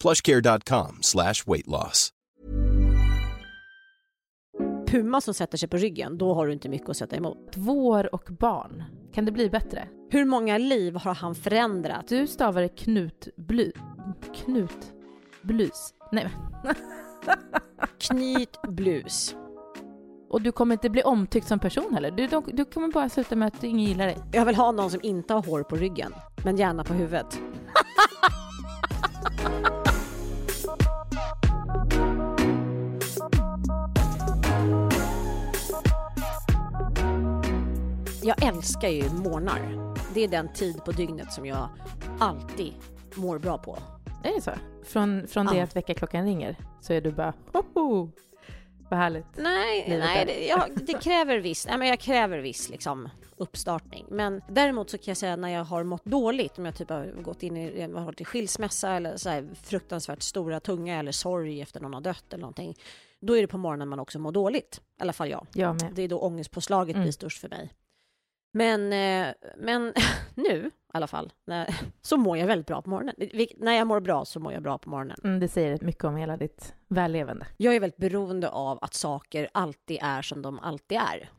plushcare.com 0.00 0.98
slash 1.00 1.34
weight 1.46 1.66
loss. 1.66 2.12
Puma 4.86 5.20
som 5.20 5.34
sätter 5.34 5.58
sig 5.58 5.68
på 5.68 5.76
ryggen, 5.76 6.18
då 6.18 6.34
har 6.34 6.46
du 6.46 6.52
inte 6.52 6.68
mycket 6.68 6.88
att 6.88 6.96
sätta 6.96 7.16
emot. 7.16 7.52
Vår 7.56 8.14
och 8.14 8.28
barn. 8.40 8.84
Kan 9.14 9.24
det 9.24 9.32
bli 9.32 9.50
bättre? 9.50 9.88
Hur 10.10 10.24
många 10.24 10.58
liv 10.58 10.96
har 10.96 11.14
han 11.14 11.34
förändrat? 11.34 12.08
Du 12.08 12.26
stavar 12.26 12.62
det 12.62 12.68
Knut 12.68 13.28
Bly... 13.36 13.72
Knut 14.34 14.92
Blys. 15.42 15.94
Nej. 16.12 16.28
Knyt 17.98 18.62
blus. 18.68 19.34
Och 20.30 20.42
du 20.42 20.52
kommer 20.52 20.74
inte 20.74 20.90
bli 20.90 21.02
omtyckt 21.02 21.48
som 21.48 21.58
person 21.58 21.94
heller. 21.94 22.10
Du, 22.10 22.26
du, 22.26 22.42
du 22.46 22.64
kommer 22.64 22.88
bara 22.88 23.08
sluta 23.08 23.36
med 23.36 23.48
att 23.48 23.64
ingen 23.64 23.86
gillar 23.86 24.06
dig. 24.06 24.18
Jag 24.32 24.44
vill 24.44 24.54
ha 24.54 24.72
någon 24.72 24.90
som 24.90 25.00
inte 25.02 25.34
har 25.34 25.42
hår 25.42 25.62
på 25.62 25.76
ryggen, 25.76 26.14
men 26.44 26.56
gärna 26.56 26.84
på 26.84 26.94
huvudet. 26.94 27.40
Jag 38.26 38.42
älskar 38.44 38.88
ju 38.88 39.10
morgnar. 39.10 39.94
Det 40.14 40.24
är 40.24 40.28
den 40.28 40.52
tid 40.52 40.84
på 40.84 40.92
dygnet 40.92 41.32
som 41.32 41.46
jag 41.46 41.68
alltid 42.18 42.72
mår 43.14 43.38
bra 43.38 43.58
på. 43.58 43.78
Är 44.24 44.34
det 44.34 44.40
så? 44.40 44.50
Från, 44.84 45.26
från 45.26 45.46
det 45.46 45.56
Ja. 45.56 45.64
att 45.64 45.76
väckarklockan 45.76 46.24
ringer 46.24 46.56
så 46.80 46.92
är 46.92 47.00
du 47.00 47.12
bara 47.12 47.32
hoho! 47.52 48.10
Vad 48.90 48.98
härligt. 48.98 49.26
Nej, 49.36 49.84
nej 49.98 50.24
det, 50.26 50.46
jag, 50.46 50.60
det 50.86 50.92
kräver 51.02 51.38
viss, 51.38 51.66
nej 51.66 51.78
men 51.78 51.88
jag 51.88 52.00
kräver 52.00 52.38
viss 52.38 52.70
liksom 52.70 53.08
uppstartning. 53.36 54.06
Men 54.10 54.42
däremot 54.48 54.90
så 54.90 54.98
kan 54.98 55.04
jag 55.06 55.16
säga 55.16 55.36
när 55.36 55.48
jag 55.48 55.64
har 55.64 55.84
mått 55.84 56.04
dåligt, 56.04 56.58
om 56.58 56.64
jag 56.64 56.76
typ 56.76 56.90
har 56.90 57.22
gått 57.22 57.42
in 57.42 57.56
i, 57.56 57.86
varit 57.86 58.20
i 58.20 58.24
skilsmässa 58.24 58.90
eller 58.90 59.16
så 59.16 59.28
här 59.30 59.48
fruktansvärt 59.62 60.22
stora, 60.22 60.60
tunga 60.60 60.98
eller 60.98 61.12
sorg 61.12 61.60
efter 61.60 61.80
någon 61.80 61.94
har 61.94 62.00
dött 62.00 62.24
eller 62.32 62.40
någonting. 62.40 62.74
Då 63.20 63.36
är 63.36 63.40
det 63.40 63.46
på 63.48 63.58
morgonen 63.58 63.88
man 63.88 63.98
också 64.00 64.18
mår 64.18 64.32
dåligt. 64.32 64.80
I 64.98 65.02
alla 65.02 65.12
fall 65.12 65.30
jag. 65.30 65.46
Jag 65.54 65.82
med. 65.82 65.92
Det 65.94 66.02
är 66.02 66.08
då 66.08 66.18
ångestpåslaget 66.18 66.94
Mm. 66.94 67.04
blir 67.04 67.12
störst 67.12 67.40
för 67.40 67.48
mig. 67.48 67.72
Men, 68.56 68.92
eh, 68.92 69.34
men 69.56 69.92
nu 70.34 70.66
i 70.66 70.70
alla 70.92 71.06
fall, 71.06 71.32
så 72.02 72.16
mår 72.16 72.38
jag 72.38 72.46
väldigt 72.46 72.66
bra 72.66 72.82
på 72.82 72.90
morgonen. 72.90 73.14
När 73.56 73.72
jag 73.72 73.86
mår 73.86 74.00
bra 74.00 74.24
så 74.24 74.40
mår 74.40 74.52
jag 74.52 74.62
bra 74.62 74.78
på 74.78 74.90
morgonen. 74.90 75.16
Mm, 75.24 75.40
det 75.40 75.48
säger 75.48 75.78
mycket 75.80 76.04
om 76.04 76.16
hela 76.16 76.36
ditt 76.36 76.74
vällevande. 76.88 77.46
Jag 77.56 77.76
är 77.76 77.80
väldigt 77.80 77.98
beroende 77.98 78.48
av 78.48 78.78
att 78.82 78.94
saker 78.94 79.48
alltid 79.54 79.98
är 80.02 80.22
som 80.22 80.42
de 80.42 80.58
alltid 80.58 80.98
är. 80.98 81.30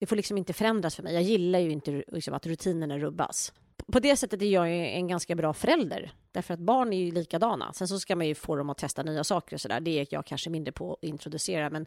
Det 0.00 0.06
får 0.06 0.16
liksom 0.16 0.38
inte 0.38 0.52
förändras 0.52 0.96
för 0.96 1.02
mig. 1.02 1.14
Jag 1.14 1.22
gillar 1.22 1.58
ju 1.58 1.70
inte 1.70 2.04
liksom, 2.08 2.34
att 2.34 2.46
rutinerna 2.46 2.98
rubbas. 2.98 3.52
På 3.92 4.00
det 4.00 4.16
sättet 4.16 4.42
är 4.42 4.46
jag 4.46 4.70
en 4.70 5.08
ganska 5.08 5.34
bra 5.34 5.52
förälder. 5.52 6.12
Därför 6.32 6.54
att 6.54 6.60
barn 6.60 6.92
är 6.92 6.98
ju 6.98 7.10
likadana. 7.10 7.72
Sen 7.72 7.88
så 7.88 8.00
ska 8.00 8.16
man 8.16 8.26
ju 8.26 8.34
få 8.34 8.56
dem 8.56 8.70
att 8.70 8.78
testa 8.78 9.02
nya 9.02 9.24
saker 9.24 9.56
och 9.56 9.60
sådär. 9.60 9.80
Det 9.80 10.00
är 10.00 10.06
jag 10.10 10.26
kanske 10.26 10.50
mindre 10.50 10.72
på 10.72 10.92
att 10.92 11.04
introducera. 11.04 11.70
Men, 11.70 11.86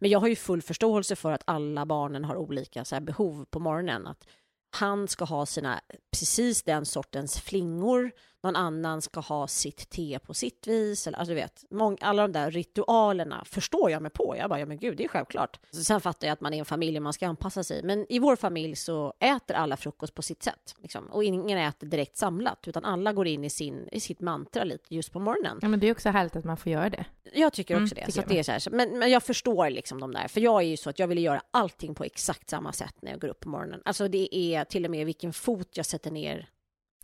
men 0.00 0.10
jag 0.10 0.20
har 0.20 0.28
ju 0.28 0.36
full 0.36 0.62
förståelse 0.62 1.16
för 1.16 1.32
att 1.32 1.42
alla 1.44 1.86
barnen 1.86 2.24
har 2.24 2.36
olika 2.36 2.84
så 2.84 2.94
här, 2.94 3.00
behov 3.00 3.44
på 3.50 3.58
morgonen. 3.58 4.06
Att 4.06 4.26
han 4.70 5.08
ska 5.08 5.24
ha 5.24 5.46
sina, 5.46 5.80
precis 6.10 6.62
den 6.62 6.86
sortens 6.86 7.40
flingor. 7.40 8.10
Någon 8.42 8.56
annan 8.56 9.02
ska 9.02 9.20
ha 9.20 9.46
sitt 9.46 9.90
te 9.90 10.18
på 10.18 10.34
sitt 10.34 10.66
vis. 10.66 11.06
Eller, 11.06 11.18
alltså, 11.18 11.30
du 11.30 11.34
vet, 11.40 11.64
mång, 11.70 11.96
alla 12.00 12.22
de 12.22 12.32
där 12.32 12.50
ritualerna 12.50 13.44
förstår 13.44 13.90
jag 13.90 14.02
mig 14.02 14.10
på. 14.10 14.34
Jag 14.38 14.50
bara, 14.50 14.60
ja 14.60 14.66
men 14.66 14.78
gud, 14.78 14.96
det 14.96 15.04
är 15.04 15.08
självklart. 15.08 15.60
Så 15.70 15.84
sen 15.84 16.00
fattar 16.00 16.26
jag 16.26 16.32
att 16.32 16.40
man 16.40 16.54
är 16.54 16.58
en 16.58 16.64
familj 16.64 16.96
och 16.96 17.02
man 17.02 17.12
ska 17.12 17.26
anpassa 17.28 17.64
sig. 17.64 17.82
Men 17.82 18.06
i 18.12 18.18
vår 18.18 18.36
familj 18.36 18.76
så 18.76 19.14
äter 19.20 19.56
alla 19.56 19.76
frukost 19.76 20.14
på 20.14 20.22
sitt 20.22 20.42
sätt. 20.42 20.74
Liksom. 20.82 21.06
Och 21.06 21.24
ingen 21.24 21.58
äter 21.58 21.86
direkt 21.86 22.16
samlat, 22.16 22.68
utan 22.68 22.84
alla 22.84 23.12
går 23.12 23.26
in 23.26 23.44
i, 23.44 23.50
sin, 23.50 23.88
i 23.92 24.00
sitt 24.00 24.20
mantra 24.20 24.64
lite 24.64 24.94
just 24.94 25.12
på 25.12 25.18
morgonen. 25.18 25.58
Ja, 25.62 25.68
men 25.68 25.80
det 25.80 25.88
är 25.88 25.92
också 25.92 26.08
härligt 26.08 26.36
att 26.36 26.44
man 26.44 26.56
får 26.56 26.72
göra 26.72 26.90
det. 26.90 27.04
Jag 27.32 27.52
tycker 27.52 27.74
Mm, 27.74 27.84
också 27.84 27.94
det. 27.94 28.06
tycker 28.06 28.22
Så 28.22 28.28
det 28.28 28.38
är 28.38 28.42
så 28.42 28.52
här, 28.52 28.76
men, 28.76 28.98
men 28.98 29.10
jag 29.10 29.22
förstår 29.22 29.70
liksom 29.70 30.00
de 30.00 30.12
där. 30.12 30.28
För 30.28 30.40
jag 30.40 30.62
är 30.62 30.66
ju 30.66 30.76
så 30.76 30.90
att 30.90 30.98
jag 30.98 31.06
vill 31.08 31.18
göra 31.24 31.42
allting 31.50 31.94
på 31.94 32.04
exakt 32.04 32.50
samma 32.50 32.72
sätt 32.72 32.94
när 33.02 33.10
jag 33.10 33.20
går 33.20 33.28
upp 33.28 33.40
på 33.40 33.48
morgonen. 33.48 33.82
Alltså 33.84 34.08
det 34.08 34.34
är 34.36 34.64
till 34.64 34.84
och 34.84 34.90
med 34.90 35.06
vilken 35.06 35.32
fot 35.32 35.68
jag 35.74 35.86
sätter 35.86 36.10
ner. 36.10 36.48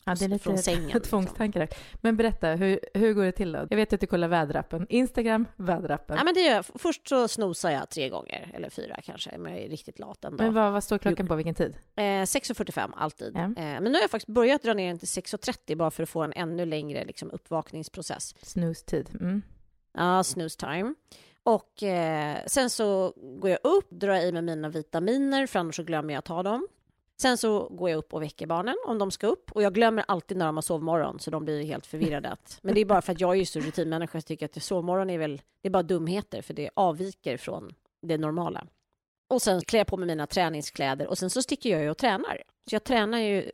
Ja, 0.09 0.15
det 0.15 0.25
är 0.25 0.29
lite 0.29 0.43
Från 0.45 0.59
sängen, 0.59 0.83
liksom. 0.83 1.01
tvångstankar 1.01 1.61
där. 1.61 1.69
Men 2.01 2.17
berätta, 2.17 2.49
hur, 2.49 2.81
hur 2.95 3.15
går 3.15 3.25
det 3.25 3.33
till 3.33 3.53
då? 3.53 3.67
Jag 3.71 3.77
vet 3.77 3.93
att 3.93 4.01
du 4.01 4.07
kollar 4.07 4.29
väderappen. 4.29 4.87
Instagram, 4.89 5.47
väderappen. 5.57 6.17
Ja, 6.17 6.25
men 6.25 6.35
det 6.35 6.41
gör, 6.41 6.55
jag. 6.55 6.65
först 6.75 7.09
så 7.09 7.29
snosar 7.29 7.71
jag 7.71 7.91
tre 7.91 8.09
gånger, 8.09 8.51
eller 8.55 8.71
fyra 8.71 8.97
kanske, 9.05 9.39
men 9.39 9.53
jag 9.53 9.63
är 9.63 9.69
riktigt 9.69 9.99
lat 9.99 10.21
dag. 10.21 10.33
Men 10.33 10.55
vad, 10.55 10.73
vad 10.73 10.85
står 10.85 10.99
klockan 10.99 11.27
på? 11.27 11.35
Vilken 11.35 11.55
tid? 11.55 11.77
Eh, 11.97 12.03
6.45 12.03 12.93
alltid. 12.97 13.33
Ja. 13.35 13.41
Eh, 13.43 13.53
men 13.57 13.85
nu 13.85 13.93
har 13.93 14.01
jag 14.01 14.11
faktiskt 14.11 14.35
börjat 14.35 14.63
dra 14.63 14.75
ner 14.75 14.89
den 14.89 14.99
till 14.99 15.09
6.30 15.09 15.77
bara 15.77 15.91
för 15.91 16.03
att 16.03 16.09
få 16.09 16.23
en 16.23 16.33
ännu 16.33 16.65
längre 16.65 17.05
liksom, 17.05 17.31
uppvakningsprocess. 17.31 18.35
Snooze-tid. 18.43 19.11
Mm. 19.21 19.43
Ja, 19.95 20.25
snooze 20.25 20.59
time. 20.59 20.95
Och 21.43 21.83
eh, 21.83 22.37
sen 22.47 22.71
så 22.71 23.13
går 23.17 23.51
jag 23.51 23.59
upp, 23.63 23.91
drar 23.91 24.17
i 24.17 24.33
mig 24.33 24.43
mina 24.43 24.69
vitaminer, 24.69 25.47
för 25.47 25.59
annars 25.59 25.77
så 25.77 25.83
glömmer 25.83 26.15
jag 26.15 26.19
att 26.19 26.25
ta 26.25 26.43
dem. 26.43 26.67
Sen 27.21 27.39
så 27.39 27.69
går 27.69 27.91
jag 27.91 27.99
upp 27.99 28.15
och 28.15 28.23
väcker 28.23 28.47
barnen 28.47 28.77
om 28.87 28.99
de 28.99 29.11
ska 29.11 29.27
upp. 29.27 29.53
Och 29.53 29.63
jag 29.63 29.75
glömmer 29.75 30.05
alltid 30.09 30.37
när 30.37 30.47
de 30.47 30.57
har 30.57 30.63
sovmorgon, 30.63 31.19
så 31.19 31.31
de 31.31 31.45
blir 31.45 31.65
helt 31.65 31.87
förvirrade. 31.87 32.29
Att, 32.29 32.59
men 32.63 32.75
det 32.75 32.81
är 32.81 32.85
bara 32.85 33.03
för 33.03 33.13
att 33.13 33.21
jag 33.21 33.31
är 33.31 33.39
ju 33.39 33.45
så 33.45 33.61
rutinmänniska, 33.61 34.13
så 34.13 34.17
jag 34.17 34.27
tycker 34.27 34.47
att 34.47 34.63
sovmorgon 34.63 35.11
är 35.11 35.19
väl, 35.19 35.43
det 35.63 35.69
är 35.69 35.71
bara 35.71 35.83
dumheter, 35.83 36.43
för 36.43 36.55
det 36.55 36.71
avviker 36.77 37.37
från 37.37 37.75
det 38.03 38.19
normala. 38.19 38.67
Och 39.29 39.43
sen 39.43 39.61
klär 39.61 39.81
jag 39.81 39.87
på 39.87 39.97
mig 39.97 40.07
mina 40.07 40.27
träningskläder 40.27 41.07
och 41.07 41.19
sen 41.19 41.31
så 41.31 41.43
sticker 41.43 41.71
jag 41.71 41.83
ju 41.83 41.91
och 41.91 41.99
tränar. 41.99 42.43
Så 42.69 42.75
jag 42.75 42.85
tränar 42.85 43.19
ju 43.19 43.51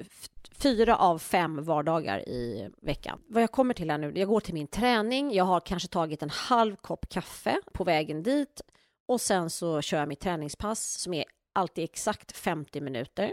fyra 0.51 0.97
av 0.97 1.19
fem 1.19 1.65
vardagar 1.65 2.29
i 2.29 2.69
veckan. 2.83 3.21
Vad 3.27 3.43
jag 3.43 3.51
kommer 3.51 3.75
till 3.75 3.91
här 3.91 3.99
nu, 3.99 4.13
jag 4.15 4.29
går 4.29 4.41
till 4.41 4.55
min 4.55 4.67
träning, 4.67 5.33
jag 5.35 5.45
har 5.45 5.61
kanske 5.61 5.89
tagit 5.89 6.23
en 6.23 6.31
halv 6.31 6.77
kopp 6.77 7.09
kaffe 7.09 7.61
på 7.73 7.85
vägen 7.85 8.23
dit 8.23 8.63
och 9.07 9.21
sen 9.21 9.51
så 9.51 9.81
kör 9.81 9.99
jag 9.99 10.09
mitt 10.09 10.21
träningspass 10.21 10.99
som 10.99 11.15
är 11.15 11.25
alltid 11.53 11.85
exakt 11.85 12.37
50 12.37 12.81
minuter. 12.81 13.33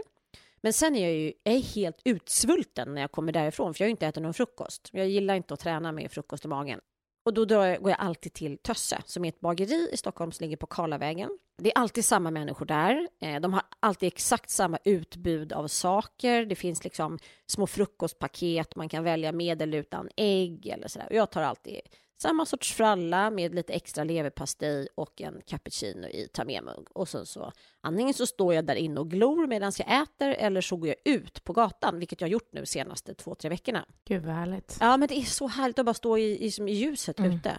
Men 0.62 0.72
sen 0.72 0.96
är 0.96 1.02
jag 1.02 1.12
ju 1.12 1.32
jag 1.42 1.54
är 1.54 1.58
helt 1.58 2.00
utsvulten 2.04 2.94
när 2.94 3.00
jag 3.00 3.12
kommer 3.12 3.32
därifrån 3.32 3.74
för 3.74 3.82
jag 3.82 3.86
har 3.86 3.88
ju 3.88 3.90
inte 3.90 4.06
ätit 4.06 4.22
någon 4.22 4.34
frukost. 4.34 4.88
Jag 4.92 5.08
gillar 5.08 5.34
inte 5.34 5.54
att 5.54 5.60
träna 5.60 5.92
med 5.92 6.12
frukost 6.12 6.44
i 6.44 6.48
magen. 6.48 6.80
Och 7.24 7.34
då 7.34 7.44
drar 7.44 7.64
jag, 7.64 7.82
går 7.82 7.90
jag 7.90 8.00
alltid 8.00 8.32
till 8.32 8.58
Tösse 8.58 9.02
som 9.06 9.24
är 9.24 9.28
ett 9.28 9.40
bageri 9.40 9.88
i 9.92 9.96
Stockholm 9.96 10.32
som 10.32 10.44
ligger 10.44 10.56
på 10.56 10.66
Karlavägen. 10.66 11.38
Det 11.58 11.72
är 11.76 11.78
alltid 11.78 12.04
samma 12.04 12.30
människor 12.30 12.66
där. 12.66 13.08
Eh, 13.20 13.40
de 13.40 13.52
har 13.52 13.62
alltid 13.80 14.06
exakt 14.06 14.50
samma 14.50 14.78
utbud 14.84 15.52
av 15.52 15.68
saker. 15.68 16.44
Det 16.44 16.54
finns 16.54 16.84
liksom 16.84 17.18
små 17.46 17.66
frukostpaket, 17.66 18.76
man 18.76 18.88
kan 18.88 19.04
välja 19.04 19.32
med 19.32 19.62
eller 19.62 19.78
utan 19.78 20.08
ägg 20.16 20.66
eller 20.66 20.88
sådär. 20.88 21.06
Och 21.10 21.16
jag 21.16 21.30
tar 21.30 21.42
alltid 21.42 21.80
samma 22.22 22.46
sorts 22.46 22.72
fralla 22.74 23.30
med 23.30 23.54
lite 23.54 23.72
extra 23.72 24.04
leverpastej 24.04 24.88
och 24.94 25.20
en 25.20 25.42
cappuccino 25.46 26.06
i 26.06 26.28
ta 26.32 26.44
med-mugg. 26.44 26.86
Och 26.92 27.08
sen 27.08 27.26
så 27.26 27.52
antingen 27.80 28.14
så 28.14 28.26
står 28.26 28.54
jag 28.54 28.64
där 28.66 28.74
inne 28.74 29.00
och 29.00 29.10
glor 29.10 29.46
medan 29.46 29.72
jag 29.78 30.02
äter 30.02 30.28
eller 30.30 30.60
så 30.60 30.76
går 30.76 30.88
jag 30.88 30.96
ut 31.04 31.44
på 31.44 31.52
gatan, 31.52 31.98
vilket 31.98 32.20
jag 32.20 32.28
har 32.28 32.32
gjort 32.32 32.52
nu 32.52 32.66
senaste 32.66 33.14
två, 33.14 33.34
tre 33.34 33.50
veckorna. 33.50 33.86
Gud 34.04 34.24
vad 34.26 34.34
härligt. 34.34 34.76
Ja, 34.80 34.96
men 34.96 35.08
det 35.08 35.14
är 35.18 35.22
så 35.24 35.46
härligt 35.46 35.78
att 35.78 35.86
bara 35.86 35.94
stå 35.94 36.18
i, 36.18 36.46
i, 36.46 36.46
i 36.68 36.72
ljuset 36.74 37.18
Mm. 37.18 37.32
ute. 37.32 37.58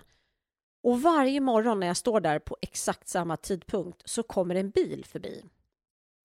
Och 0.84 1.02
varje 1.02 1.40
morgon 1.40 1.80
när 1.80 1.88
jag 1.88 1.98
står 1.98 2.20
där 2.20 2.40
på 2.40 2.58
exakt 2.62 3.08
samma 3.08 3.38
tidpunkt 3.38 4.02
så 4.06 4.24
kommer 4.24 4.56
en 4.56 4.70
bil 4.70 5.06
förbi. 5.06 5.44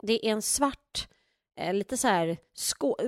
Det 0.03 0.27
är 0.27 0.33
en 0.33 0.43
svart, 0.43 1.09
eh, 1.61 1.75
lite 1.75 1.97
så 1.97 2.09
här, 2.09 2.37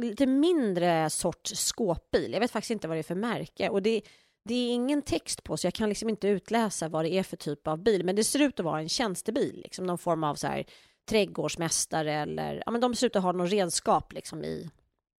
lite 0.01 0.27
mindre 0.27 1.11
sorts 1.11 1.55
skåpbil. 1.55 2.33
Jag 2.33 2.41
vet 2.41 2.51
faktiskt 2.51 2.71
inte 2.71 2.89
vad 2.89 2.97
det 2.97 3.01
är 3.01 3.03
för 3.03 3.15
märke. 3.15 3.69
Och 3.69 3.83
det, 3.83 4.03
Det 4.49 4.55
är 4.55 4.75
ingen 4.75 5.03
text 5.03 5.45
på 5.45 5.57
så 5.57 5.67
jag 5.67 5.75
kan 5.75 5.89
liksom 5.89 6.09
inte 6.09 6.29
utläsa 6.29 6.89
vad 6.89 7.05
det 7.05 7.13
är 7.13 7.23
för 7.23 7.37
typ 7.37 7.67
av 7.67 7.83
bil. 7.83 8.05
Men 8.05 8.17
det 8.17 8.25
ser 8.25 8.43
ut 8.43 8.61
att 8.61 8.65
vara 8.65 8.81
en 8.81 8.89
tjänstebil, 8.89 9.61
liksom 9.65 9.87
någon 9.87 9.99
form 9.99 10.25
av 10.25 10.35
så 10.35 10.47
här, 10.47 10.65
trädgårdsmästare 11.09 12.13
eller 12.13 12.63
ja, 12.67 12.73
men 12.73 12.81
de 12.81 12.95
ser 12.95 13.07
ut 13.07 13.17
att 13.17 13.23
ha 13.23 13.33
någon 13.33 13.47
redskap 13.47 14.13
liksom 14.13 14.45
i 14.45 14.71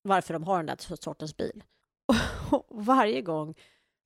varför 0.01 0.33
de 0.33 0.43
har 0.43 0.57
den 0.57 0.65
där 0.65 0.95
sortens 0.95 1.37
bil. 1.37 1.63
Och 2.51 2.67
varje 2.69 3.21
gång 3.21 3.55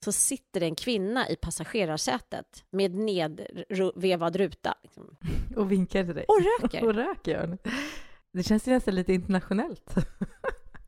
så 0.05 0.11
sitter 0.11 0.61
en 0.61 0.75
kvinna 0.75 1.29
i 1.29 1.35
passagerarsätet 1.35 2.65
med 2.69 2.95
nedvevad 2.95 4.35
ruta. 4.35 4.77
Liksom. 4.83 5.17
Och 5.55 5.71
vinkar 5.71 6.03
till 6.03 6.15
dig. 6.15 6.25
Och 6.27 6.39
röker. 6.61 6.83
Och 6.85 6.93
röker. 6.93 7.57
Det 8.33 8.43
känns 8.43 8.67
ju 8.67 8.71
nästan 8.71 8.95
lite 8.95 9.13
internationellt. 9.13 9.93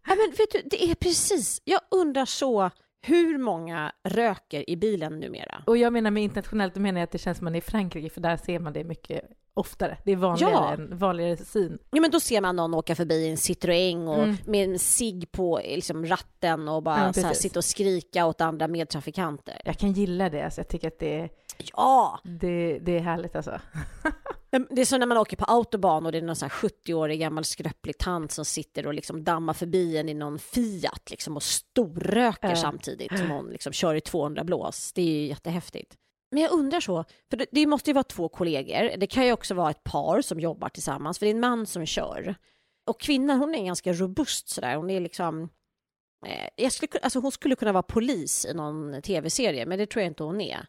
Ja, 0.08 0.16
men 0.16 0.36
vet 0.38 0.52
du, 0.52 0.62
det 0.70 0.84
är 0.92 0.96
precis, 0.96 1.62
jag 1.66 1.82
undrar 1.92 2.26
så 2.26 2.72
hur 3.06 3.38
många 3.38 3.92
röker 4.04 4.70
i 4.70 4.76
bilen 4.76 5.20
numera? 5.20 5.64
Och 5.66 5.78
jag 5.78 5.94
menar 5.94 6.12
med 6.12 6.24
internationellt, 6.24 6.74
då 6.74 6.82
menar 6.82 7.00
jag 7.00 7.04
att 7.04 7.12
det 7.12 7.18
känns 7.18 7.38
som 7.38 7.46
man 7.46 7.56
är 7.56 7.60
i 7.60 7.62
Frankrike, 7.62 8.10
för 8.10 8.22
där 8.22 8.38
ser 8.38 8.60
man 8.60 8.74
det 8.74 8.84
mycket 8.84 9.22
oftare. 9.54 9.98
Det 10.06 10.12
är 10.12 10.16
vanligare, 10.16 10.52
ja. 10.54 10.74
en 10.74 10.98
vanligare 10.98 11.38
syn. 11.38 11.78
Ja, 11.92 12.02
men 12.02 12.12
då 12.12 12.20
ser 12.20 12.42
man 12.42 12.56
någon 12.56 12.74
åka 12.74 12.96
förbi 12.96 13.16
i 13.16 13.30
en 13.30 13.36
Citroën 13.36 14.08
och 14.08 14.24
mm. 14.24 14.36
med 14.46 14.70
en 14.70 14.80
cigg 14.80 15.32
på 15.32 15.62
liksom, 15.64 16.06
ratten 16.06 16.68
och 16.68 16.84
bara 16.84 17.14
ja, 17.16 17.34
sitta 17.34 17.60
och 17.60 17.66
skrika 17.66 18.26
åt 18.26 18.42
andra 18.42 18.68
medtrafikanter. 18.68 19.62
Jag 19.66 19.78
kan 19.78 19.92
gilla 19.92 20.30
det, 20.30 20.42
alltså, 20.42 20.62
jag 20.62 20.68
tycker 20.68 20.88
att 20.88 21.00
det 21.00 21.20
är, 21.20 21.30
ja. 21.74 22.20
det, 22.24 22.80
det 22.80 22.98
är 22.98 23.02
härligt 23.02 23.36
alltså. 23.36 23.60
Det 24.60 24.82
är 24.82 24.86
som 24.86 25.00
när 25.00 25.08
man 25.08 25.18
åker 25.18 25.38
på 25.38 25.46
autobahn 25.46 26.06
och 26.06 26.12
det 26.12 26.18
är 26.18 26.22
någon 26.22 26.36
70-årig 26.36 27.20
gammal 27.20 27.46
skröplig 27.46 27.98
tant 27.98 28.32
som 28.32 28.46
sitter 28.46 28.88
och 28.88 28.94
liksom 28.94 29.24
dammar 29.24 29.54
förbi 29.54 29.98
en 29.98 30.10
i 30.10 30.14
någon 30.14 30.40
Fiat 30.40 31.10
liksom 31.10 31.36
och 31.36 31.44
storröker 31.44 32.50
äh. 32.50 32.56
samtidigt 32.56 33.18
som 33.18 33.30
hon 33.30 33.50
liksom 33.50 33.74
kör 33.74 33.96
i 33.96 34.02
200 34.02 34.44
blås. 34.44 34.94
Det 34.94 35.02
är 35.02 35.06
ju 35.06 35.28
jättehäftigt. 35.28 35.96
Men 36.32 36.44
jag 36.44 36.52
undrar 36.52 36.80
så, 36.80 37.06
för 37.30 37.38
det, 37.38 37.46
det 37.52 37.68
måste 37.68 37.90
ju 37.90 37.94
vara 37.94 38.04
två 38.04 38.30
kollegor. 38.30 38.98
Det 38.98 39.08
kan 39.08 39.26
ju 39.26 39.32
också 39.32 39.54
vara 39.54 39.72
ett 39.72 39.84
par 39.84 40.22
som 40.22 40.40
jobbar 40.40 40.70
tillsammans, 40.70 41.20
för 41.20 41.26
det 41.26 41.30
är 41.30 41.36
en 41.36 41.40
man 41.40 41.66
som 41.66 41.86
kör. 41.86 42.36
Och 42.88 43.02
kvinnan, 43.02 43.40
hon 43.40 43.56
är 43.56 43.66
ganska 43.66 43.94
robust 43.94 44.50
sådär. 44.50 44.76
Hon 44.76 44.90
är 44.90 45.00
liksom... 45.00 45.50
Eh, 46.26 46.50
jag 46.56 46.72
skulle, 46.72 46.90
alltså 47.02 47.20
hon 47.20 47.32
skulle 47.32 47.56
kunna 47.56 47.72
vara 47.72 47.84
polis 47.84 48.46
i 48.46 48.54
någon 48.54 49.02
tv-serie, 49.02 49.66
men 49.66 49.80
det 49.80 49.86
tror 49.86 50.02
jag 50.02 50.10
inte 50.10 50.24
hon 50.24 50.42
är 50.42 50.68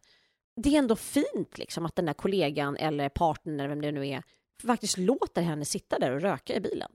det 0.57 0.75
är 0.75 0.79
ändå 0.79 0.97
fint 0.97 1.59
liksom 1.59 1.87
att 1.87 1.97
den 1.97 2.07
där 2.07 2.13
kollegan 2.13 2.77
eller 2.77 3.09
partnern 3.09 3.61
eller 3.61 3.69
vem 3.69 3.81
det 3.81 3.93
nu 3.93 4.09
är 4.09 4.23
faktiskt 4.67 4.99
låter 4.99 5.43
henne 5.43 5.65
sitta 5.65 5.99
där 5.99 6.13
och 6.13 6.21
röka 6.21 6.55
i 6.55 6.61
bilen. 6.61 6.91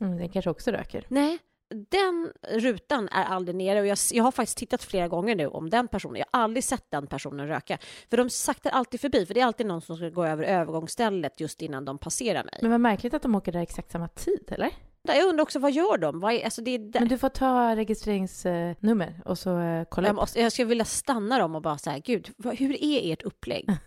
Mm, 0.00 0.18
den 0.18 0.28
kanske 0.28 0.50
också 0.50 0.70
röker. 0.70 1.06
Nej, 1.08 1.38
den 1.74 2.32
rutan 2.48 3.08
är 3.08 3.24
aldrig 3.24 3.56
nere 3.56 3.80
och 3.80 3.86
jag, 3.86 3.98
jag, 4.12 4.24
har 4.24 4.32
faktiskt 4.32 4.58
tittat 4.58 4.82
flera 4.82 5.08
gånger 5.08 5.34
nu 5.34 5.46
om 5.46 5.70
den 5.70 5.88
personen. 5.88 6.16
Jag 6.16 6.26
har 6.32 6.44
aldrig 6.44 6.64
sett 6.64 6.90
den 6.90 7.06
personen 7.06 7.48
röka. 7.48 7.78
För 8.10 8.16
de 8.16 8.30
saktar 8.30 8.70
alltid 8.70 9.00
förbi, 9.00 9.26
för 9.26 9.34
det 9.34 9.40
är 9.40 9.44
alltid 9.44 9.66
någon 9.66 9.80
som 9.80 9.96
ska 9.96 10.08
gå 10.08 10.24
över 10.24 10.44
övergångsstället 10.44 11.40
just 11.40 11.62
innan 11.62 11.84
de 11.84 11.98
passerar 11.98 12.44
mig. 12.44 12.58
Men 12.62 12.70
vad 12.70 12.80
märkligt 12.80 13.14
att 13.14 13.22
de 13.22 13.34
åker 13.34 13.52
där 13.52 13.60
exakt 13.60 13.90
samma 13.90 14.08
tid, 14.08 14.44
eller? 14.48 14.70
Jag 15.02 15.28
undrar 15.28 15.42
också, 15.42 15.58
vad 15.58 15.72
gör 15.72 15.98
de? 15.98 16.20
Vad 16.20 16.32
är, 16.32 16.44
alltså 16.44 16.62
det 16.62 16.70
är 16.70 17.00
Men 17.00 17.08
du 17.08 17.18
får 17.18 17.28
ta 17.28 17.76
registreringsnummer 17.76 19.20
och 19.24 19.38
så 19.38 19.58
uh, 19.58 19.84
kolla 19.88 20.08
jag, 20.08 20.16
måste, 20.16 20.40
jag 20.40 20.52
skulle 20.52 20.68
vilja 20.68 20.84
stanna 20.84 21.38
dem 21.38 21.54
och 21.54 21.62
bara 21.62 21.78
säga, 21.78 21.98
gud, 21.98 22.30
vad, 22.36 22.54
hur 22.54 22.84
är 22.84 23.12
ert 23.12 23.22
upplägg? 23.22 23.66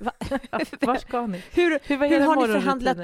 Var 0.81 0.95
ska 0.95 1.27
ni? 1.27 1.43
Hur, 1.51 1.79
hur, 1.83 2.09
hur 2.09 2.19
har 2.19 2.47
ni 2.47 2.53
förhandlat? 2.53 2.97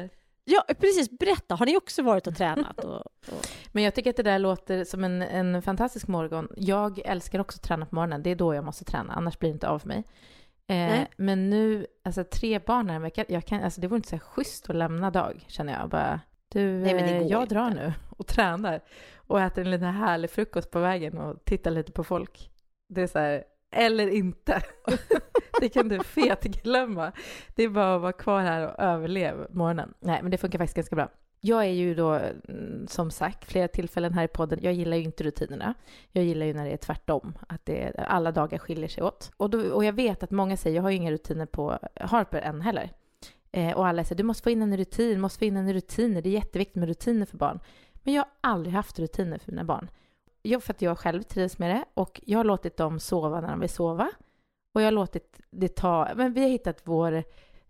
Ja, 0.52 0.64
precis. 0.80 1.10
Berätta, 1.10 1.56
har 1.56 1.66
ni 1.66 1.78
också 1.78 2.02
varit 2.02 2.28
och 2.28 2.36
tränat? 2.36 2.80
Och, 2.80 2.96
och... 2.96 3.48
Men 3.72 3.84
jag 3.84 3.96
tycker 3.96 4.10
att 4.10 4.16
det 4.16 4.24
där 4.24 4.40
låter 4.40 4.84
som 4.84 5.04
en, 5.04 5.22
en 5.22 5.62
fantastisk 5.62 6.08
morgon. 6.08 6.48
Jag 6.58 7.00
älskar 7.06 7.40
också 7.40 7.56
att 7.56 7.64
träna 7.64 7.86
på 7.86 7.96
morgonen. 7.96 8.24
Det 8.24 8.30
är 8.30 8.36
då 8.36 8.54
jag 8.54 8.64
måste 8.64 8.86
träna, 8.86 9.14
annars 9.14 9.40
blir 9.40 9.50
det 9.50 9.54
inte 9.54 9.70
av 9.70 9.80
för 9.80 9.88
mig. 9.88 10.04
Eh, 10.68 11.00
men 11.18 11.50
nu, 11.50 11.88
alltså 12.04 12.24
tre 12.24 12.60
barn 12.60 12.90
här 12.90 12.96
en 12.96 13.02
vecka, 13.02 13.26
jag 13.28 13.46
kan, 13.46 13.64
alltså 13.64 13.82
det 13.82 13.88
vore 13.88 13.98
inte 13.98 14.10
så 14.10 14.20
schysst 14.20 14.70
att 14.70 14.76
lämna 14.76 15.12
dag, 15.12 15.46
känner 15.48 15.74
jag. 15.74 15.90
Bara, 15.90 16.20
du, 16.50 16.62
Nej, 16.62 16.94
eh, 16.94 17.28
jag 17.28 17.42
inte. 17.42 17.56
drar 17.56 17.70
nu 17.70 17.94
och 18.10 18.28
tränar 18.28 18.82
och 19.16 19.42
äter 19.42 19.62
en 19.62 19.72
liten 19.72 19.94
härlig 19.94 20.30
frukost 20.30 20.72
på 20.72 20.80
vägen 20.80 21.18
och 21.18 21.46
tittar 21.46 21.72
lite 21.72 21.92
på 21.92 22.04
folk. 22.04 22.52
Det 22.90 23.02
är 23.02 23.08
så 23.08 23.20
här, 23.20 23.44
eller 23.72 24.08
inte. 24.08 24.62
det 25.60 25.70
kan 25.70 25.90
du 25.90 26.04
fet 26.04 26.44
glömma. 26.44 27.12
Det 27.56 27.64
är 27.64 27.70
bara 27.70 27.96
att 27.96 28.02
vara 28.02 28.14
kvar 28.14 28.42
här 28.42 28.68
och 28.68 28.80
överleva 28.80 29.48
morgonen. 29.50 29.94
Nej, 30.00 30.20
men 30.22 30.32
det 30.32 30.38
funkar 30.38 30.60
faktiskt 30.60 30.76
ganska 30.76 30.96
bra. 30.96 31.10
Jag 31.42 31.66
är 31.66 31.70
ju 31.70 31.96
då, 31.96 32.14
mm, 32.14 32.88
som 32.88 33.12
sagt, 33.12 33.46
flera 33.46 33.68
tillfällen 33.68 34.14
här 34.14 34.24
i 34.24 34.28
podden, 34.28 34.60
jag 34.62 34.74
gillar 34.74 34.98
ju 34.98 35.04
inte 35.04 35.24
rutinerna. 35.24 35.74
Jag 36.12 36.24
gillar 36.24 36.46
ju 36.46 36.54
när 36.54 36.66
det 36.66 36.72
är 36.72 36.78
tvärtom, 36.78 37.34
att 37.48 37.66
det, 37.66 37.94
alla 38.08 38.32
dagar 38.32 38.58
skiljer 38.58 38.88
sig 38.88 39.04
åt. 39.04 39.32
Och, 39.38 39.50
då, 39.50 39.72
och 39.72 39.86
jag 39.86 39.94
vet 39.94 40.24
att 40.24 40.32
många 40.32 40.58
säger, 40.58 40.76
jag 40.76 40.84
har 40.84 40.90
ju 40.90 40.96
inga 40.96 41.12
rutiner 41.12 41.46
på 41.46 41.80
Harper 41.96 42.42
än 42.42 42.62
heller. 42.62 42.90
Eh, 43.52 43.78
och 43.78 43.88
alla 43.88 44.04
säger 44.04 44.18
du 44.18 44.24
måste 44.24 44.44
få 44.44 44.50
in 44.50 44.62
en 44.62 44.78
rutin, 44.78 45.10
du 45.10 45.18
måste 45.18 45.40
få 45.40 45.46
in 45.46 45.58
en 45.58 45.74
rutiner. 45.74 46.22
Det 46.22 46.30
är 46.30 46.34
jätteviktigt 46.34 46.76
med 46.76 46.90
rutiner 46.90 47.26
för 47.26 47.38
barn. 47.38 47.60
Men 47.94 48.14
jag 48.14 48.22
har 48.22 48.30
aldrig 48.42 48.74
haft 48.74 49.00
rutiner 49.00 49.38
för 49.38 49.52
mina 49.52 49.64
barn. 49.64 49.90
Jag, 50.42 50.64
för 50.64 50.74
att 50.74 50.82
jag 50.82 51.00
själv 51.00 51.22
trivs 51.22 51.60
med 51.60 51.70
det 51.70 51.86
och 51.94 52.22
jag 52.26 52.40
har 52.40 52.44
låtit 52.44 52.78
dem 52.78 53.00
sova 53.00 53.42
när 53.42 53.50
de 53.50 53.60
vill 53.60 53.70
sova. 53.70 54.10
Och 54.74 54.82
jag 54.82 54.86
har 54.88 54.92
låtit 54.92 55.40
det 55.52 55.76
ta, 55.76 56.10
men 56.16 56.34
vi 56.34 56.42
har 56.42 56.50
hittat 56.50 56.82
vår, 56.84 57.14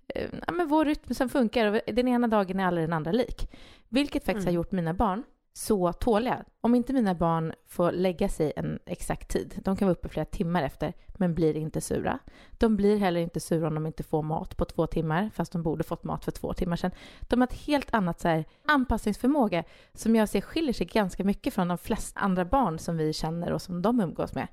eh, 0.07 0.29
ja, 0.47 0.53
men 0.53 0.67
vår 0.67 0.85
rytm 0.85 1.13
som 1.13 1.29
funkar 1.29 1.65
och 1.65 1.93
den 1.93 2.07
ena 2.07 2.27
dagen 2.27 2.59
är 2.59 2.65
aldrig 2.65 2.87
den 2.87 2.93
andra 2.93 3.11
lik. 3.11 3.51
Vilket 3.89 4.25
faktiskt 4.25 4.45
mm. 4.45 4.53
har 4.53 4.55
gjort 4.55 4.71
mina 4.71 4.93
barn 4.93 5.23
så 5.54 5.94
tåliga. 5.94 6.46
Om 6.62 6.75
inte 6.75 6.94
mina 6.94 7.16
barn 7.16 7.54
får 7.68 7.92
lägga 7.92 8.30
sig 8.30 8.54
en 8.56 8.80
exakt 8.86 9.30
tid, 9.30 9.62
de 9.66 9.75
kan 9.75 9.88
vara 9.88 9.98
uppe 9.98 10.10
flera 10.10 10.25
timmar 10.25 10.63
efter, 10.63 10.94
men 11.07 11.36
blir 11.36 11.57
inte 11.57 11.81
sura. 11.81 12.19
De 12.51 12.75
blir 12.75 12.98
heller 12.98 13.22
inte 13.22 13.40
sura 13.40 13.68
om 13.68 13.75
de 13.75 13.86
inte 13.86 14.04
får 14.04 14.22
mat 14.22 14.57
på 14.57 14.66
två 14.66 14.88
timmar, 14.88 15.30
fast 15.34 15.51
de 15.51 15.63
borde 15.63 15.84
fått 15.84 16.04
mat 16.04 16.25
för 16.25 16.31
två 16.31 16.54
timmar 16.54 16.75
sedan. 16.75 16.92
De 17.22 17.42
har 17.42 17.48
ett 17.48 17.54
helt 17.54 17.94
annat 17.94 18.19
så 18.19 18.28
här, 18.28 18.46
anpassningsförmåga 18.66 19.63
som 19.94 20.16
jag 20.16 20.30
ser 20.30 20.42
skiljer 20.42 20.74
sig 20.74 20.86
ganska 20.86 21.24
mycket 21.24 21.54
från 21.54 21.68
de 21.68 21.78
flesta 21.78 22.19
andra 22.19 22.46
barn 22.46 22.80
som 22.80 22.98
vi 22.98 23.13
känner 23.13 23.51
och 23.51 23.62
som 23.62 23.81
de 23.81 24.00
umgås 24.00 24.34
med. 24.34 24.48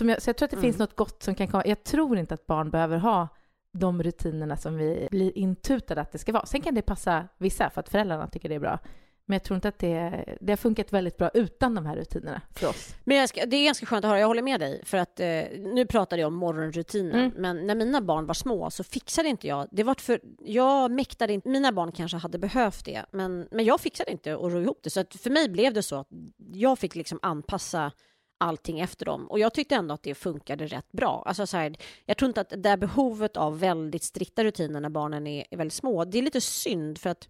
Jag, 0.00 0.22
så 0.22 0.28
jag 0.30 0.36
tror 0.36 0.46
att 0.46 0.50
det 0.50 0.56
mm. 0.56 0.62
finns 0.62 0.78
något 0.78 0.96
gott 0.96 1.22
som 1.22 1.34
kan 1.34 1.48
komma. 1.48 1.62
Jag 1.66 1.84
tror 1.84 2.18
inte 2.18 2.34
att 2.34 2.46
barn 2.46 2.70
behöver 2.70 2.98
ha 2.98 3.28
de 3.72 4.02
rutinerna 4.02 4.56
som 4.56 4.76
vi 4.76 5.08
blir 5.10 5.38
intutade 5.38 6.00
att 6.00 6.12
det 6.12 6.18
ska 6.18 6.32
vara. 6.32 6.46
Sen 6.46 6.60
kan 6.60 6.74
det 6.74 6.82
passa 6.82 7.28
vissa 7.38 7.70
för 7.70 7.80
att 7.80 7.88
föräldrarna 7.88 8.26
tycker 8.26 8.48
det 8.48 8.54
är 8.54 8.60
bra. 8.60 8.78
Men 9.26 9.34
jag 9.34 9.42
tror 9.42 9.54
inte 9.54 9.68
att 9.68 9.78
det, 9.78 10.24
det 10.40 10.52
har 10.52 10.56
funkat 10.56 10.92
väldigt 10.92 11.16
bra 11.16 11.30
utan 11.34 11.74
de 11.74 11.86
här 11.86 11.96
rutinerna 11.96 12.42
för 12.54 12.68
oss. 12.68 12.94
Men 13.04 13.28
ska, 13.28 13.46
det 13.46 13.56
är 13.56 13.64
ganska 13.64 13.86
skönt 13.86 14.04
att 14.04 14.08
höra, 14.08 14.20
jag 14.20 14.26
håller 14.26 14.42
med 14.42 14.60
dig. 14.60 14.80
För 14.84 14.98
att 14.98 15.20
eh, 15.20 15.26
nu 15.58 15.86
pratade 15.86 16.22
jag 16.22 16.28
om 16.28 16.34
morgonrutinen, 16.34 17.14
mm. 17.14 17.32
men 17.36 17.66
när 17.66 17.74
mina 17.74 18.00
barn 18.00 18.26
var 18.26 18.34
små 18.34 18.70
så 18.70 18.84
fixade 18.84 19.28
inte 19.28 19.46
jag. 19.46 19.68
Det 19.70 19.82
var 19.82 19.94
för, 19.94 20.20
jag 20.38 20.90
mäktade 20.90 21.32
inte, 21.32 21.48
mina 21.48 21.72
barn 21.72 21.92
kanske 21.92 22.16
hade 22.16 22.38
behövt 22.38 22.84
det, 22.84 23.04
men, 23.10 23.48
men 23.50 23.64
jag 23.64 23.80
fixade 23.80 24.10
inte 24.10 24.34
att 24.34 24.40
ro 24.52 24.60
ihop 24.60 24.80
det. 24.82 24.90
Så 24.90 25.04
för 25.18 25.30
mig 25.30 25.48
blev 25.48 25.74
det 25.74 25.82
så 25.82 25.96
att 25.96 26.08
jag 26.52 26.78
fick 26.78 26.94
liksom 26.94 27.18
anpassa 27.22 27.92
allting 28.38 28.80
efter 28.80 29.06
dem. 29.06 29.26
Och 29.26 29.38
jag 29.38 29.54
tyckte 29.54 29.74
ändå 29.74 29.94
att 29.94 30.02
det 30.02 30.14
funkade 30.14 30.66
rätt 30.66 30.92
bra. 30.92 31.22
Alltså 31.26 31.46
så 31.46 31.56
här, 31.56 31.76
jag 32.04 32.16
tror 32.16 32.28
inte 32.28 32.40
att 32.40 32.52
det 32.56 32.68
här 32.68 32.76
behovet 32.76 33.36
av 33.36 33.58
väldigt 33.58 34.02
strikta 34.02 34.44
rutiner 34.44 34.80
när 34.80 34.88
barnen 34.88 35.26
är, 35.26 35.44
är 35.50 35.56
väldigt 35.56 35.74
små, 35.74 36.04
det 36.04 36.18
är 36.18 36.22
lite 36.22 36.40
synd 36.40 36.98
för 36.98 37.10
att 37.10 37.28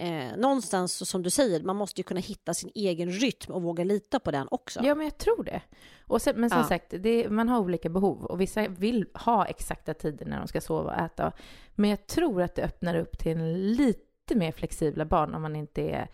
Eh, 0.00 0.36
någonstans, 0.36 1.08
som 1.08 1.22
du 1.22 1.30
säger, 1.30 1.62
man 1.62 1.76
måste 1.76 2.00
ju 2.00 2.04
kunna 2.04 2.20
hitta 2.20 2.54
sin 2.54 2.70
egen 2.74 3.10
rytm 3.10 3.52
och 3.52 3.62
våga 3.62 3.84
lita 3.84 4.20
på 4.20 4.30
den 4.30 4.48
också. 4.50 4.80
Ja, 4.82 4.94
men 4.94 5.04
jag 5.04 5.18
tror 5.18 5.44
det. 5.44 5.62
Och 6.06 6.22
sen, 6.22 6.40
men 6.40 6.50
som 6.50 6.58
ja. 6.58 6.64
sagt, 6.64 6.94
det, 6.98 7.30
man 7.30 7.48
har 7.48 7.60
olika 7.60 7.88
behov 7.88 8.24
och 8.24 8.40
vissa 8.40 8.68
vill 8.68 9.06
ha 9.14 9.46
exakta 9.46 9.94
tider 9.94 10.26
när 10.26 10.38
de 10.38 10.48
ska 10.48 10.60
sova 10.60 10.94
och 10.94 11.00
äta. 11.00 11.32
Men 11.74 11.90
jag 11.90 12.06
tror 12.06 12.42
att 12.42 12.54
det 12.54 12.62
öppnar 12.62 12.94
upp 12.94 13.18
till 13.18 13.32
en 13.32 13.72
lite 13.72 14.34
mer 14.34 14.52
flexibla 14.52 15.04
barn 15.04 15.34
om 15.34 15.42
man 15.42 15.56
inte 15.56 15.82
är, 15.82 16.08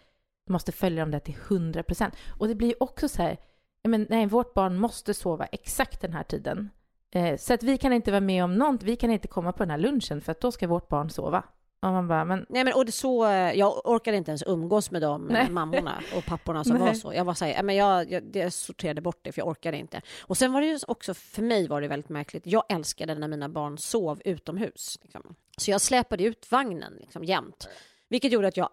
måste 0.50 0.72
följa 0.72 1.02
dem 1.02 1.10
där 1.10 1.20
till 1.20 1.36
100 1.48 1.82
procent. 1.82 2.14
Och 2.38 2.48
det 2.48 2.54
blir 2.54 2.82
också 2.82 3.08
så 3.08 3.22
här, 3.22 3.36
men, 3.82 4.06
nej, 4.10 4.26
vårt 4.26 4.54
barn 4.54 4.78
måste 4.78 5.14
sova 5.14 5.46
exakt 5.46 6.00
den 6.00 6.12
här 6.12 6.22
tiden. 6.22 6.70
Eh, 7.10 7.36
så 7.36 7.54
att 7.54 7.62
vi 7.62 7.78
kan 7.78 7.92
inte 7.92 8.10
vara 8.10 8.20
med 8.20 8.44
om 8.44 8.54
något, 8.54 8.82
vi 8.82 8.96
kan 8.96 9.10
inte 9.10 9.28
komma 9.28 9.52
på 9.52 9.62
den 9.62 9.70
här 9.70 9.78
lunchen 9.78 10.20
för 10.20 10.32
att 10.32 10.40
då 10.40 10.52
ska 10.52 10.66
vårt 10.66 10.88
barn 10.88 11.10
sova. 11.10 11.44
Och 11.84 11.92
man 11.92 12.08
bara, 12.08 12.24
men... 12.24 12.46
Nej, 12.48 12.64
men 12.64 12.74
och 12.74 12.86
det 12.86 12.92
så, 12.92 13.24
jag 13.54 13.86
orkade 13.86 14.16
inte 14.16 14.30
ens 14.30 14.42
umgås 14.46 14.90
med 14.90 15.02
de 15.02 15.24
Nej. 15.24 15.50
mammorna 15.50 16.02
och 16.16 16.24
papporna 16.26 16.64
som 16.64 16.76
Nej. 16.76 16.86
var 16.86 16.94
så. 16.94 17.14
Jag 17.14 17.24
var 17.24 17.34
så 17.34 17.44
här, 17.44 17.62
men 17.62 17.76
jag, 17.76 18.12
jag, 18.12 18.36
jag, 18.36 18.52
sorterade 18.52 19.00
bort 19.00 19.18
det 19.22 19.32
för 19.32 19.40
jag 19.40 19.48
orkade 19.48 19.76
inte. 19.76 20.00
Och 20.20 20.36
sen 20.36 20.52
var 20.52 20.60
det 20.60 20.66
ju 20.66 20.78
också, 20.88 21.14
för 21.14 21.42
mig 21.42 21.68
var 21.68 21.80
det 21.80 21.88
väldigt 21.88 22.08
märkligt. 22.08 22.46
Jag 22.46 22.64
älskade 22.68 23.14
när 23.14 23.28
mina 23.28 23.48
barn 23.48 23.78
sov 23.78 24.20
utomhus. 24.24 24.98
Liksom. 25.02 25.34
Så 25.56 25.70
jag 25.70 25.80
släpade 25.80 26.24
ut 26.24 26.50
vagnen 26.50 26.92
liksom, 27.00 27.24
jämt. 27.24 27.68
Vilket 28.08 28.32
gjorde 28.32 28.48
att 28.48 28.56
jag 28.56 28.68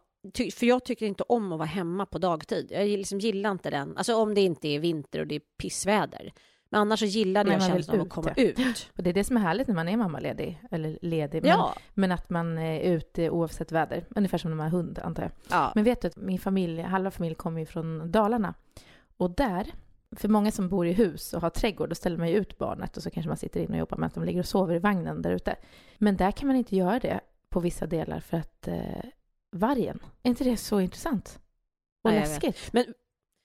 för 0.53 0.65
jag 0.65 0.85
tycker 0.85 1.05
inte 1.05 1.23
om 1.23 1.51
att 1.51 1.59
vara 1.59 1.67
hemma 1.67 2.05
på 2.05 2.17
dagtid. 2.17 2.67
Jag 2.71 2.87
liksom 2.87 3.19
gillar 3.19 3.51
inte 3.51 3.69
den. 3.69 3.97
Alltså 3.97 4.15
om 4.15 4.33
det 4.33 4.41
inte 4.41 4.67
är 4.67 4.79
vinter 4.79 5.19
och 5.19 5.27
det 5.27 5.35
är 5.35 5.41
pissväder. 5.57 6.33
Men 6.71 6.81
annars 6.81 6.99
så 6.99 7.05
gillade 7.05 7.51
jag 7.51 7.63
känslan 7.63 7.99
av 7.99 8.05
att 8.05 8.09
komma 8.09 8.33
ut. 8.35 8.89
Och 8.95 9.03
det 9.03 9.09
är 9.09 9.13
det 9.13 9.23
som 9.23 9.37
är 9.37 9.41
härligt 9.41 9.67
när 9.67 9.75
man 9.75 9.89
är 9.89 9.97
mammaledig, 9.97 10.61
eller 10.71 10.99
ledig. 11.01 11.41
Men, 11.41 11.49
ja. 11.49 11.75
men 11.93 12.11
att 12.11 12.29
man 12.29 12.57
är 12.57 12.79
ute 12.79 13.29
oavsett 13.29 13.71
väder. 13.71 14.05
Ungefär 14.15 14.37
som 14.37 14.51
när 14.51 14.57
man 14.57 14.71
har 14.71 14.77
hund, 14.77 14.99
antar 15.03 15.23
jag. 15.23 15.31
Ja. 15.49 15.71
Men 15.75 15.83
vet 15.83 16.01
du, 16.01 16.09
min 16.15 16.39
familj, 16.39 16.81
halva 16.81 17.11
familjen 17.11 17.35
kommer 17.35 17.59
ju 17.59 17.65
från 17.65 18.11
Dalarna. 18.11 18.53
Och 19.17 19.35
där 19.35 19.71
för 20.15 20.27
många 20.27 20.51
som 20.51 20.69
bor 20.69 20.87
i 20.87 20.93
hus 20.93 21.33
och 21.33 21.41
har 21.41 21.49
trädgård, 21.49 21.89
då 21.89 21.95
ställer 21.95 22.17
man 22.17 22.29
ju 22.29 22.35
ut 22.35 22.57
barnet 22.57 22.97
och 22.97 23.03
så 23.03 23.09
kanske 23.09 23.27
man 23.27 23.37
sitter 23.37 23.59
in 23.59 23.71
och 23.71 23.77
jobbar 23.77 23.97
med 23.97 24.07
att 24.07 24.13
de 24.13 24.23
ligger 24.23 24.39
och 24.39 24.47
sover 24.47 24.75
i 24.75 24.79
vagnen 24.79 25.21
där 25.21 25.31
ute. 25.31 25.55
Men 25.97 26.17
där 26.17 26.31
kan 26.31 26.47
man 26.47 26.55
inte 26.55 26.75
göra 26.75 26.99
det 26.99 27.19
på 27.49 27.59
vissa 27.59 27.87
delar 27.87 28.19
för 28.19 28.37
att 28.37 28.67
eh, 28.67 29.05
vargen, 29.51 29.99
är 30.23 30.29
inte 30.29 30.43
det 30.43 30.57
så 30.57 30.79
intressant? 30.79 31.39
Och 32.01 32.11
jag 32.11 32.19
läskigt? 32.19 32.73
Men, 32.73 32.85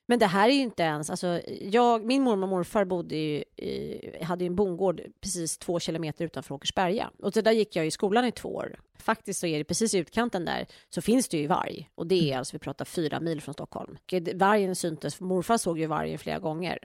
men 0.06 0.18
det 0.18 0.26
här 0.26 0.48
är 0.48 0.52
ju 0.52 0.60
inte 0.60 0.82
ens, 0.82 1.10
alltså 1.10 1.40
jag, 1.60 2.04
min 2.04 2.22
mormor 2.22 2.42
och 2.42 2.48
morfar 2.48 2.84
bodde 2.84 3.16
ju, 3.16 3.44
i, 3.56 4.25
hade 4.25 4.44
ju 4.44 4.46
en 4.46 4.56
bondgård 4.56 5.02
precis 5.20 5.58
två 5.58 5.80
kilometer 5.80 6.25
utanför 6.25 6.54
Åkersberga. 6.54 7.10
Och 7.18 7.34
så 7.34 7.40
där 7.40 7.52
gick 7.52 7.76
jag 7.76 7.86
i 7.86 7.90
skolan 7.90 8.25
i 8.25 8.32
två 8.32 8.54
år. 8.54 8.80
Faktiskt 8.98 9.40
så 9.40 9.46
är 9.46 9.58
det 9.58 9.64
precis 9.64 9.94
i 9.94 9.98
utkanten 9.98 10.44
där 10.44 10.66
så 10.88 11.02
finns 11.02 11.28
det 11.28 11.38
ju 11.38 11.46
varg. 11.46 11.90
Och 11.94 12.06
det 12.06 12.32
är 12.32 12.38
alltså, 12.38 12.54
vi 12.54 12.58
pratar 12.58 12.84
fyra 12.84 13.20
mil 13.20 13.40
från 13.40 13.54
Stockholm. 13.54 13.96
Vargen 14.34 14.76
syntes, 14.76 15.20
morfar 15.20 15.56
såg 15.56 15.78
ju 15.78 15.86
vargen 15.86 16.18
flera 16.18 16.38
gånger. 16.38 16.78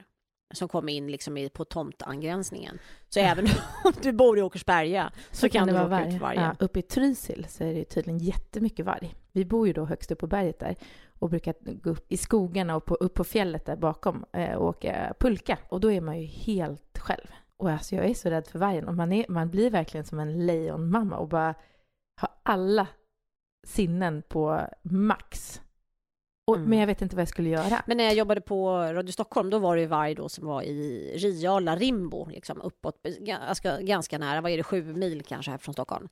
Som 0.53 0.67
kom 0.67 0.89
in 0.89 1.07
liksom 1.07 1.37
i, 1.37 1.49
på 1.49 1.65
tomtangränsningen. 1.65 2.79
Så 3.09 3.19
även 3.19 3.47
om 3.83 3.93
du 4.01 4.11
bor 4.11 4.39
i 4.39 4.41
Åkersberga 4.41 5.11
så, 5.31 5.49
kan, 5.49 5.67
du 5.67 5.73
råka 5.73 6.05
ut 6.05 6.13
för 6.13 6.19
vargen. 6.19 6.43
Ja, 6.43 6.55
uppe 6.65 6.79
i 6.79 6.81
Trysil 6.81 7.45
så 7.49 7.63
är 7.63 7.73
det 7.73 7.83
tydligen 7.83 8.19
jättemycket 8.19 8.85
varg. 8.85 9.15
Vi 9.31 9.45
bor 9.45 9.67
ju 9.67 9.73
då 9.73 9.85
högst 9.85 10.11
upp 10.11 10.19
på 10.19 10.27
berget 10.27 10.59
där 10.59 10.75
och 11.21 11.29
brukar 11.29 11.53
gå 11.63 11.89
upp 11.89 12.11
i 12.11 12.17
skogarna 12.17 12.75
och 12.75 12.85
på, 12.85 12.95
upp 12.95 13.13
på 13.13 13.23
fjället 13.23 13.65
där 13.65 13.75
bakom 13.75 14.25
eh, 14.33 14.55
och 14.55 14.67
åka 14.67 15.13
pulka. 15.19 15.57
Och 15.69 15.79
då 15.79 15.91
är 15.91 16.01
man 16.01 16.19
ju 16.19 16.25
helt 16.25 16.97
själv. 16.97 17.27
Och 17.57 17.71
alltså 17.71 17.95
jag 17.95 18.05
är 18.05 18.13
så 18.13 18.29
rädd 18.29 18.47
för 18.47 18.59
vargen 18.59 18.87
och 18.87 18.95
man, 18.95 19.11
är, 19.11 19.25
man 19.29 19.49
blir 19.49 19.69
verkligen 19.69 20.05
som 20.05 20.19
en 20.19 20.45
lejonmamma 20.45 21.17
och 21.17 21.27
bara 21.27 21.55
har 22.21 22.29
alla 22.43 22.87
sinnen 23.67 24.23
på 24.29 24.67
max. 24.81 25.61
Och, 26.51 26.58
Mm. 26.58 26.70
Men 26.70 26.79
jag 26.79 26.88
vet 26.88 27.01
inte 27.01 27.15
vad 27.15 27.22
jag 27.22 27.29
skulle 27.29 27.50
göra. 27.50 27.84
Men 27.88 27.98
när 27.98 28.03
jag 28.03 28.13
jobbade 28.13 28.41
på 28.41 28.70
Radio 28.70 29.12
Stockholm, 29.12 29.50
då 29.50 29.60
var 29.60 29.75
det 29.75 29.81
ju 29.81 29.88
varg 29.88 30.15
då 30.15 30.29
som 30.29 30.46
var 30.46 30.62
i 30.62 31.12
Riala, 31.17 31.75
Rimbo, 31.75 32.29
liksom 32.29 32.62
uppåt, 32.62 33.03
ganska, 33.03 33.81
ganska 33.81 34.17
nära, 34.17 34.41
vad 34.41 34.51
är 34.51 34.58
det, 34.58 34.63
sju 34.63 34.84
mil 34.93 35.24
kanske 35.24 35.51
här 35.51 35.58
från 35.58 35.74
Stockholm, 35.74 36.08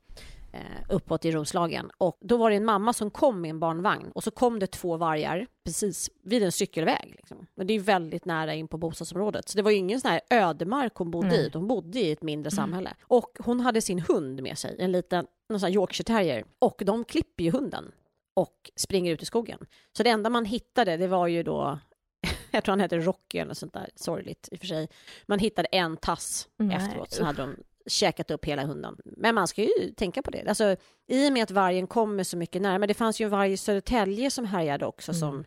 eh, 0.52 0.60
uppåt 0.88 1.24
i 1.24 1.30
Roslagen. 1.30 1.90
Och 1.98 2.18
då 2.20 2.36
var 2.36 2.50
det 2.50 2.56
en 2.56 2.64
mamma 2.64 2.92
som 2.92 3.10
kom 3.10 3.40
med 3.40 3.50
en 3.50 3.60
barnvagn 3.60 4.10
och 4.14 4.24
så 4.24 4.30
kom 4.30 4.58
det 4.58 4.66
två 4.66 4.96
vargar 4.96 5.46
precis 5.64 6.10
vid 6.24 6.42
en 6.42 6.52
cykelväg. 6.52 7.14
Liksom. 7.16 7.46
Men 7.54 7.66
det 7.66 7.72
är 7.72 7.74
ju 7.74 7.82
väldigt 7.82 8.24
nära 8.24 8.54
in 8.54 8.68
på 8.68 8.78
bostadsområdet, 8.78 9.48
så 9.48 9.56
det 9.56 9.62
var 9.62 9.70
ju 9.70 9.76
ingen 9.76 10.00
sån 10.00 10.10
här 10.10 10.20
ödemark 10.30 10.94
hon 10.94 11.10
bodde 11.10 11.34
i, 11.34 11.38
Nej. 11.38 11.46
utan 11.46 11.60
hon 11.60 11.68
bodde 11.68 12.00
i 12.00 12.12
ett 12.12 12.22
mindre 12.22 12.50
samhälle. 12.50 12.90
Och 13.02 13.38
hon 13.38 13.60
hade 13.60 13.80
sin 13.80 13.98
hund 13.98 14.42
med 14.42 14.58
sig, 14.58 14.76
en 14.78 14.92
liten 14.92 15.26
någon 15.48 15.60
sån 15.60 15.66
här 15.66 15.74
Yorkshire 15.74 16.04
terrier, 16.04 16.44
och 16.58 16.82
de 16.86 17.04
klipper 17.04 17.44
ju 17.44 17.50
hunden 17.50 17.92
och 18.40 18.70
springer 18.76 19.12
ut 19.12 19.22
i 19.22 19.26
skogen. 19.26 19.58
Så 19.96 20.02
det 20.02 20.10
enda 20.10 20.30
man 20.30 20.44
hittade, 20.44 20.96
det 20.96 21.06
var 21.06 21.26
ju 21.26 21.42
då, 21.42 21.78
jag 22.50 22.64
tror 22.64 22.72
han 22.72 22.80
hette 22.80 22.98
Rocky 22.98 23.38
eller 23.38 23.54
sånt 23.54 23.72
där, 23.72 23.90
sorgligt 23.96 24.48
i 24.52 24.54
och 24.54 24.58
för 24.60 24.66
sig. 24.66 24.88
Man 25.26 25.38
hittade 25.38 25.68
en 25.72 25.96
tass 25.96 26.48
Nej, 26.56 26.76
efteråt, 26.76 27.12
så 27.12 27.24
hade 27.24 27.42
de 27.42 27.56
käkat 27.86 28.30
upp 28.30 28.44
hela 28.44 28.64
hunden. 28.64 28.96
Men 29.04 29.34
man 29.34 29.48
ska 29.48 29.62
ju 29.62 29.92
tänka 29.96 30.22
på 30.22 30.30
det. 30.30 30.48
Alltså, 30.48 30.76
I 31.06 31.28
och 31.28 31.32
med 31.32 31.42
att 31.42 31.50
vargen 31.50 31.86
kommer 31.86 32.24
så 32.24 32.36
mycket 32.36 32.62
närmare, 32.62 32.86
det 32.86 32.94
fanns 32.94 33.20
ju 33.20 33.24
en 33.24 33.30
varg 33.30 33.52
i 33.52 33.56
Södertälje 33.56 34.30
som 34.30 34.44
härjade 34.44 34.86
också, 34.86 35.12
Mm. 35.12 35.20
som 35.20 35.44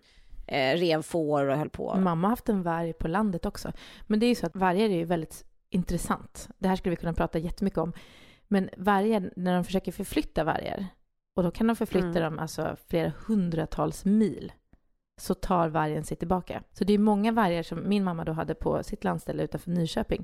eh, 0.48 0.78
rev 0.78 1.02
får 1.02 1.46
och 1.46 1.58
höll 1.58 1.70
på. 1.70 1.96
Mamma 1.96 2.28
har 2.28 2.30
haft 2.30 2.50
en 2.50 2.64
varg 2.64 2.94
på 2.94 3.08
landet 3.08 3.46
också. 3.46 3.72
Men 4.08 4.20
det 4.20 4.26
är 4.26 4.28
ju 4.28 4.36
så 4.36 4.46
att 4.46 4.56
vargar 4.56 4.86
är 4.86 4.96
ju 4.96 5.06
väldigt 5.06 5.46
intressant. 5.70 6.50
Det 6.58 6.68
här 6.68 6.76
skulle 6.76 6.90
vi 6.92 6.96
kunna 6.96 7.14
prata 7.14 7.40
jättemycket 7.40 7.78
om. 7.80 7.94
Men 8.48 8.70
vargar, 8.78 9.34
när 9.36 9.56
de 9.56 9.64
försöker 9.64 9.92
förflytta 9.92 10.44
vargar, 10.44 10.88
och 11.36 11.44
då 11.44 11.52
kan 11.52 11.68
de 11.68 11.75
förflytta 11.75 12.08
Mm. 12.08 12.22
dem 12.24 12.40
alltså 12.40 12.75
flera 12.88 13.12
hundratals 13.28 14.06
mil, 14.06 14.52
så 15.22 15.34
tar 15.34 15.70
vargen 15.70 16.04
sig 16.04 16.18
tillbaka. 16.18 16.63
Så 16.74 16.84
det 16.84 16.94
är 16.94 16.98
många 16.98 17.32
vargar 17.32 17.63
som 17.63 17.90
min 17.90 18.04
mamma 18.04 18.25
då 18.25 18.32
hade 18.32 18.56
på 18.56 18.84
sitt 18.84 19.04
landställe 19.04 19.44
utanför 19.44 19.72
Nyköping, 19.72 20.24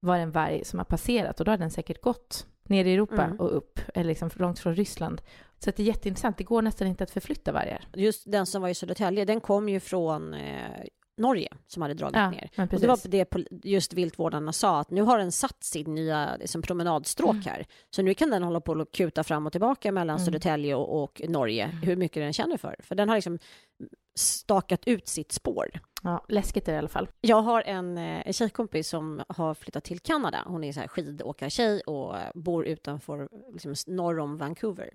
var 0.00 0.16
en 0.16 0.30
varg 0.30 0.64
som 0.64 0.78
har 0.78 0.84
passerat 0.84 1.40
och 1.40 1.44
då 1.46 1.52
har 1.52 1.58
den 1.58 1.70
säkert 1.70 2.00
gått 2.00 2.46
ner 2.62 2.84
i 2.84 2.94
Europa 2.94 3.24
Mm. 3.24 3.40
och 3.40 3.56
upp, 3.56 3.80
eller 3.94 4.08
liksom 4.08 4.30
långt 4.34 4.58
från 4.58 4.74
Ryssland. 4.74 5.22
Så 5.58 5.70
det 5.70 5.82
är 5.82 5.86
jätteintressant. 5.86 6.38
Det 6.38 6.44
går 6.44 6.62
nästan 6.62 6.88
inte 6.88 7.04
att 7.04 7.10
förflytta 7.10 7.52
vargar. 7.52 7.84
Just 7.94 8.32
den 8.32 8.46
som 8.46 8.62
var 8.62 8.68
i 8.68 8.74
Södertälje, 8.74 9.24
den 9.24 9.40
kom 9.40 9.68
ju 9.68 9.80
från 9.80 10.34
eh, 10.34 10.84
Norge 11.16 11.48
som 11.66 11.82
hade 11.82 11.94
dragit 11.94 12.16
Ja, 12.16 12.30
ner. 12.30 12.50
Och 12.56 12.80
det 12.80 12.86
var 12.86 13.08
det 13.08 13.46
just 13.68 13.92
viltvårdarna 13.92 14.52
sa, 14.52 14.80
att 14.80 14.90
nu 14.90 15.02
har 15.02 15.18
den 15.18 15.32
satt 15.32 15.64
sin 15.64 15.94
nya 15.94 16.36
liksom, 16.36 16.62
promenadstråk 16.62 17.30
Mm. 17.34 17.42
här. 17.44 17.66
Så 17.90 18.02
nu 18.02 18.14
kan 18.14 18.30
den 18.30 18.42
hålla 18.42 18.60
på 18.60 18.72
och 18.72 18.92
kuta 18.92 19.24
fram 19.24 19.46
och 19.46 19.52
tillbaka 19.52 19.92
mellan 19.92 20.16
Mm. 20.16 20.24
Södertälje 20.24 20.74
och, 20.74 21.02
och 21.02 21.22
Norge, 21.28 21.66
hur 21.66 21.96
mycket 21.96 22.22
den 22.22 22.32
känner 22.32 22.56
för. 22.56 22.76
För 22.82 22.94
den 22.94 23.08
har 23.08 23.16
liksom 23.16 23.38
stakat 24.18 24.86
ut 24.86 25.08
sitt 25.08 25.32
spår. 25.32 25.70
Ja, 26.02 26.24
läskigt 26.28 26.68
är 26.68 26.72
det 26.72 26.76
i 26.76 26.78
alla 26.78 26.88
fall. 26.88 27.08
Jag 27.20 27.42
har 27.42 27.62
en, 27.62 27.98
eh, 27.98 28.26
en 28.26 28.32
tjejkompis 28.32 28.88
som 28.88 29.22
har 29.28 29.54
flyttat 29.54 29.84
till 29.84 30.00
Kanada. 30.00 30.42
Hon 30.46 30.64
är 30.64 30.72
så 30.72 30.80
här 30.80 30.88
skidåkartjej 30.88 31.80
och 31.80 32.18
eh, 32.18 32.30
bor 32.34 32.66
utanför, 32.66 33.28
liksom, 33.52 33.74
norr 33.86 34.18
om 34.18 34.38
Vancouver. 34.38 34.90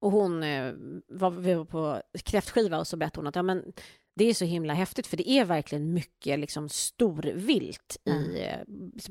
Och 0.00 0.10
hon 0.10 0.42
eh, 0.42 0.72
var, 1.08 1.30
vi 1.30 1.54
var 1.54 1.64
på 1.64 2.02
kräftskiva 2.24 2.78
och 2.78 2.86
så 2.86 2.96
berättade 2.96 3.18
hon 3.20 3.26
att 3.26 3.36
ja, 3.36 3.42
men, 3.42 3.72
det 4.16 4.24
är 4.24 4.34
så 4.34 4.44
himla 4.44 4.74
häftigt 4.74 5.06
för 5.06 5.16
det 5.16 5.30
är 5.30 5.44
verkligen 5.44 5.94
mycket 5.94 6.38
liksom, 6.38 6.68
storvilt 6.68 7.96
i, 8.04 8.40
eh, 8.40 8.58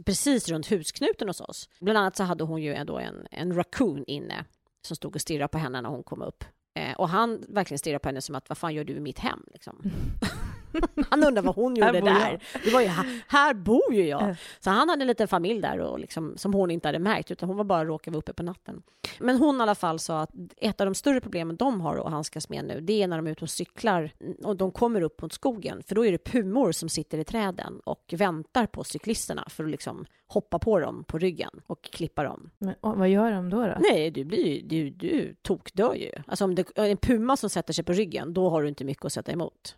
precis 0.06 0.50
runt 0.50 0.72
husknuten 0.72 1.28
hos 1.28 1.42
oss. 1.42 1.70
Bland 1.80 1.98
annat 1.98 2.16
så 2.16 2.24
hade 2.24 2.44
hon 2.44 2.62
ju 2.62 2.74
ändå 2.74 2.98
en, 2.98 3.28
en 3.32 3.56
raccoon 3.56 4.04
inne 4.08 4.46
som 4.88 4.96
stod 4.96 5.16
och 5.16 5.22
stirrade 5.22 5.48
på 5.48 5.58
henne 5.58 5.82
när 5.82 5.90
hon 5.90 6.04
kom 6.04 6.22
upp. 6.22 6.44
Eh, 6.80 6.96
och 6.96 7.10
han 7.10 7.46
verkligen 7.50 7.80
stirrade 7.80 8.00
på 8.00 8.10
henne 8.10 8.22
som 8.22 8.36
att 8.36 8.50
vad 8.50 8.58
fan 8.58 8.74
gör 8.74 8.84
du 8.84 8.94
i 8.94 9.00
mitt 9.00 9.20
hem? 9.20 9.44
Liksom. 9.54 9.92
han 11.10 11.24
undrar 11.24 11.44
vad 11.44 11.56
hon 11.56 11.76
gjorde 11.76 12.02
där. 12.02 12.40
Det 12.64 12.74
var 12.74 12.82
ju, 12.82 12.88
här, 12.88 13.22
här 13.28 13.54
bor 13.54 13.94
ju 13.94 14.08
jag. 14.08 14.22
Ja. 14.22 14.36
Så 14.60 14.70
han 14.70 14.90
hade 14.90 15.04
en 15.04 15.08
liten 15.08 15.28
familj 15.28 15.62
där 15.62 15.80
och 15.80 16.00
liksom, 16.00 16.38
som 16.38 16.54
hon 16.54 16.72
inte 16.72 16.88
hade 16.88 17.00
märkt, 17.00 17.32
utan 17.32 17.50
hon 17.50 17.58
var 17.58 17.64
bara 17.64 17.86
råkade 17.86 18.16
vara 18.16 18.20
uppe 18.20 18.34
på 18.34 18.44
natten. 18.44 18.82
Men 19.20 19.38
hon 19.38 19.60
i 19.60 19.62
alla 19.62 19.76
fall 19.76 20.00
sa 20.00 20.22
att 20.22 20.32
ett 20.58 20.82
av 20.82 20.88
de 20.88 20.96
större 20.96 21.22
problemen 21.22 21.56
de 21.56 21.82
har 21.82 21.98
att 21.98 22.12
handskas 22.12 22.50
med 22.50 22.66
nu, 22.66 22.82
det 22.82 23.04
är 23.04 23.08
när 23.08 23.18
de 23.18 23.28
är 23.28 23.32
ute 23.32 23.46
och 23.46 23.50
cyklar 23.50 24.12
och 24.44 24.56
de 24.56 24.72
kommer 24.72 25.02
upp 25.02 25.22
mot 25.22 25.34
skogen, 25.34 25.84
för 25.88 25.96
då 25.96 26.06
är 26.06 26.12
det 26.12 26.18
pumor 26.18 26.72
som 26.72 26.90
sitter 26.90 27.18
i 27.18 27.24
träden 27.24 27.80
och 27.84 28.14
väntar 28.18 28.66
på 28.66 28.84
cyklisterna 28.84 29.46
för 29.50 29.64
att 29.64 29.70
liksom 29.70 30.06
hoppa 30.28 30.60
på 30.60 30.80
dem 30.80 31.04
på 31.08 31.18
ryggen 31.18 31.62
och 31.68 31.84
klippa 31.84 32.24
dem. 32.24 32.50
Men, 32.58 32.76
och, 32.82 32.98
vad 32.98 33.10
gör 33.10 33.32
de 33.32 33.50
då? 33.50 33.58
då? 33.58 33.78
Nej, 33.80 34.12
du 34.12 34.24
blir 34.24 34.48
ju, 34.48 34.62
du, 34.62 34.90
du 34.90 35.36
tokdör 35.42 35.94
ju. 35.94 36.12
Alltså 36.28 36.46
om 36.46 36.56
det 36.56 36.68
är 36.76 36.90
en 36.90 36.98
puma 36.98 37.38
som 37.38 37.50
sätter 37.50 37.74
sig 37.74 37.84
på 37.84 37.94
ryggen, 37.94 38.34
då 38.34 38.50
har 38.50 38.62
du 38.62 38.70
inte 38.70 38.86
mycket 38.86 39.06
att 39.06 39.14
sätta 39.14 39.32
emot. 39.32 39.76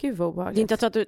Gud 0.00 0.16
vad 0.16 0.26
Det, 0.26 0.30
är 0.30 0.32
obehagligt. 0.32 0.60
inte 0.60 0.76
så 0.76 0.86
att 0.86 0.92
du, 0.92 1.06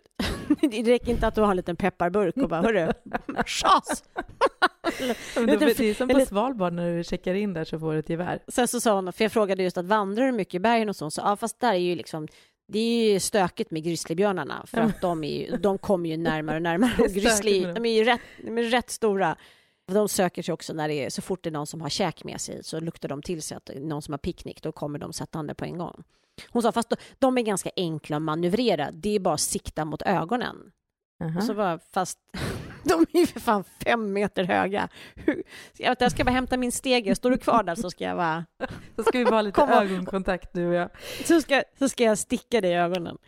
det 0.60 0.82
räcker 0.82 1.08
inte 1.10 1.26
att 1.26 1.34
du 1.34 1.40
har 1.40 1.50
en 1.50 1.56
liten 1.56 1.76
pepparburk 1.76 2.36
och 2.36 2.48
bara 2.48 2.62
hörru, 2.62 2.92
chas! 3.46 4.04
Men 5.36 5.46
Lite 5.46 5.64
det, 5.64 5.80
är 5.80 5.94
som 5.94 6.08
på 6.08 6.20
Svalbard 6.20 6.72
när 6.72 6.96
du 6.96 7.04
checkar 7.04 7.34
in 7.34 7.52
där 7.52 7.64
så 7.64 7.78
får 7.78 7.92
du 7.92 7.98
ett 7.98 8.10
gevär. 8.10 8.42
Sen 8.48 8.68
så 8.68 8.80
sa 8.80 8.94
hon, 8.94 9.12
för 9.12 9.24
jag 9.24 9.32
frågade 9.32 9.62
just 9.62 9.78
att 9.78 9.84
vandrar 9.84 10.26
du 10.26 10.32
mycket 10.32 10.54
i 10.54 10.58
bergen 10.58 10.88
och 10.88 10.96
så, 10.96 11.10
så 11.10 11.20
ja 11.24 11.36
fast 11.36 11.60
där 11.60 11.72
är 11.72 11.76
ju 11.76 11.94
liksom 11.94 12.28
det 12.68 12.78
är 12.78 13.12
ju 13.12 13.20
stökigt 13.20 13.70
med 13.70 13.84
grizzlybjörnarna 13.84 14.64
för 14.66 14.78
att 14.80 15.00
de, 15.00 15.24
är 15.24 15.40
ju, 15.40 15.56
de 15.56 15.78
kommer 15.78 16.08
ju 16.10 16.16
närmare 16.16 16.56
och 16.56 16.62
närmare. 16.62 16.92
Och 16.98 17.08
grizzly, 17.08 17.64
de 17.64 17.86
är 17.86 17.94
ju 17.98 18.04
rätt, 18.04 18.20
de 18.44 18.58
är 18.58 18.62
rätt 18.62 18.90
stora. 18.90 19.36
De 19.94 20.08
söker 20.08 20.42
sig 20.42 20.52
också 20.52 20.72
när 20.72 20.88
det 20.88 20.94
är, 20.94 21.10
så 21.10 21.22
fort 21.22 21.42
det 21.42 21.48
är 21.48 21.52
någon 21.52 21.66
som 21.66 21.80
har 21.80 21.88
käk 21.88 22.24
med 22.24 22.40
sig 22.40 22.64
så 22.64 22.80
luktar 22.80 23.08
de 23.08 23.22
till 23.22 23.42
sig 23.42 23.56
att 23.56 23.70
någon 23.76 24.02
som 24.02 24.12
har 24.12 24.18
picknick, 24.18 24.62
då 24.62 24.72
kommer 24.72 24.98
de 24.98 25.12
sättande 25.12 25.54
på 25.54 25.64
en 25.64 25.78
gång. 25.78 26.04
Hon 26.50 26.62
sa, 26.62 26.72
fast 26.72 26.92
de, 27.18 27.38
är 27.38 27.42
ganska 27.42 27.70
enkla 27.76 28.16
att 28.16 28.22
manövrera, 28.22 28.90
det 28.92 29.14
är 29.16 29.20
bara 29.20 29.34
att 29.34 29.40
sikta 29.40 29.84
mot 29.84 30.02
ögonen. 30.02 30.72
Aha. 31.24 31.38
Och 31.38 31.44
så 31.44 31.54
bara, 31.54 31.78
fast 31.78 32.18
de 32.84 33.06
är 33.12 33.20
ju 33.20 33.26
för 33.26 33.40
fan 33.40 33.64
fem 33.84 34.12
meter 34.12 34.44
höga. 34.44 34.88
Jag, 35.76 35.90
vet, 35.90 36.00
jag 36.00 36.10
ska 36.12 36.24
bara 36.24 36.30
hämta 36.30 36.56
min 36.56 36.72
stege, 36.72 37.14
står 37.14 37.30
du 37.30 37.38
kvar 37.38 37.62
där 37.62 37.74
så 37.74 37.90
ska 37.90 38.04
jag 38.04 38.16
bara 38.16 38.44
Så 38.96 39.02
ska 39.02 39.18
vi 39.18 39.24
bara 39.24 39.34
ha 39.34 39.42
lite 39.42 39.54
Kom 39.60 39.70
och- 39.70 39.76
ögonkontakt 39.82 40.48
du 40.52 40.66
och 40.68 40.74
jag. 40.74 40.90
så 41.24 41.40
ska, 41.40 41.62
så 41.78 41.88
ska 41.88 42.04
jag 42.04 42.18
sticka 42.18 42.60
dig 42.60 42.70
i 42.70 42.74
ögonen. 42.74 43.18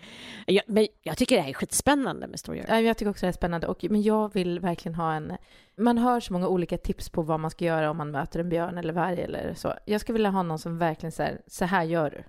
Jag, 0.47 0.65
men 0.67 0.87
jag 1.03 1.17
tycker 1.19 1.37
det 1.37 1.43
här 1.43 1.49
är 1.51 1.55
skitspännande 1.55 2.27
med 2.27 2.39
Story 2.41 2.63
Ja, 2.69 2.81
Jag 2.81 2.97
tycker 2.97 3.11
också 3.11 3.27
det 3.27 3.31
är 3.31 3.33
spännande. 3.33 3.67
Och, 3.67 3.85
men 3.91 4.03
jag 4.03 4.35
vill 4.35 4.61
verkligen 4.61 4.95
ha 4.95 5.15
en... 5.15 5.33
Man 5.77 5.99
hör 5.99 6.21
så 6.21 6.33
många 6.33 6.49
olika 6.49 6.79
tips 6.79 7.09
på 7.11 7.23
vad 7.23 7.41
man 7.41 7.51
ska 7.51 7.65
göra 7.65 7.91
om 7.91 7.97
man 7.97 8.11
möter 8.11 8.41
en 8.41 8.49
björn 8.49 8.79
eller 8.79 8.93
varg 8.93 9.21
eller 9.23 9.55
så. 9.55 9.75
Jag 9.87 10.01
skulle 10.01 10.15
vilja 10.15 10.31
ha 10.31 10.43
någon 10.43 10.59
som 10.59 10.79
verkligen 10.79 11.13
säger 11.13 11.41
så 11.47 11.65
här 11.65 11.83
gör 11.83 12.11
du. 12.11 12.25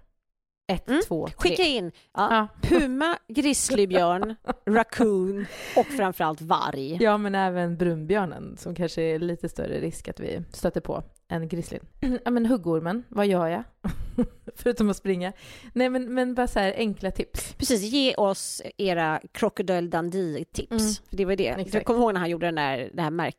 Ett, 0.68 0.88
Mm. 0.90 1.02
två, 1.08 1.28
tre. 1.28 1.36
Skicka 1.38 1.64
in 1.64 1.92
ja, 2.14 2.48
puma, 2.62 3.18
grizzlybjörn, 3.28 4.36
raccoon 4.66 5.46
och 5.78 5.86
framförallt 5.86 6.42
varg. 6.42 6.98
ja, 7.04 7.18
men 7.18 7.36
även 7.36 7.78
brunbjörnen 7.78 8.58
som 8.58 8.76
kanske 8.76 9.02
är 9.02 9.20
lite 9.20 9.50
större 9.50 9.80
risk 9.82 10.08
att 10.08 10.20
vi 10.20 10.42
stöter 10.52 10.82
på 10.82 11.04
än 11.28 11.48
grizzlyn. 11.48 11.86
ja, 12.26 12.32
men 12.32 12.46
huggormen, 12.46 13.04
vad 13.10 13.28
gör 13.28 13.48
jag? 13.48 13.64
Förutom 14.56 14.90
att 14.90 14.98
springa. 14.98 15.34
Nej, 15.74 15.90
men, 15.90 16.14
men 16.14 16.36
bara 16.36 16.48
så 16.48 16.60
här 16.60 16.74
enkla 16.78 17.12
tips. 17.12 17.54
Precis, 17.54 17.82
ge 17.82 18.16
oss 18.16 18.62
era 18.78 19.22
Crocodile 19.32 19.88
Dundee-tips. 19.88 20.72
Mm. 20.72 20.94
För 21.10 21.18
det 21.18 21.26
var 21.26 21.36
det. 21.36 21.48
Exakt. 21.48 21.74
Jag 21.74 21.86
kommer 21.86 22.00
ihåg 22.00 22.14
när 22.14 22.20
han 22.20 22.30
gjorde 22.30 22.46
den 22.48 22.56
där, 22.56 22.90
det 22.94 23.02
här 23.02 23.12
märk 23.12 23.38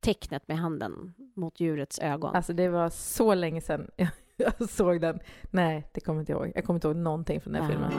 tecknet 0.00 0.48
med 0.48 0.58
handen 0.58 1.14
mot 1.36 1.60
djurets 1.60 1.98
ögon. 1.98 2.36
Alltså 2.36 2.52
det 2.52 2.68
var 2.68 2.88
så 2.90 3.34
länge 3.34 3.60
sedan 3.60 3.90
jag, 4.40 4.52
jag 4.58 4.70
såg 4.70 5.00
den. 5.00 5.20
Nej, 5.50 5.88
det 5.92 6.00
kommer 6.00 6.20
inte 6.20 6.32
ihåg. 6.32 6.52
Jag 6.54 6.64
kommer 6.64 6.76
inte 6.76 6.88
ihåg 6.88 6.96
någonting 6.96 7.40
från 7.40 7.52
den 7.52 7.62
här 7.62 7.70
filmen. 7.70 7.92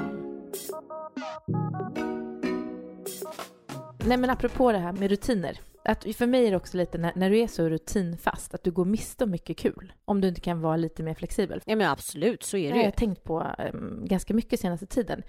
Nej 4.05 4.17
men 4.17 4.29
apropå 4.29 4.71
det 4.71 4.77
här 4.77 4.91
med 4.91 5.09
rutiner. 5.09 5.59
Att 5.83 6.15
för 6.15 6.27
mig 6.27 6.47
är 6.47 6.51
det 6.51 6.57
också 6.57 6.77
lite 6.77 6.97
när, 6.97 7.11
när 7.15 7.29
du 7.29 7.39
är 7.39 7.47
så 7.47 7.69
rutinfast, 7.69 8.53
att 8.53 8.63
du 8.63 8.71
går 8.71 8.85
miste 8.85 9.23
om 9.23 9.31
mycket 9.31 9.57
kul. 9.57 9.93
Om 10.05 10.21
du 10.21 10.27
inte 10.27 10.41
kan 10.41 10.61
vara 10.61 10.77
lite 10.77 11.03
mer 11.03 11.13
flexibel. 11.13 11.61
Ja 11.65 11.75
men 11.75 11.89
absolut, 11.89 12.43
så 12.43 12.57
är 12.57 12.63
det 12.63 12.73
Det 12.73 12.79
har 12.79 12.83
jag 12.83 12.95
tänkt 12.95 13.23
på 13.23 13.55
um, 13.73 14.05
ganska 14.05 14.33
mycket 14.33 14.59
senaste 14.59 14.85
tiden. 14.85 15.23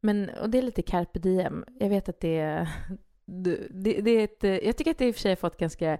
Men, 0.00 0.30
och 0.30 0.50
det 0.50 0.58
är 0.58 0.62
lite 0.62 0.82
carpe 0.82 1.18
diem. 1.18 1.64
Jag 1.80 1.88
vet 1.88 2.08
att 2.08 2.20
det 2.20 2.38
är... 2.38 2.68
Det, 3.32 4.00
det, 4.00 4.10
är 4.10 4.24
ett, 4.24 4.64
jag 4.64 4.76
tycker 4.76 4.90
att 4.90 4.98
det 4.98 5.08
i 5.08 5.10
och 5.10 5.14
för 5.14 5.20
sig 5.20 5.30
har 5.30 5.36
fått 5.36 5.56
ganska 5.56 5.92
uh, 5.92 5.98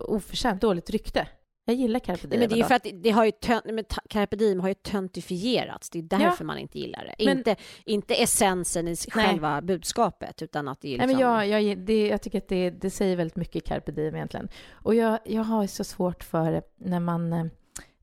oförtjänt 0.00 0.60
dåligt 0.60 0.90
rykte. 0.90 1.28
Jag 1.64 1.76
gillar 1.76 2.00
carpe 2.00 2.26
diem. 2.26 2.40
Men 2.40 2.48
det 2.48 2.54
är 2.54 2.56
ju 2.56 2.64
för 2.64 2.74
att 2.74 2.86
det 2.92 3.10
har 3.10 3.24
ju 3.24 3.30
tönt, 3.30 3.64
men 3.64 3.84
carpe 4.08 4.36
diem 4.36 4.60
har 4.60 4.68
ju 4.68 4.74
töntifierats. 4.74 5.90
Det 5.90 5.98
är 5.98 6.02
därför 6.02 6.44
ja. 6.44 6.44
man 6.44 6.58
inte 6.58 6.78
gillar 6.78 7.04
det. 7.04 7.24
Men, 7.24 7.38
inte, 7.38 7.56
inte 7.84 8.14
essensen 8.14 8.88
i 8.88 8.90
nej. 8.90 9.26
själva 9.26 9.62
budskapet, 9.62 10.42
utan 10.42 10.68
att 10.68 10.80
det 10.80 10.88
är 10.88 10.90
liksom... 10.90 11.06
Nej, 11.06 11.16
men 11.16 11.36
liksom- 11.36 11.50
jag, 11.50 11.62
jag, 11.62 11.78
det, 11.78 12.08
jag 12.08 12.22
tycker 12.22 12.38
att 12.38 12.48
det, 12.48 12.70
det 12.70 12.90
säger 12.90 13.16
väldigt 13.16 13.36
mycket 13.36 13.64
carpe 13.64 13.92
diem 13.92 14.14
egentligen. 14.14 14.48
Och 14.72 14.94
jag, 14.94 15.18
jag 15.24 15.42
har 15.42 15.66
så 15.66 15.84
svårt 15.84 16.24
för 16.24 16.62
när 16.76 17.00
man... 17.00 17.32
Eh, 17.32 17.44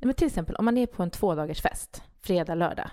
men 0.01 0.13
till 0.13 0.27
exempel 0.27 0.55
om 0.55 0.65
man 0.65 0.77
är 0.77 0.85
på 0.85 1.03
en 1.03 1.11
tvådagars 1.11 1.61
fest, 1.61 2.03
fredag, 2.21 2.55
lördag, 2.55 2.89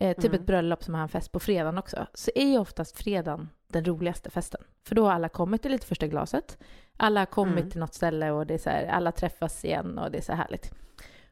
eh, 0.00 0.16
typ 0.16 0.24
mm. 0.24 0.40
ett 0.40 0.46
bröllop 0.46 0.84
som 0.84 0.94
har 0.94 1.02
en 1.02 1.08
fest 1.08 1.32
på 1.32 1.40
fredagen 1.40 1.78
också, 1.78 2.06
så 2.14 2.30
är 2.34 2.46
ju 2.46 2.58
oftast 2.58 2.96
fredagen 2.96 3.48
den 3.68 3.84
roligaste 3.84 4.30
festen. 4.30 4.60
För 4.84 4.94
då 4.94 5.04
har 5.04 5.12
alla 5.12 5.28
kommit 5.28 5.62
till 5.62 5.70
lite 5.70 5.86
första 5.86 6.06
glaset, 6.06 6.58
alla 6.98 7.20
har 7.20 7.26
kommit 7.26 7.58
mm. 7.58 7.70
till 7.70 7.80
något 7.80 7.94
ställe 7.94 8.30
och 8.30 8.46
det 8.46 8.54
är 8.54 8.58
så 8.58 8.70
här, 8.70 8.86
alla 8.86 9.12
träffas 9.12 9.64
igen 9.64 9.98
och 9.98 10.10
det 10.10 10.18
är 10.18 10.22
så 10.22 10.32
härligt. 10.32 10.74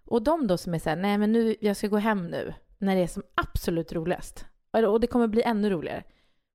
Och 0.05 0.23
de 0.23 0.47
då 0.47 0.57
som 0.59 0.75
är 0.75 0.79
så 0.79 0.89
här, 0.89 0.97
nej 0.97 1.19
men 1.19 1.33
nu, 1.33 1.57
jag 1.61 1.77
ska 1.77 1.89
gå 1.89 1.97
hem 1.97 2.27
nu, 2.27 2.55
när 2.79 2.97
det 2.97 3.03
är 3.03 3.07
som 3.07 3.23
absolut 3.35 3.93
roligast. 3.93 4.47
Och 4.71 5.01
det 5.01 5.07
kommer 5.07 5.27
bli 5.27 5.43
ännu 5.43 5.71
roligare. 5.71 6.03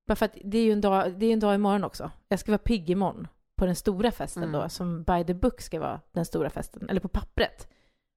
Bara 0.07 0.15
för 0.15 0.25
att 0.25 0.37
det 0.43 0.57
är 0.57 0.63
ju 0.63 0.71
en 0.71 0.81
dag, 0.81 1.13
det 1.19 1.25
är 1.25 1.33
en 1.33 1.39
dag 1.39 1.55
imorgon 1.55 1.83
också. 1.83 2.11
Jag 2.27 2.39
ska 2.39 2.51
vara 2.51 2.59
pigg 2.59 2.89
imorgon 2.89 3.27
på 3.57 3.65
den 3.65 3.75
stora 3.75 4.11
festen 4.11 4.43
mm. 4.43 4.61
då, 4.61 4.69
som 4.69 5.03
by 5.03 5.23
the 5.23 5.33
book 5.33 5.61
ska 5.61 5.79
vara 5.79 6.01
den 6.11 6.25
stora 6.25 6.49
festen, 6.49 6.89
eller 6.89 7.01
på 7.01 7.07
pappret. 7.07 7.67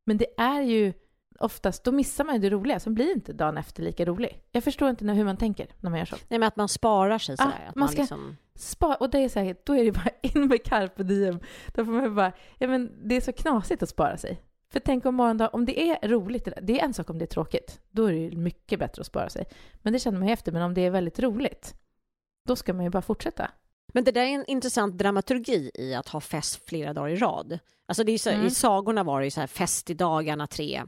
Men 0.06 0.16
det 0.16 0.26
är 0.36 0.62
ju 0.62 0.92
oftast, 1.38 1.84
då 1.84 1.92
missar 1.92 2.24
man 2.24 2.34
ju 2.34 2.40
det 2.40 2.50
roliga, 2.50 2.80
så 2.80 2.90
blir 2.90 3.12
inte 3.12 3.32
dagen 3.32 3.58
efter 3.58 3.82
lika 3.82 4.04
rolig. 4.04 4.42
Jag 4.52 4.64
förstår 4.64 4.90
inte 4.90 5.04
hur 5.04 5.24
man 5.24 5.36
tänker 5.36 5.66
när 5.80 5.90
man 5.90 5.98
gör 5.98 6.06
så. 6.06 6.16
Nej, 6.28 6.38
men 6.38 6.46
att 6.46 6.56
man 6.56 6.68
sparar 6.68 7.18
sig 7.18 7.36
sådär. 7.36 7.62
Ah, 7.66 7.68
att 7.68 7.74
man, 7.74 7.88
ska 7.88 8.00
liksom... 8.00 8.36
spara, 8.54 8.94
och 8.94 9.10
det 9.10 9.18
är 9.18 9.28
så 9.28 9.40
här, 9.40 9.56
då 9.64 9.76
är 9.76 9.84
det 9.84 9.92
bara 9.92 10.10
in 10.22 10.48
med 10.48 10.64
carpe 10.64 11.02
diem. 11.02 11.40
Då 11.74 11.84
får 11.84 11.92
man 11.92 12.14
bara, 12.14 12.32
ja 12.58 12.68
men 12.68 13.08
det 13.08 13.16
är 13.16 13.20
så 13.20 13.32
knasigt 13.32 13.82
att 13.82 13.88
spara 13.88 14.16
sig. 14.16 14.40
För 14.72 14.80
tänk 14.80 15.06
om 15.06 15.14
morgondag, 15.14 15.48
om 15.48 15.64
det 15.64 15.90
är 15.90 16.08
roligt, 16.08 16.48
det 16.62 16.80
är 16.80 16.84
en 16.84 16.94
sak 16.94 17.10
om 17.10 17.18
det 17.18 17.24
är 17.24 17.26
tråkigt, 17.26 17.80
då 17.90 18.04
är 18.04 18.12
det 18.12 18.18
ju 18.18 18.36
mycket 18.36 18.78
bättre 18.78 19.00
att 19.00 19.06
spara 19.06 19.28
sig. 19.28 19.46
Men 19.82 19.92
det 19.92 19.98
känner 19.98 20.18
man 20.18 20.28
ju 20.28 20.32
efter, 20.32 20.52
men 20.52 20.62
om 20.62 20.74
det 20.74 20.80
är 20.80 20.90
väldigt 20.90 21.20
roligt, 21.20 21.74
då 22.48 22.56
ska 22.56 22.72
man 22.72 22.84
ju 22.84 22.90
bara 22.90 23.02
fortsätta. 23.02 23.50
Men 23.92 24.04
det 24.04 24.12
där 24.12 24.20
är 24.20 24.34
en 24.34 24.44
intressant 24.46 24.98
dramaturgi 24.98 25.70
i 25.74 25.94
att 25.94 26.08
ha 26.08 26.20
fest 26.20 26.68
flera 26.68 26.92
dagar 26.92 27.08
i 27.08 27.16
rad. 27.16 27.58
Alltså 27.86 28.04
det 28.04 28.12
är 28.12 28.18
så, 28.18 28.30
mm. 28.30 28.46
I 28.46 28.50
sagorna 28.50 29.02
var 29.02 29.20
det 29.20 29.26
ju 29.26 29.30
så 29.30 29.40
här 29.40 29.46
fest 29.46 29.90
i 29.90 29.94
dagarna 29.94 30.46
tre, 30.46 30.82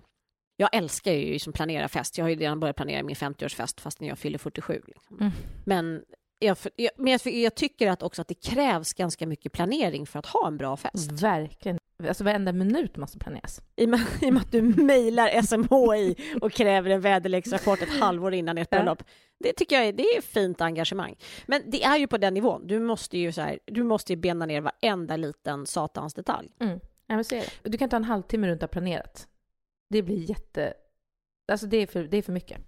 jag 0.56 0.68
älskar 0.72 1.12
ju 1.12 1.32
liksom 1.32 1.52
planera 1.52 1.88
fest. 1.88 2.18
Jag 2.18 2.24
har 2.24 2.30
ju 2.30 2.36
redan 2.36 2.60
börjat 2.60 2.76
planera 2.76 3.02
min 3.02 3.16
50-årsfest 3.16 3.80
fast 3.80 4.00
när 4.00 4.08
jag 4.08 4.18
fyller 4.18 4.38
47. 4.38 4.82
Liksom. 4.86 5.18
Mm. 5.20 5.32
Men, 5.64 6.02
jag, 6.38 6.56
jag, 6.76 6.90
men 6.96 7.12
jag, 7.12 7.34
jag, 7.34 7.54
tycker 7.54 7.90
att 7.90 8.02
också 8.02 8.22
att 8.22 8.28
det 8.28 8.34
krävs 8.34 8.94
ganska 8.94 9.26
mycket 9.26 9.52
planering 9.52 10.06
för 10.06 10.18
att 10.18 10.26
ha 10.26 10.46
en 10.46 10.56
bra 10.56 10.76
fest. 10.76 11.12
Verkligen. 11.12 11.78
Alltså 12.08 12.24
varenda 12.24 12.52
minut 12.52 12.96
måste 12.96 13.18
planeras. 13.18 13.60
I 13.76 13.84
och 13.84 13.88
med, 13.88 14.00
i 14.22 14.28
och 14.28 14.34
med 14.34 14.42
att 14.42 14.52
du 14.52 14.62
mejlar 14.62 15.42
SMHI 15.42 16.16
och 16.40 16.52
kräver 16.52 16.90
en 16.90 17.00
väderleksrapport 17.00 17.82
ett 17.82 18.00
halvår 18.00 18.34
innan 18.34 18.58
ett 18.58 18.70
bröllop. 18.70 19.02
Det 19.38 19.52
tycker 19.52 19.76
jag 19.76 19.86
är, 19.86 19.92
det 19.92 20.02
är 20.02 20.20
fint 20.20 20.60
engagemang. 20.60 21.16
Men 21.46 21.62
det 21.66 21.84
är 21.84 21.96
ju 21.96 22.06
på 22.06 22.18
den 22.18 22.34
nivån. 22.34 22.66
Du 22.66 22.80
måste 22.80 23.18
ju, 23.18 23.32
så 23.32 23.40
här, 23.40 23.58
du 23.64 23.82
måste 23.82 24.12
ju 24.12 24.16
bena 24.16 24.46
ner 24.46 24.60
varenda 24.60 25.16
liten 25.16 25.66
satans 25.66 26.14
detalj. 26.14 26.48
Mm. 26.60 26.80
Ja, 27.06 27.14
men 27.14 27.24
så 27.24 27.34
är 27.34 27.40
det. 27.62 27.70
Du 27.70 27.78
kan 27.78 27.88
ta 27.88 27.96
en 27.96 28.04
halvtimme 28.04 28.48
runt 28.48 28.62
att 28.62 28.70
ha 28.70 28.72
planerat. 28.72 29.28
Det 29.88 30.02
blir 30.02 30.30
jätte... 30.30 30.74
Alltså 31.52 31.66
det 31.66 31.76
är, 31.76 31.86
för, 31.86 32.04
det 32.04 32.16
är 32.16 32.22
för 32.22 32.32
mycket 32.32 32.60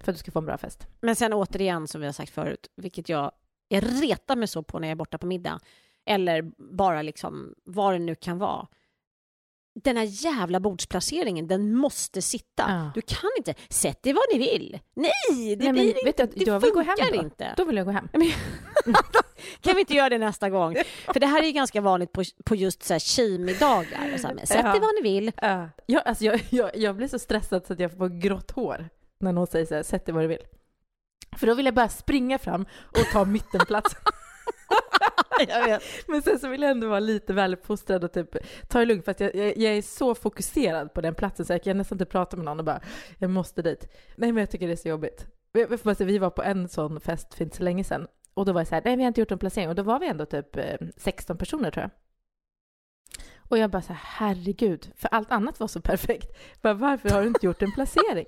för 0.00 0.12
att 0.12 0.16
du 0.16 0.18
ska 0.18 0.30
få 0.30 0.38
en 0.38 0.46
bra 0.46 0.58
fest. 0.58 0.86
Men 1.00 1.16
sen 1.16 1.32
återigen, 1.32 1.88
som 1.88 2.00
vi 2.00 2.06
har 2.06 2.12
sagt 2.12 2.32
förut, 2.32 2.70
vilket 2.76 3.08
jag, 3.08 3.32
jag 3.68 4.02
retar 4.02 4.36
mig 4.36 4.48
så 4.48 4.62
på 4.62 4.78
när 4.78 4.88
jag 4.88 4.92
är 4.92 4.96
borta 4.96 5.18
på 5.18 5.26
middag, 5.26 5.60
eller 6.04 6.52
bara 6.58 7.02
liksom 7.02 7.54
vad 7.64 7.94
det 7.94 7.98
nu 7.98 8.14
kan 8.14 8.38
vara. 8.38 8.68
Den 9.74 9.96
här 9.96 10.04
jävla 10.04 10.60
bordsplaceringen, 10.60 11.46
den 11.46 11.74
måste 11.74 12.22
sitta. 12.22 12.64
Ja. 12.68 12.90
Du 12.94 13.00
kan 13.00 13.30
inte, 13.38 13.54
sätt 13.68 14.02
dig 14.02 14.12
vad 14.12 14.22
ni 14.32 14.38
vill. 14.38 14.78
Nej, 14.94 15.56
det 15.56 15.64
Nej, 15.64 15.72
blir 15.72 15.94
men, 15.94 16.06
inte, 16.06 16.26
det 16.26 16.46
jag 16.46 16.60
vill 16.60 16.72
funkar 16.72 17.12
då. 17.12 17.22
inte. 17.22 17.54
Då 17.56 17.64
vill 17.64 17.76
jag 17.76 17.86
gå 17.86 17.92
hem. 17.92 18.08
kan 19.60 19.74
vi 19.74 19.80
inte 19.80 19.94
göra 19.94 20.08
det 20.08 20.18
nästa 20.18 20.50
gång? 20.50 20.76
För 21.06 21.20
det 21.20 21.26
här 21.26 21.42
är 21.42 21.46
ju 21.46 21.52
ganska 21.52 21.80
vanligt 21.80 22.12
på, 22.12 22.22
på 22.44 22.54
just 22.54 22.82
så 22.82 22.94
här 22.94 22.98
tjejmiddagar. 22.98 24.18
Så 24.18 24.26
här, 24.26 24.36
sätt 24.36 24.62
dig 24.62 24.80
vad 24.80 24.94
ni 25.02 25.02
vill. 25.02 25.32
Ja. 25.36 25.68
Jag, 25.86 26.02
alltså 26.06 26.24
jag, 26.24 26.40
jag, 26.50 26.76
jag 26.76 26.96
blir 26.96 27.08
så 27.08 27.18
stressad 27.18 27.66
så 27.66 27.72
att 27.72 27.80
jag 27.80 27.96
får 27.96 28.20
grått 28.20 28.50
hår 28.50 28.88
när 29.20 29.32
någon 29.32 29.46
säger 29.46 29.66
så 29.66 29.74
här, 29.74 29.82
sätt 29.82 30.06
dig 30.06 30.14
vad 30.14 30.24
du 30.24 30.28
vill. 30.28 30.42
För 31.36 31.46
då 31.46 31.54
vill 31.54 31.66
jag 31.66 31.74
bara 31.74 31.88
springa 31.88 32.38
fram 32.38 32.66
och 32.86 33.04
ta 33.12 33.24
mittenplats. 33.24 33.96
Men 36.06 36.22
sen 36.22 36.38
så 36.38 36.48
vill 36.48 36.62
jag 36.62 36.70
ändå 36.70 36.88
vara 36.88 37.00
lite 37.00 37.32
väluppfostrad 37.32 38.04
och 38.04 38.12
typ 38.12 38.36
ta 38.68 38.78
det 38.78 38.84
lugnt 38.84 39.04
för 39.04 39.10
att 39.10 39.20
jag, 39.20 39.34
jag, 39.34 39.56
jag, 39.56 39.76
är 39.76 39.82
så 39.82 40.14
fokuserad 40.14 40.94
på 40.94 41.00
den 41.00 41.14
platsen 41.14 41.46
så 41.46 41.52
jag 41.52 41.62
kan 41.62 41.76
nästan 41.76 41.96
inte 41.96 42.04
prata 42.04 42.36
med 42.36 42.44
någon 42.44 42.58
och 42.58 42.64
bara 42.64 42.80
jag 43.18 43.30
måste 43.30 43.62
dit. 43.62 43.88
Nej 44.16 44.32
men 44.32 44.40
jag 44.40 44.50
tycker 44.50 44.66
det 44.66 44.72
är 44.72 44.76
så 44.76 44.88
jobbigt. 44.88 45.26
Vi 45.98 46.18
var 46.18 46.30
på 46.30 46.42
en 46.42 46.68
sån 46.68 47.00
fest 47.00 47.34
för 47.34 47.44
inte 47.44 47.56
så 47.56 47.62
länge 47.62 47.84
sedan 47.84 48.06
och 48.34 48.46
då 48.46 48.52
var 48.52 48.60
det 48.60 48.66
så 48.66 48.74
här, 48.74 48.82
nej 48.84 48.96
vi 48.96 49.02
har 49.02 49.08
inte 49.08 49.20
gjort 49.20 49.32
en 49.32 49.38
placering 49.38 49.68
och 49.68 49.74
då 49.74 49.82
var 49.82 49.98
vi 49.98 50.08
ändå 50.08 50.26
typ 50.26 50.56
eh, 50.56 50.76
16 50.96 51.38
personer 51.38 51.70
tror 51.70 51.82
jag. 51.82 51.90
Och 53.50 53.58
jag 53.58 53.70
bara 53.70 53.82
så 53.82 53.92
här, 53.92 54.00
herregud, 54.02 54.92
för 54.96 55.08
allt 55.08 55.30
annat 55.30 55.60
var 55.60 55.68
så 55.68 55.80
perfekt. 55.80 56.38
Bara, 56.62 56.74
varför 56.74 57.10
har 57.10 57.20
du 57.20 57.26
inte 57.26 57.46
gjort 57.46 57.62
en 57.62 57.72
placering? 57.72 58.26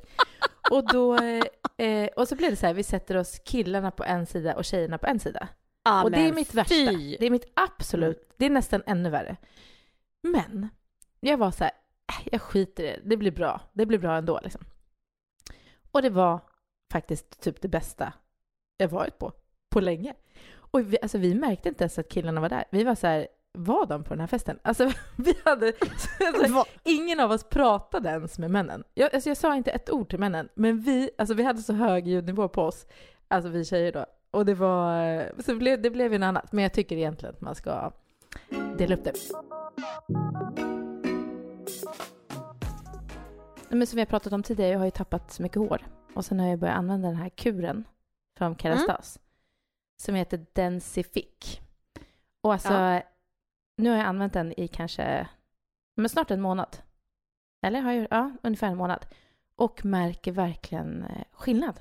och, 0.70 0.86
då, 0.92 1.16
eh, 1.16 1.44
eh 1.86 2.08
och 2.16 2.28
så 2.28 2.36
blev 2.36 2.50
det 2.50 2.56
så 2.56 2.66
här, 2.66 2.74
vi 2.74 2.82
sätter 2.82 3.16
oss 3.16 3.38
killarna 3.44 3.90
på 3.90 4.04
en 4.04 4.26
sida 4.26 4.56
och 4.56 4.64
tjejerna 4.64 4.98
på 4.98 5.06
en 5.06 5.20
sida. 5.20 5.48
Ah, 5.82 6.02
och 6.02 6.10
det 6.10 6.18
är 6.18 6.32
mitt 6.32 6.54
värsta. 6.54 6.74
Fy. 6.74 7.16
Det 7.20 7.26
är 7.26 7.30
mitt 7.30 7.52
absolut, 7.54 8.34
det 8.36 8.46
är 8.46 8.50
nästan 8.50 8.82
ännu 8.86 9.10
värre. 9.10 9.36
Men 10.22 10.68
jag 11.20 11.38
var 11.38 11.50
så 11.50 11.64
här, 11.64 11.72
äh, 12.08 12.28
jag 12.32 12.42
skiter 12.42 12.84
i 12.84 12.86
det, 12.86 13.00
det 13.04 13.16
blir 13.16 13.30
bra, 13.30 13.60
det 13.72 13.86
blir 13.86 13.98
bra 13.98 14.16
ändå 14.16 14.40
liksom. 14.42 14.64
Och 15.92 16.02
det 16.02 16.10
var 16.10 16.40
faktiskt 16.92 17.40
typ 17.40 17.60
det 17.60 17.68
bästa 17.68 18.12
jag 18.76 18.88
varit 18.88 19.18
på, 19.18 19.32
på 19.70 19.80
länge. 19.80 20.14
Och 20.54 20.92
vi, 20.92 20.98
alltså, 21.02 21.18
vi 21.18 21.34
märkte 21.34 21.68
inte 21.68 21.84
ens 21.84 21.98
att 21.98 22.08
killarna 22.08 22.40
var 22.40 22.48
där. 22.48 22.64
Vi 22.70 22.84
var 22.84 22.94
så 22.94 23.06
här, 23.06 23.28
var 23.52 23.86
de 23.86 24.04
på 24.04 24.10
den 24.10 24.20
här 24.20 24.26
festen? 24.26 24.58
Alltså, 24.62 24.92
vi 25.16 25.34
hade, 25.44 25.72
alltså, 26.20 26.64
ingen 26.84 27.20
av 27.20 27.30
oss 27.30 27.44
pratade 27.44 28.08
ens 28.08 28.38
med 28.38 28.50
männen. 28.50 28.84
Jag, 28.94 29.14
alltså, 29.14 29.30
jag 29.30 29.36
sa 29.36 29.56
inte 29.56 29.70
ett 29.70 29.90
ord 29.90 30.10
till 30.10 30.18
männen, 30.18 30.48
men 30.54 30.80
vi, 30.80 31.10
alltså, 31.18 31.34
vi 31.34 31.42
hade 31.42 31.62
så 31.62 31.72
hög 31.72 32.06
ljudnivå 32.08 32.48
på 32.48 32.62
oss, 32.62 32.86
alltså 33.28 33.50
vi 33.50 33.64
tjejer 33.64 33.92
då. 33.92 34.06
Och 34.32 34.46
det 34.46 34.54
var, 34.54 35.42
så 35.42 35.56
blev, 35.56 35.82
det 35.82 35.90
blev 35.90 36.12
ju 36.12 36.18
något 36.18 36.26
annat, 36.26 36.52
men 36.52 36.62
jag 36.62 36.72
tycker 36.72 36.96
egentligen 36.96 37.34
att 37.34 37.40
man 37.40 37.54
ska 37.54 37.92
dela 38.78 38.94
upp 38.94 39.04
det. 39.04 39.12
Men 43.68 43.86
som 43.86 43.96
vi 43.96 44.00
har 44.00 44.06
pratat 44.06 44.32
om 44.32 44.42
tidigare, 44.42 44.70
jag 44.70 44.78
har 44.78 44.84
ju 44.84 44.90
tappat 44.90 45.32
så 45.32 45.42
mycket 45.42 45.58
hår. 45.58 45.86
Och 46.14 46.24
sen 46.24 46.40
har 46.40 46.48
jag 46.48 46.58
börjat 46.58 46.76
använda 46.76 47.08
den 47.08 47.16
här 47.16 47.28
kuren 47.28 47.84
från 48.38 48.56
Kerastas. 48.56 49.16
Mm. 49.16 49.26
Som 49.96 50.14
heter 50.14 50.46
Densific. 50.52 51.60
Och 52.40 52.52
alltså, 52.52 52.72
ja. 52.72 53.02
nu 53.76 53.90
har 53.90 53.96
jag 53.96 54.06
använt 54.06 54.32
den 54.32 54.60
i 54.60 54.68
kanske, 54.68 55.28
men 55.94 56.08
snart 56.08 56.30
en 56.30 56.40
månad. 56.40 56.76
Eller 57.62 57.80
har 57.80 57.92
jag, 57.92 58.06
ja, 58.10 58.30
ungefär 58.42 58.66
en 58.66 58.76
månad. 58.76 59.06
Och 59.56 59.84
märker 59.84 60.32
verkligen 60.32 61.02
eh, 61.02 61.24
skillnad. 61.32 61.80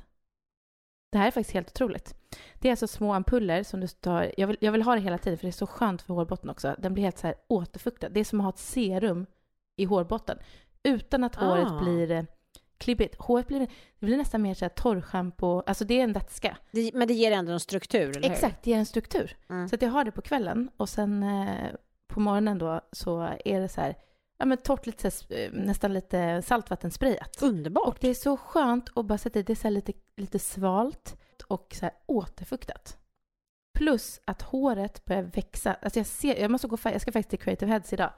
Det 1.12 1.18
här 1.18 1.28
är 1.28 1.32
faktiskt 1.32 1.54
helt 1.54 1.70
otroligt. 1.70 2.16
Det 2.60 2.68
är 2.68 2.72
alltså 2.72 2.88
små 2.88 3.14
ampuller 3.14 3.64
som 3.64 3.80
du 3.80 3.88
tar, 3.88 4.32
jag 4.38 4.48
vill, 4.48 4.58
jag 4.60 4.72
vill 4.72 4.82
ha 4.82 4.96
det 4.96 5.02
hela 5.02 5.18
tiden 5.18 5.38
för 5.38 5.46
det 5.46 5.50
är 5.50 5.52
så 5.52 5.68
skönt 5.68 6.02
för 6.02 6.14
hårbotten 6.14 6.50
också. 6.50 6.76
Den 6.78 6.94
blir 6.94 7.04
helt 7.04 7.18
så 7.18 7.28
här 7.28 7.36
återfuktad. 7.48 8.10
Det 8.10 8.20
är 8.20 8.24
som 8.24 8.40
att 8.40 8.44
ha 8.44 8.50
ett 8.50 8.60
serum 8.60 9.26
i 9.76 9.86
hårbotten 9.86 10.38
utan 10.84 11.24
att 11.24 11.36
håret 11.36 11.68
ah. 11.72 11.80
blir 11.80 12.12
eh, 12.12 12.24
klibbigt. 12.78 13.16
Håret 13.16 13.48
blir, 13.48 13.60
det 13.60 14.06
blir 14.06 14.18
nästan 14.18 14.42
mer 14.42 14.54
så 14.54 14.66
här 14.66 14.70
torrschampo, 14.70 15.64
alltså 15.66 15.86
det 15.86 16.00
är 16.00 16.04
en 16.04 16.14
vätska. 16.14 16.58
Det, 16.72 16.92
men 16.94 17.08
det 17.08 17.14
ger 17.14 17.32
ändå 17.32 17.52
en 17.52 17.60
struktur, 17.60 18.10
eller 18.10 18.22
hur? 18.22 18.32
Exakt, 18.32 18.64
det 18.64 18.70
ger 18.70 18.78
en 18.78 18.86
struktur. 18.86 19.38
Mm. 19.50 19.70
Så 19.70 19.76
att 19.76 19.82
jag 19.82 19.90
har 19.90 20.04
det 20.04 20.12
på 20.12 20.22
kvällen 20.22 20.70
och 20.78 20.90
sen 20.90 21.24
eh, 21.24 21.72
på 22.08 22.20
morgonen 22.20 22.58
då 22.58 22.82
så 22.92 23.30
är 23.46 23.60
det 23.60 23.70
så 23.70 23.82
här, 23.82 23.96
ja 24.42 24.46
men 24.46 24.58
torrt, 24.58 24.86
lite, 24.86 25.12
eh, 25.30 25.52
nästan 25.52 25.94
lite 25.94 26.42
saltvattensprayat. 26.42 27.42
Underbart! 27.42 27.88
Och 27.88 27.98
det 28.00 28.10
är 28.10 28.14
så 28.14 28.38
skönt 28.38 28.90
att 28.96 29.06
bara 29.06 29.18
sätta 29.18 29.40
det, 29.40 29.44
det 29.44 29.54
är 29.54 29.56
så 29.56 29.70
lite, 29.70 29.94
lite 30.18 30.40
svalt 30.40 31.16
och 31.48 31.76
så 31.80 31.86
här 31.86 31.94
återfuktat. 32.06 32.98
Plus 33.78 34.22
att 34.26 34.42
håret 34.42 35.06
börjar 35.06 35.24
växa. 35.24 35.74
Alltså 35.82 36.00
jag, 36.00 36.06
ser, 36.06 36.42
jag 36.42 36.52
måste 36.52 36.68
gå 36.68 36.78
färg, 36.78 36.94
jag 36.94 37.02
ska 37.02 37.12
faktiskt 37.12 37.30
till 37.30 37.40
Creative 37.40 37.72
Heads 37.72 37.94
idag 37.94 38.12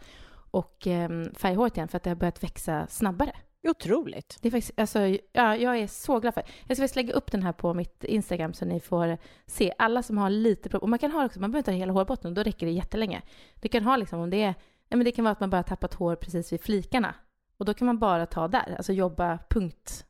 och 0.52 0.88
eh, 0.88 1.10
färga 1.34 1.58
håret 1.58 1.78
igen 1.78 1.88
för 1.88 1.98
att 1.98 2.04
det 2.04 2.10
har 2.10 2.16
börjat 2.16 2.44
växa 2.44 2.88
snabbare. 2.88 3.32
Otroligt. 3.68 4.38
Det 4.42 4.48
är 4.48 4.52
faktiskt, 4.52 4.80
alltså, 4.80 5.00
ja, 5.32 5.56
jag 5.56 5.78
är 5.78 5.88
så 5.88 6.20
glad 6.20 6.34
för 6.34 6.44
Jag 6.44 6.78
ska 6.78 6.84
faktiskt 6.84 6.96
lägga 6.96 7.14
upp 7.14 7.32
den 7.32 7.44
här 7.44 7.54
på 7.54 7.74
mitt 7.74 8.04
Instagram 8.04 8.54
så 8.54 8.66
ni 8.66 8.80
får 8.80 9.18
se. 9.46 9.74
Alla 9.78 10.04
som 10.04 10.18
har 10.18 10.30
lite 10.30 10.70
problem, 10.70 10.84
och 10.84 10.90
man 10.90 11.00
kan 11.00 11.12
ha 11.12 11.26
också, 11.26 11.40
man 11.40 11.52
behöver 11.52 11.60
inte 11.60 11.72
ha 11.72 11.78
hela 11.78 11.94
hårbotten, 11.94 12.34
då 12.34 12.44
räcker 12.44 12.66
det 12.66 12.72
jättelänge. 12.72 13.22
Du 13.62 13.68
kan 13.68 13.84
ha 13.84 13.98
liksom 13.98 14.20
om 14.20 14.30
det 14.30 14.44
är, 14.44 14.56
ja 14.94 14.98
men 14.98 15.06
det 15.06 15.12
kan 15.12 15.24
vara 15.26 15.32
att 15.32 15.40
man 15.40 15.50
bara 15.50 15.64
tappat 15.64 15.94
hår 15.94 16.16
precis 16.16 16.54
vid 16.54 16.62
flikarna. 16.62 17.16
Och 17.58 17.66
då 17.66 17.74
kan 17.74 17.86
man 17.86 18.00
bara 18.00 18.26
ta 18.26 18.48
där, 18.48 18.76
alltså 18.78 18.94
jobba 18.94 19.40
punkt, 19.50 20.06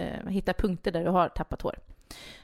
eh, 0.00 0.26
hitta 0.28 0.52
punkter 0.52 0.92
där 0.92 1.04
du 1.04 1.10
har 1.10 1.28
tappat 1.28 1.62
hår. 1.62 1.78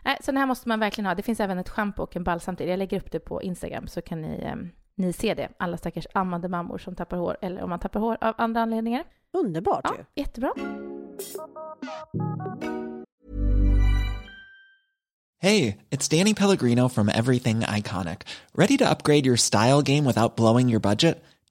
Nej, 0.05 0.17
så 0.21 0.31
den 0.31 0.37
här 0.37 0.47
måste 0.47 0.69
man 0.69 0.81
verkligen 0.81 1.07
ha. 1.07 1.15
Det 1.15 1.23
finns 1.23 1.41
även 1.41 1.59
ett 1.59 1.69
schampo 1.69 2.03
och 2.03 2.17
en 2.17 2.25
balsam 2.25 2.57
till. 2.57 2.69
Jag 2.69 2.79
lägger 2.79 2.97
upp 3.01 3.11
det 3.13 3.21
på 3.21 3.43
Instagram 3.43 3.87
så 3.89 4.03
kan 4.03 4.21
ni, 4.23 4.41
eh, 4.43 4.55
ni 4.95 5.13
se 5.13 5.35
det. 5.35 5.49
Alla 5.57 5.77
stackars 5.77 6.07
ammande 6.15 6.49
mammor 6.49 6.79
som 6.79 6.95
tappar 6.95 7.17
hår, 7.17 7.37
eller 7.43 7.63
om 7.63 7.71
man 7.71 7.79
tappar 7.79 8.01
hår 8.01 8.19
av 8.21 8.35
andra 8.39 8.61
anledningar. 8.61 9.05
Underbart 9.33 9.81
Ja, 9.85 9.95
ju. 9.99 10.23
jättebra. 10.23 10.53
Hey, 15.39 15.79
it's 15.91 16.09
Danny 16.19 16.35
Pellegrino 16.35 16.89
from 16.89 17.09
Everything 17.09 17.61
Iconic. 17.61 18.21
Ready 18.55 18.77
to 18.79 18.89
upgrade 18.89 19.27
your 19.27 19.37
style 19.37 19.83
game 19.83 20.05
without 20.05 20.37
blowing 20.37 20.69
your 20.71 20.81
budget? 20.81 21.25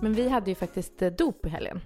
Men 0.00 0.12
vi 0.12 0.28
hade 0.28 0.50
ju 0.50 0.54
faktiskt 0.54 1.02
eh, 1.02 1.10
dop 1.12 1.46
i 1.46 1.48
helgen. 1.48 1.80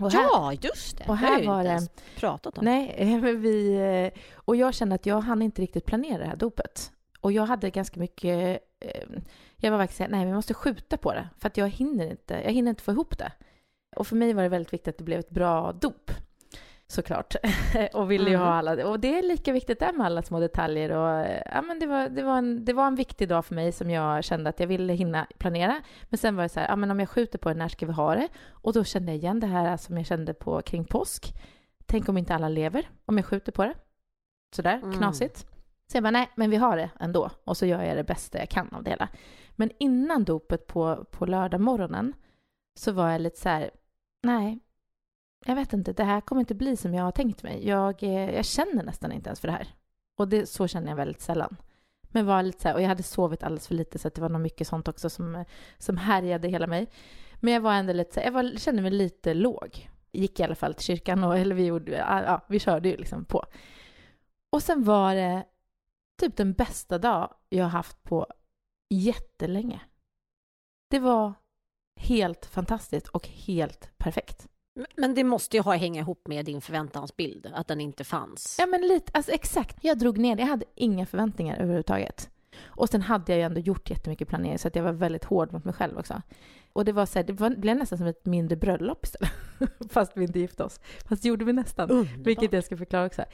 Och 0.00 0.12
här- 0.12 0.22
Ja, 0.22 0.52
just 0.60 0.98
det. 0.98 1.04
och 1.04 1.08
Det 1.08 1.12
har 1.12 1.16
här 1.16 1.32
jag 1.32 1.40
ju 1.40 1.46
var 1.46 1.58
inte 1.60 1.68
ens 1.70 1.90
pratat 2.16 2.58
om. 2.58 2.64
Nej, 2.64 3.18
men 3.22 3.40
vi... 3.42 3.74
eh, 4.14 4.20
Och 4.34 4.56
jag 4.56 4.74
kände 4.74 4.94
att 4.94 5.06
jag 5.06 5.20
hann 5.20 5.42
inte 5.42 5.62
riktigt 5.62 5.84
planera 5.86 6.18
det 6.18 6.26
här 6.28 6.36
dopet. 6.36 6.92
Och 7.20 7.32
jag 7.32 7.46
hade 7.46 7.70
ganska 7.70 8.00
mycket... 8.00 8.58
eh, 8.80 9.08
Jag 9.56 9.70
var 9.70 9.86
såhär, 9.86 10.10
nej 10.10 10.26
vi 10.26 10.32
måste 10.32 10.54
skjuta 10.54 10.96
på 10.96 11.12
det. 11.12 11.28
För 11.38 11.46
att 11.48 11.56
jag 11.56 11.68
hinner 11.68 12.10
inte, 12.10 12.34
jag 12.44 12.52
hinner 12.52 12.70
inte 12.70 12.82
få 12.82 12.92
ihop 12.92 13.18
det. 13.18 13.32
Och 13.96 14.06
för 14.06 14.16
mig 14.16 14.32
var 14.32 14.42
det 14.42 14.48
väldigt 14.48 14.72
viktigt 14.72 14.88
att 14.94 14.98
det 14.98 15.04
blev 15.04 15.18
ett 15.20 15.30
bra 15.30 15.72
dop. 15.72 16.10
Såklart. 16.90 17.34
och 17.94 18.10
ville 18.10 18.30
ju 18.30 18.36
Mm. 18.36 18.46
ha 18.46 18.54
alla... 18.54 18.86
Och 18.88 19.00
det 19.00 19.18
är 19.18 19.22
lika 19.22 19.52
viktigt 19.52 19.78
där 19.80 19.92
med 19.92 20.06
alla 20.06 20.22
små 20.22 20.40
detaljer. 20.40 20.90
Och, 20.92 21.10
eh, 21.26 21.42
ja, 21.54 21.62
men 21.62 21.78
det, 21.78 21.86
var, 21.86 22.08
det, 22.08 22.22
var 22.22 22.38
en, 22.38 22.64
det 22.64 22.72
var 22.72 22.86
en 22.86 22.94
viktig 22.94 23.28
dag 23.28 23.44
för 23.44 23.54
mig 23.54 23.72
som 23.72 23.90
jag 23.90 24.24
kände 24.24 24.50
att 24.50 24.60
jag 24.60 24.66
ville 24.66 24.92
hinna 24.92 25.26
planera. 25.38 25.82
Men 26.08 26.18
sen 26.18 26.36
var 26.36 26.42
det 26.42 26.48
så 26.48 26.60
här, 26.60 26.68
ja, 26.68 26.76
men 26.76 26.90
om 26.90 27.00
jag 27.00 27.08
skjuter 27.08 27.38
på 27.38 27.48
det, 27.48 27.54
när 27.54 27.68
ska 27.68 27.86
vi 27.86 27.92
ha 27.92 28.14
det? 28.14 28.28
Och 28.50 28.72
då 28.72 28.84
kände 28.84 29.12
jag 29.12 29.16
igen 29.16 29.40
det 29.40 29.46
här 29.46 29.76
som 29.76 29.96
jag 29.96 30.06
kände 30.06 30.34
på 30.34 30.62
kring 30.62 30.84
påsk. 30.84 31.34
Tänk 31.86 32.08
om 32.08 32.18
inte 32.18 32.34
alla 32.34 32.48
lever, 32.48 32.88
om 33.06 33.16
jag 33.16 33.26
skjuter 33.26 33.52
på 33.52 33.64
det. 33.64 33.74
Sådär, 34.56 34.76
Mm. 34.82 34.92
knasigt. 34.98 35.46
Så 35.90 35.96
jag 35.96 36.02
bara, 36.04 36.10
nej, 36.10 36.30
men 36.34 36.50
vi 36.50 36.56
har 36.56 36.76
det 36.76 36.90
ändå. 37.00 37.30
Och 37.44 37.56
så 37.56 37.66
gör 37.66 37.82
jag 37.82 37.96
det 37.96 38.04
bästa 38.04 38.38
jag 38.38 38.48
kan 38.48 38.74
av 38.74 38.82
det 38.82 38.90
hela. 38.90 39.08
Men 39.56 39.70
innan 39.78 40.24
dopet 40.24 40.66
på, 40.66 41.04
på 41.10 41.26
lördag 41.26 41.60
morgonen 41.60 42.12
så 42.78 42.92
var 42.92 43.10
jag 43.10 43.20
lite 43.20 43.40
så 43.40 43.48
här, 43.48 43.70
nej, 44.22 44.58
jag 45.48 45.54
vet 45.54 45.72
inte, 45.72 45.92
det 45.92 46.04
här 46.04 46.20
kommer 46.20 46.40
inte 46.40 46.54
bli 46.54 46.76
som 46.76 46.94
jag 46.94 47.04
har 47.04 47.12
tänkt 47.12 47.42
mig. 47.42 47.68
Jag, 47.68 48.02
eh, 48.02 48.34
jag 48.34 48.44
känner 48.44 48.82
nästan 48.82 49.12
inte 49.12 49.28
ens 49.28 49.40
för 49.40 49.48
det 49.48 49.52
här. 49.52 49.68
Och 50.16 50.28
det, 50.28 50.46
så 50.46 50.68
känner 50.68 50.88
jag 50.88 50.96
väldigt 50.96 51.20
sällan. 51.20 51.56
Men 52.02 52.26
var 52.26 52.42
lite 52.42 52.62
så 52.62 52.68
här, 52.68 52.74
och 52.74 52.82
jag 52.82 52.88
hade 52.88 53.02
sovit 53.02 53.42
alldeles 53.42 53.68
för 53.68 53.74
lite 53.74 53.98
så 53.98 54.08
att 54.08 54.14
det 54.14 54.20
var 54.20 54.28
nog 54.28 54.40
mycket 54.40 54.68
sånt 54.68 54.88
också 54.88 55.10
som, 55.10 55.44
som 55.78 55.96
härjade 55.96 56.48
hela 56.48 56.66
mig. 56.66 56.86
Men 57.34 57.54
jag 57.54 57.60
var 57.60 57.74
ändå 57.74 57.92
lite 57.92 58.14
så 58.14 58.20
här, 58.20 58.26
jag 58.26 58.32
var, 58.32 58.58
kände 58.58 58.82
mig 58.82 58.90
lite 58.90 59.34
låg. 59.34 59.90
Gick 60.12 60.40
i 60.40 60.42
alla 60.42 60.54
fall 60.54 60.74
till 60.74 60.84
kyrkan 60.84 61.24
och 61.24 61.38
eller 61.38 61.54
vi, 61.54 61.66
gjorde, 61.66 61.92
ja, 61.92 62.22
ja, 62.22 62.44
vi 62.48 62.58
körde 62.58 62.88
ju 62.88 62.96
liksom 62.96 63.24
på. 63.24 63.44
Och 64.50 64.62
sen 64.62 64.84
var 64.84 65.14
det 65.14 65.44
typ 66.20 66.36
den 66.36 66.52
bästa 66.52 66.98
dag 66.98 67.34
jag 67.48 67.64
har 67.64 67.70
haft 67.70 68.02
på 68.02 68.26
jättelänge. 68.90 69.80
Det 70.90 70.98
var 70.98 71.34
helt 71.96 72.46
fantastiskt 72.46 73.08
och 73.08 73.28
helt 73.28 73.98
perfekt. 73.98 74.48
Men 74.96 75.14
det 75.14 75.24
måste 75.24 75.56
ju 75.56 75.62
ha 75.62 75.74
hänga 75.74 76.00
ihop 76.00 76.28
med 76.28 76.44
din 76.44 76.60
förväntansbild, 76.60 77.46
att 77.54 77.68
den 77.68 77.80
inte 77.80 78.04
fanns. 78.04 78.56
Ja, 78.58 78.66
men 78.66 78.80
lite, 78.80 79.10
alltså 79.14 79.32
exakt. 79.32 79.76
Jag 79.84 79.98
drog 79.98 80.18
ner 80.18 80.36
det. 80.36 80.42
Jag 80.42 80.48
hade 80.48 80.64
inga 80.74 81.06
förväntningar 81.06 81.56
överhuvudtaget. 81.56 82.30
Och 82.64 82.88
sen 82.88 83.02
hade 83.02 83.32
jag 83.32 83.38
ju 83.38 83.44
ändå 83.44 83.60
gjort 83.60 83.90
jättemycket 83.90 84.28
planering 84.28 84.58
så 84.58 84.68
att 84.68 84.76
jag 84.76 84.82
var 84.82 84.92
väldigt 84.92 85.24
hård 85.24 85.52
mot 85.52 85.64
mig 85.64 85.74
själv 85.74 85.98
också. 85.98 86.22
Och 86.72 86.84
det 86.84 86.92
var 86.92 87.06
så 87.06 87.18
här, 87.18 87.26
det 87.26 87.32
var, 87.32 87.50
blev 87.50 87.76
nästan 87.76 87.98
som 87.98 88.06
ett 88.06 88.26
mindre 88.26 88.56
bröllop 88.56 89.04
istället. 89.04 89.32
Fast 89.90 90.12
vi 90.14 90.24
inte 90.24 90.38
gifte 90.38 90.64
oss. 90.64 90.80
Fast 91.08 91.22
det 91.22 91.28
gjorde 91.28 91.44
vi 91.44 91.52
nästan. 91.52 91.90
Underbart. 91.90 92.26
Vilket 92.26 92.52
jag 92.52 92.64
ska 92.64 92.76
förklara 92.76 93.06
också. 93.06 93.24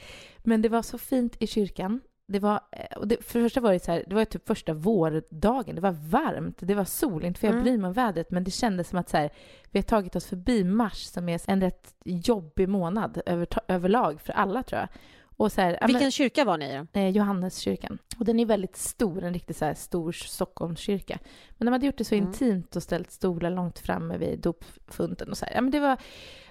Men 0.43 0.61
det 0.61 0.69
var 0.69 0.81
så 0.81 0.97
fint 0.97 1.35
i 1.39 1.47
kyrkan. 1.47 2.01
Det 2.27 2.39
var, 2.39 2.59
eh, 2.71 3.01
det, 3.05 3.23
för 3.25 3.39
det 3.39 3.45
första 3.45 3.61
var 3.61 3.73
det 3.73 3.83
så 3.83 3.91
här, 3.91 4.03
det 4.07 4.15
var 4.15 4.25
typ 4.25 4.47
första 4.47 4.73
vårdagen. 4.73 5.75
Det 5.75 5.81
var 5.81 5.91
varmt, 5.91 6.57
det 6.59 6.75
var 6.75 6.85
sol. 6.85 7.25
Inte 7.25 7.39
för 7.39 7.47
jag 7.47 7.53
Mm. 7.53 7.63
bryr 7.63 7.77
mig 7.77 7.87
om 7.87 7.93
vädret, 7.93 8.31
men 8.31 8.43
det 8.43 8.51
kändes 8.51 8.89
som 8.89 8.99
att 8.99 9.09
så 9.09 9.17
här, 9.17 9.29
vi 9.71 9.79
har 9.79 9.83
tagit 9.83 10.15
oss 10.15 10.25
förbi 10.25 10.63
mars 10.63 10.97
som 11.03 11.29
är 11.29 11.41
en 11.47 11.61
rätt 11.61 11.95
jobbig 12.05 12.69
månad 12.69 13.21
över, 13.25 13.47
överlag 13.67 14.21
för 14.21 14.33
alla 14.33 14.63
tror 14.63 14.79
jag. 14.79 14.89
Och 15.37 15.51
så 15.51 15.61
här, 15.61 15.71
ja, 15.71 15.77
men- 15.81 15.87
Vilken 15.87 16.11
kyrka 16.11 16.45
var 16.45 16.57
ni 16.57 16.65
i? 16.65 16.87
eh, 16.99 17.09
Johanneskyrkan. 17.09 17.97
Och 18.19 18.25
den 18.25 18.39
är 18.39 18.45
väldigt 18.45 18.75
stor, 18.77 19.23
en 19.23 19.33
riktigt 19.33 19.57
så 19.57 19.65
här 19.65 19.73
stor 19.73 20.11
Stockholmskyrka. 20.11 21.19
Men 21.57 21.65
de 21.65 21.71
hade 21.71 21.85
gjort 21.85 21.97
det 21.97 22.03
så 22.05 22.15
Mm. 22.15 22.27
intimt 22.27 22.75
och 22.75 22.83
ställt 22.83 23.11
stolar 23.11 23.49
långt 23.49 23.79
framme 23.79 24.17
vid 24.17 24.39
dopfunten 24.39 25.29
och 25.29 25.37
så 25.37 25.45
här. 25.45 25.53
Ja, 25.55 25.61
men 25.61 25.71
det 25.71 25.79
var, 25.79 25.97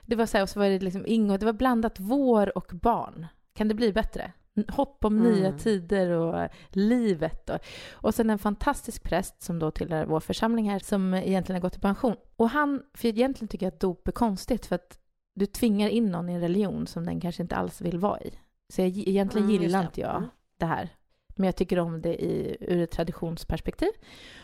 det 0.02 0.16
var 0.16 0.26
så 0.26 0.36
här, 0.36 0.42
och 0.42 0.48
så 0.48 0.58
var 0.58 0.66
det 0.66 0.78
liksom 0.78 1.06
ingång, 1.06 1.38
det 1.38 1.46
var 1.46 1.52
blandat 1.52 2.00
vår 2.00 2.58
och 2.58 2.70
barn. 2.74 3.26
Kan 3.54 3.68
det 3.68 3.74
bli 3.74 3.92
bättre? 3.92 4.32
Hopp 4.68 5.04
om 5.04 5.16
nya 5.18 5.46
Mm. 5.46 5.58
tider 5.58 6.10
och 6.10 6.48
livet. 6.70 7.50
Och, 7.50 7.58
och 7.92 8.14
sen 8.14 8.30
en 8.30 8.38
fantastisk 8.38 9.02
präst 9.02 9.42
som 9.42 9.58
då 9.58 9.70
tillhör 9.70 10.06
vår 10.06 10.20
församling 10.20 10.70
här 10.70 10.78
som 10.78 11.14
egentligen 11.14 11.56
har 11.62 11.68
gått 11.68 11.76
i 11.76 11.80
pension. 11.80 12.16
Och 12.36 12.50
han, 12.50 12.82
för 12.94 13.08
egentligen 13.08 13.48
tycker 13.48 13.66
jag 13.66 13.72
att 13.74 13.80
dop 13.80 14.08
är 14.08 14.12
konstigt 14.12 14.66
för 14.66 14.74
att 14.74 14.98
du 15.34 15.46
tvingar 15.46 15.88
in 15.88 16.10
någon 16.10 16.28
i 16.28 16.32
en 16.32 16.40
religion 16.40 16.86
som 16.86 17.06
den 17.06 17.20
kanske 17.20 17.42
inte 17.42 17.56
alls 17.56 17.80
vill 17.80 17.98
vara 17.98 18.20
i. 18.20 18.30
Så 18.72 18.80
jag, 18.82 18.88
egentligen 18.88 19.48
Mm, 19.48 19.62
gillar 19.62 19.82
inte 19.82 20.00
jag 20.00 20.16
Mm. 20.16 20.28
det 20.58 20.66
här. 20.66 20.88
Men 21.36 21.44
jag 21.46 21.56
tycker 21.56 21.78
om 21.78 22.02
det 22.02 22.24
i, 22.24 22.56
ur 22.60 22.82
ett 22.82 22.90
traditionsperspektiv. 22.90 23.90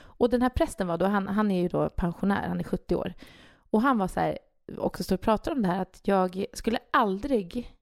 Och 0.01 0.31
den 0.31 0.43
här 0.43 0.49
prästen 0.49 0.87
var 0.87 0.99
då, 0.99 1.07
han, 1.07 1.29
han 1.29 1.51
är 1.51 1.63
ju 1.63 1.69
då 1.69 1.89
pensionär, 1.89 2.49
han 2.49 2.61
är 2.61 2.65
70 2.65 2.95
år. 2.95 3.15
Och 3.71 3.83
han 3.83 3.99
var 3.99 4.09
så 4.09 4.21
här, 4.21 4.39
också 4.79 5.05
står 5.05 5.17
och 5.17 5.21
pratar 5.21 5.53
om 5.53 5.63
det 5.63 5.69
här 5.69 5.83
att 5.83 6.01
jag 6.05 6.45
skulle 6.53 6.79
aldrig 6.91 7.77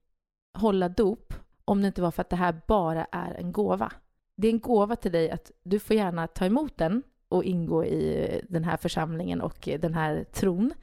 hålla 0.57 0.89
dop 0.89 1.33
om 1.69 1.81
det 1.81 1.87
inte 1.87 2.01
var 2.01 2.11
för 2.11 2.21
att 2.21 2.29
det 2.29 2.35
här 2.35 2.61
bara 2.67 3.05
är 3.11 3.33
en 3.33 3.51
gåva. 3.51 3.91
Det 4.35 4.47
är 4.47 4.51
en 4.51 4.59
gåva 4.59 4.95
till 4.95 5.11
dig 5.11 5.31
att 5.31 5.51
du 5.63 5.79
får 5.79 5.95
gärna 5.95 6.27
ta 6.27 6.45
emot 6.45 6.77
den 6.77 7.03
och 7.29 7.43
ingå 7.43 7.85
i 7.85 8.41
den 8.49 8.63
här 8.63 8.77
församlingen 8.77 9.41
och 9.41 9.69
den 9.79 9.93
här 9.93 10.23
tron. 10.23 10.73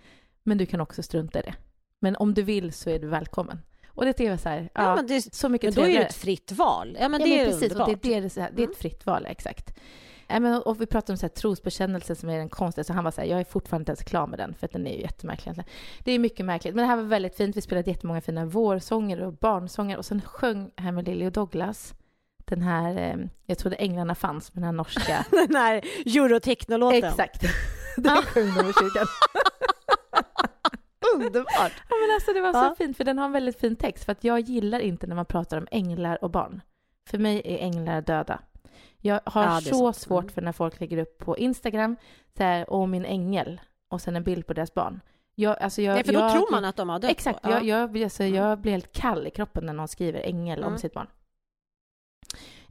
Men 0.42 0.58
du 0.58 0.66
kan 0.66 0.80
också 0.80 1.02
strunta 1.02 1.38
i 1.38 1.42
det. 1.42 1.54
Men 2.00 2.16
om 2.16 2.34
du 2.34 2.42
vill 2.42 2.72
så 2.72 2.90
är 2.90 2.98
du 2.98 3.06
välkommen. 3.06 3.58
Och 3.88 4.04
det 4.04 4.20
är 4.20 4.36
så 4.36 4.48
här, 4.48 4.70
ja, 4.74 4.96
Ja, 4.96 5.02
det, 5.02 5.34
så 5.34 5.48
mycket 5.48 5.74
men 5.74 5.74
då 5.74 5.80
är 5.80 5.84
det 5.84 5.92
trevligare. 5.92 6.08
ett 6.08 6.14
fritt 6.14 6.52
val. 6.52 6.96
Ja, 7.00 7.08
men 7.08 7.20
ja, 7.20 7.26
det 7.26 7.32
men 7.36 7.40
är 7.40 7.44
precis, 7.50 7.62
underbart. 7.62 7.88
och 7.88 7.98
det, 8.02 8.14
är 8.14 8.20
det, 8.22 8.28
det 8.34 8.40
är 8.40 8.48
Mm. 8.48 8.70
ett 8.70 8.76
fritt 8.76 9.06
val, 9.06 9.26
exakt. 9.26 9.74
Ja, 10.28 10.40
men, 10.40 10.62
och 10.62 10.80
vi 10.80 10.86
pratar 10.86 11.12
om 11.14 11.18
så 11.18 11.26
här, 11.26 11.28
trosbekännelse 11.28 12.14
som 12.14 12.28
är 12.28 12.38
den 12.38 12.48
konstiga, 12.48 12.84
så 12.84 12.92
han 12.92 13.04
var 13.04 13.10
så 13.10 13.20
här, 13.20 13.28
jag 13.28 13.40
är 13.40 13.44
fortfarande 13.44 13.82
inte 13.82 13.90
ens 13.90 14.02
klar 14.02 14.26
med 14.26 14.38
den, 14.38 14.54
för 14.54 14.66
att 14.66 14.72
den 14.72 14.86
är 14.86 14.94
ju 14.94 15.00
jättemärklig. 15.00 15.54
Det 16.04 16.12
är 16.12 16.18
mycket 16.18 16.46
märkligt, 16.46 16.74
men 16.74 16.82
det 16.82 16.88
här 16.88 16.96
var 16.96 17.02
väldigt 17.04 17.36
fint. 17.36 17.56
Vi 17.56 17.60
spelade 17.60 17.90
jättemånga 17.90 18.20
fina 18.20 18.44
vårsånger 18.44 19.22
och 19.22 19.32
barnsånger 19.32 19.96
och 19.96 20.04
sen 20.04 20.20
sjöng 20.20 20.70
här 20.76 20.92
med 20.92 21.04
Lily 21.04 21.26
och 21.26 21.32
Douglas 21.32 21.94
den 22.48 22.62
här, 22.62 22.96
eh, 22.98 23.16
jag 23.46 23.58
trodde 23.58 23.76
Änglarna 23.76 24.14
fanns, 24.14 24.54
men 24.54 24.60
den 24.62 24.66
här 24.68 24.72
norska. 24.76 25.24
Den 25.30 25.56
här 25.56 25.82
eurotechnolåten. 26.06 27.04
Exakt. 27.04 27.42
Den 27.96 28.16
sjöng 28.22 28.54
de 28.54 28.60
i 28.70 28.72
kyrkan. 28.72 29.06
Underbart. 31.14 31.72
Ja, 31.88 31.96
men 32.06 32.14
alltså 32.14 32.32
det 32.32 32.40
var 32.40 32.52
så 32.52 32.58
Ja. 32.58 32.74
fint, 32.78 32.96
för 32.96 33.04
den 33.04 33.18
har 33.18 33.26
en 33.26 33.32
väldigt 33.32 33.60
fin 33.60 33.76
text. 33.76 34.04
För 34.04 34.12
att 34.12 34.24
jag 34.24 34.40
gillar 34.40 34.80
inte 34.80 35.06
när 35.06 35.14
man 35.16 35.26
pratar 35.26 35.58
om 35.58 35.66
änglar 35.70 36.24
och 36.24 36.30
barn. 36.30 36.60
För 37.10 37.18
mig 37.18 37.42
är 37.44 37.58
änglar 37.58 38.00
döda. 38.02 38.40
Jag 39.06 39.20
har 39.24 39.42
Ja, 39.44 39.60
så 39.60 39.92
sant. 39.92 39.96
svårt 39.96 40.30
för 40.30 40.42
när 40.42 40.52
folk 40.52 40.80
lägger 40.80 40.98
upp 40.98 41.18
på 41.18 41.38
Instagram, 41.38 41.96
så 42.36 42.42
här, 42.42 42.64
åh 42.68 42.86
min 42.86 43.04
ängel, 43.04 43.60
och 43.88 44.00
sen 44.00 44.16
en 44.16 44.22
bild 44.24 44.46
på 44.46 44.52
deras 44.52 44.74
barn. 44.74 45.00
Jag, 45.34 45.58
alltså 45.58 45.82
jag, 45.82 45.94
Nej, 45.94 46.04
för 46.04 46.12
då 46.12 46.18
jag, 46.18 46.32
tror 46.32 46.50
man 46.50 46.64
att 46.64 46.76
de 46.76 46.88
har 46.88 46.98
dött. 46.98 47.10
Exakt, 47.10 47.38
Ja. 47.42 47.50
jag, 47.50 47.64
jag, 47.64 48.02
alltså, 48.02 48.22
Mm. 48.22 48.34
jag 48.34 48.58
blir 48.60 48.72
helt 48.72 48.92
kall 48.92 49.26
i 49.26 49.30
kroppen 49.30 49.66
när 49.66 49.72
någon 49.72 49.88
skriver 49.88 50.20
ängel 50.20 50.58
om 50.60 50.66
Mm. 50.66 50.78
sitt 50.78 50.94
barn. 50.94 51.06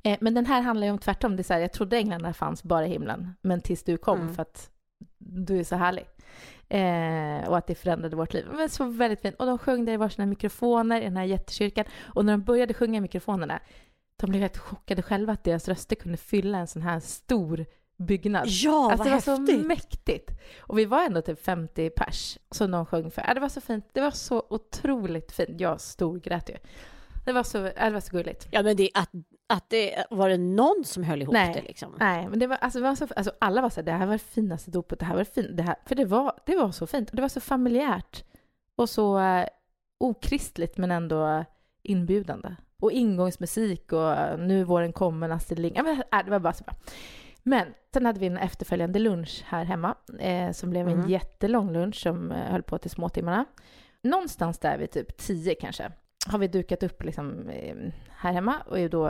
Eh, 0.03 0.17
men 0.21 0.33
den 0.33 0.45
här 0.45 0.61
handlar 0.61 0.87
ju 0.87 0.91
om 0.91 0.97
tvärtom. 0.99 1.35
Det 1.35 1.41
är 1.41 1.43
så 1.43 1.53
här, 1.53 1.61
jag 1.61 1.71
trodde 1.73 1.97
änglarna 1.97 2.33
fanns 2.33 2.63
bara 2.63 2.85
i 2.85 2.89
himlen, 2.89 3.33
men 3.41 3.61
tills 3.61 3.83
du 3.83 3.97
kom 3.97 4.19
Mm. 4.21 4.33
för 4.35 4.41
att 4.41 4.69
du 5.17 5.59
är 5.59 5.63
så 5.63 5.75
härlig. 5.75 6.05
Eh, 6.69 7.49
och 7.49 7.57
att 7.57 7.67
det 7.67 7.75
förändrade 7.75 8.15
vårt 8.15 8.33
liv. 8.33 8.45
Men 8.53 8.69
så 8.69 8.83
väldigt 8.85 9.21
fint. 9.21 9.35
Och 9.35 9.45
de 9.45 9.57
sjöng 9.57 9.85
där 9.85 9.93
i 9.93 9.97
varsina 9.97 10.25
mikrofoner 10.25 11.01
i 11.01 11.03
den 11.03 11.17
här 11.17 11.23
jättekyrkan. 11.23 11.85
Och 12.01 12.25
när 12.25 12.33
de 12.33 12.43
började 12.43 12.73
sjunga 12.73 12.97
i 12.97 13.01
mikrofonerna, 13.01 13.59
de 14.15 14.29
blev 14.29 14.41
helt 14.41 14.57
chockade 14.57 15.01
själva 15.01 15.33
att 15.33 15.43
deras 15.43 15.67
röster 15.67 15.95
kunde 15.95 16.17
fylla 16.17 16.57
en 16.57 16.67
sån 16.67 16.81
här 16.81 16.99
stor 16.99 17.65
byggnad. 17.97 18.47
Ja, 18.47 18.91
Alltså 18.91 18.97
vad 18.97 19.07
det 19.07 19.11
var 19.11 19.19
så 19.19 19.37
häftigt. 19.37 19.65
mäktigt. 19.65 20.31
Och 20.59 20.79
vi 20.79 20.85
var 20.85 21.05
ändå 21.05 21.21
typ 21.21 21.43
50 21.45 21.89
pers 21.89 22.37
som 22.51 22.71
de 22.71 22.85
sjöng 22.85 23.11
för. 23.11 23.21
Ja, 23.27 23.33
det 23.33 23.39
var 23.39 23.49
så 23.49 23.61
fint. 23.61 23.85
Det 23.93 24.01
var 24.01 24.11
så 24.11 24.43
otroligt 24.49 25.31
fint. 25.31 25.59
Jag 25.61 25.81
storgrät 25.81 26.49
ju. 26.49 26.55
Det 27.25 27.33
var 27.33 27.43
så, 27.43 27.57
det 27.57 27.89
var 27.89 27.99
så 27.99 28.11
gulligt. 28.17 28.47
Ja, 28.51 28.63
men 28.63 28.75
det, 28.77 28.89
att, 28.93 29.09
att 29.47 29.69
det 29.69 30.05
var 30.09 30.29
det 30.29 30.37
någon 30.37 30.83
som 30.85 31.03
höll 31.03 31.21
ihop 31.21 31.33
Nej. 31.33 31.53
det 31.53 31.61
liksom. 31.61 31.95
Nej, 31.99 32.27
men 32.29 32.39
det 32.39 32.47
var, 32.47 32.55
alltså, 32.55 32.79
det 32.79 32.83
var 32.85 32.95
så, 32.95 33.07
alltså, 33.15 33.31
alla 33.39 33.61
var 33.61 33.69
så 33.69 33.75
här, 33.75 33.85
det 33.85 33.91
här 33.91 34.05
var 34.05 34.13
det 34.13 34.19
finaste 34.19 34.71
dopet, 34.71 34.99
det 34.99 35.05
här 35.05 35.13
var 35.13 35.19
det 35.19 35.33
fint, 35.33 35.57
det 35.57 35.63
här, 35.63 35.75
för 35.85 35.95
det 35.95 36.05
var, 36.05 36.33
det 36.45 36.55
var 36.55 36.71
så 36.71 36.87
fint. 36.87 37.09
Och 37.09 37.15
det 37.15 37.21
var 37.21 37.29
så 37.29 37.39
familjärt 37.39 38.23
och 38.75 38.89
så 38.89 39.19
eh, 39.19 39.47
okristligt 39.97 40.77
men 40.77 40.91
ändå 40.91 41.45
inbjudande. 41.83 42.55
Och 42.81 42.91
ingångsmusik 42.91 43.91
och 43.93 44.11
eh, 44.13 44.37
nu 44.37 44.63
våren 44.63 44.93
kommer, 44.93 45.29
Astrid 45.29 45.59
Lindgren. 45.59 45.85
Ja, 46.11 46.19
äh, 46.19 46.25
det 46.25 46.31
var 46.31 46.39
bara 46.39 46.53
så 46.53 46.63
bra. 46.63 46.73
Men 47.43 47.67
sen 47.93 48.05
hade 48.05 48.19
vi 48.19 48.27
en 48.27 48.37
efterföljande 48.37 48.99
lunch 48.99 49.43
här 49.47 49.63
hemma 49.65 49.95
eh, 50.19 50.51
som 50.51 50.69
blev 50.69 50.87
en 50.87 50.99
Mhm. 50.99 51.09
jättelång 51.09 51.73
lunch 51.73 51.95
som 52.01 52.31
eh, 52.31 52.51
höll 52.51 52.63
på 52.63 52.77
till 52.77 52.91
småtimmarna. 52.91 53.45
Någonstans 54.03 54.59
där 54.59 54.77
vid 54.77 54.91
typ 54.91 55.17
tio 55.17 55.55
kanske 55.55 55.91
har 56.27 56.39
vi 56.39 56.47
dukat 56.47 56.83
upp 56.83 57.03
liksom, 57.03 57.49
eh, 57.49 57.75
här 58.09 58.33
hemma 58.33 58.55
och 58.67 58.79
är 58.79 58.89
då 58.89 59.07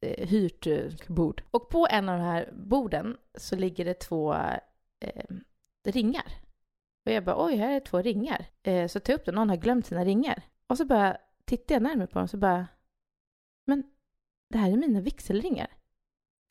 eh, 0.00 0.28
hyrt 0.28 0.66
eh, 0.66 0.78
bord. 1.06 1.42
Och 1.50 1.68
på 1.68 1.86
en 1.90 2.08
av 2.08 2.18
de 2.18 2.24
här 2.24 2.50
borden 2.52 3.16
så 3.34 3.56
ligger 3.56 3.84
det 3.84 3.94
två 3.94 4.34
eh, 5.00 5.24
ringar. 5.88 6.24
Och 7.06 7.12
jag 7.12 7.24
bara, 7.24 7.44
oj, 7.44 7.56
här 7.56 7.70
är 7.76 7.80
två 7.80 8.02
ringar. 8.02 8.46
Så 8.88 9.00
tar 9.00 9.12
jag 9.12 9.18
upp 9.20 9.24
det, 9.24 9.32
någon 9.32 9.48
har 9.48 9.56
glömt 9.56 9.86
sina 9.86 10.04
ringar. 10.04 10.42
Och 10.66 10.76
så 10.76 10.84
bara 10.84 11.16
tittar 11.44 11.74
jag 11.74 11.82
närmare 11.82 12.06
på 12.06 12.18
dem 12.18 12.28
så 12.28 12.36
bara, 12.36 12.66
det 14.48 14.58
här 14.58 14.70
är 14.72 14.76
mina 14.76 15.00
vigselringar. 15.00 15.66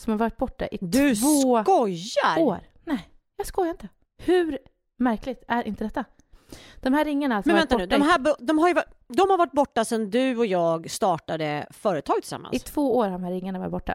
Som 0.04 0.12
har 0.12 0.18
varit 0.18 0.38
borta 0.38 0.68
i 0.68 0.78
Du 0.82 1.16
två 1.16 1.64
skojar! 1.64 2.40
år. 2.40 2.60
Nej, 2.84 3.10
jag 3.38 3.48
skojar 3.48 3.72
inte. 3.72 3.90
Hur 4.18 4.58
märkligt 4.98 5.44
är 5.48 5.68
inte 5.68 5.84
detta? 5.84 6.06
De 6.82 6.94
här 6.94 7.06
ringarna 7.06 7.44
som 7.44 7.50
Men 7.52 7.56
vänta 7.60 7.78
nu, 7.78 7.82
varit 7.86 7.90
borta 7.90 7.98
de, 8.20 8.30
här, 8.30 8.36
de, 8.48 8.60
har 8.60 8.68
ju, 8.68 8.74
varit- 8.74 8.94
de 9.08 9.30
har 9.30 9.38
varit 9.38 9.52
borta 9.52 9.86
sedan 9.86 10.10
du 10.10 10.38
och 10.38 10.46
jag 10.46 10.90
startade 10.90 11.68
företag 11.72 12.16
tillsammans. 12.16 12.56
I 12.56 12.60
två 12.60 12.98
år 12.98 13.04
har 13.06 13.12
de 13.12 13.24
här 13.24 13.32
ringarna 13.32 13.60
varit 13.60 13.72
borta. 13.72 13.94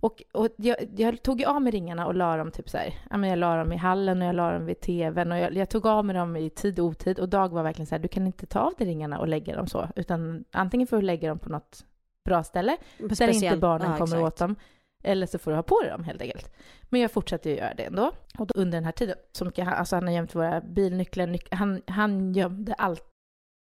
Och, 0.00 0.22
och 0.32 0.48
jag, 0.56 0.76
jag 0.96 1.22
tog 1.22 1.40
ju 1.40 1.46
av 1.46 1.62
mig 1.62 1.72
ringarna 1.72 2.06
och 2.06 2.14
la 2.14 2.36
dem 2.36 2.50
typ 2.50 2.68
så 2.68 2.78
här, 2.78 2.94
jag 3.28 3.38
la 3.38 3.56
dem 3.56 3.72
i 3.72 3.76
hallen 3.76 4.22
och 4.22 4.28
jag 4.28 4.34
la 4.34 4.52
dem 4.52 4.66
vid 4.66 4.80
tvn 4.80 5.32
och 5.32 5.38
jag, 5.38 5.54
jag 5.54 5.70
tog 5.70 5.86
av 5.86 6.04
mig 6.04 6.16
dem 6.16 6.36
i 6.36 6.50
tid 6.50 6.78
och 6.80 6.86
otid 6.86 7.18
och 7.18 7.28
Dag 7.28 7.48
var 7.52 7.62
verkligen 7.62 7.86
så 7.86 7.94
här, 7.94 8.02
du 8.02 8.08
kan 8.08 8.26
inte 8.26 8.46
ta 8.46 8.60
av 8.60 8.74
dig 8.78 8.86
ringarna 8.86 9.18
och 9.18 9.28
lägga 9.28 9.56
dem 9.56 9.66
så, 9.66 9.88
utan 9.96 10.44
antingen 10.50 10.86
får 10.86 10.96
du 10.96 11.02
lägga 11.02 11.28
dem 11.28 11.38
på 11.38 11.48
något 11.48 11.84
bra 12.28 12.42
ställe 12.44 12.76
där 12.98 13.06
Speciellt- 13.08 13.42
inte 13.42 13.56
barnen 13.56 13.90
ja, 13.90 13.98
kommer 13.98 14.16
exakt. 14.16 14.22
åt 14.22 14.36
dem, 14.36 14.56
eller 15.02 15.26
så 15.26 15.38
får 15.38 15.50
du 15.50 15.56
ha 15.56 15.62
på 15.62 15.80
dig 15.80 15.90
dem 15.90 16.04
helt 16.04 16.22
enkelt. 16.22 16.52
Men 16.82 17.00
jag 17.00 17.10
fortsatte 17.10 17.50
ju 17.50 17.56
göra 17.56 17.74
det 17.74 17.84
ändå. 17.84 18.12
Och 18.38 18.46
då, 18.46 18.54
under 18.60 18.76
den 18.78 18.84
här 18.84 18.92
tiden, 18.92 19.16
så 19.32 19.44
mycket, 19.44 19.64
han- 19.64 19.74
alltså 19.74 19.96
han 19.96 20.06
har 20.06 20.14
gömt 20.14 20.34
våra 20.34 20.60
bilnycklar, 20.60 21.26
nyc- 21.26 21.48
han, 21.54 21.82
han 21.86 22.32
gömde 22.32 22.74
allt. 22.74 23.04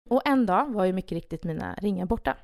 Och 0.09 0.21
en 0.27 0.45
dag 0.45 0.73
var 0.73 0.85
ju 0.85 0.93
mycket 0.93 1.11
riktigt 1.11 1.43
mina 1.43 1.73
ringar 1.73 2.05
borta. 2.05 2.37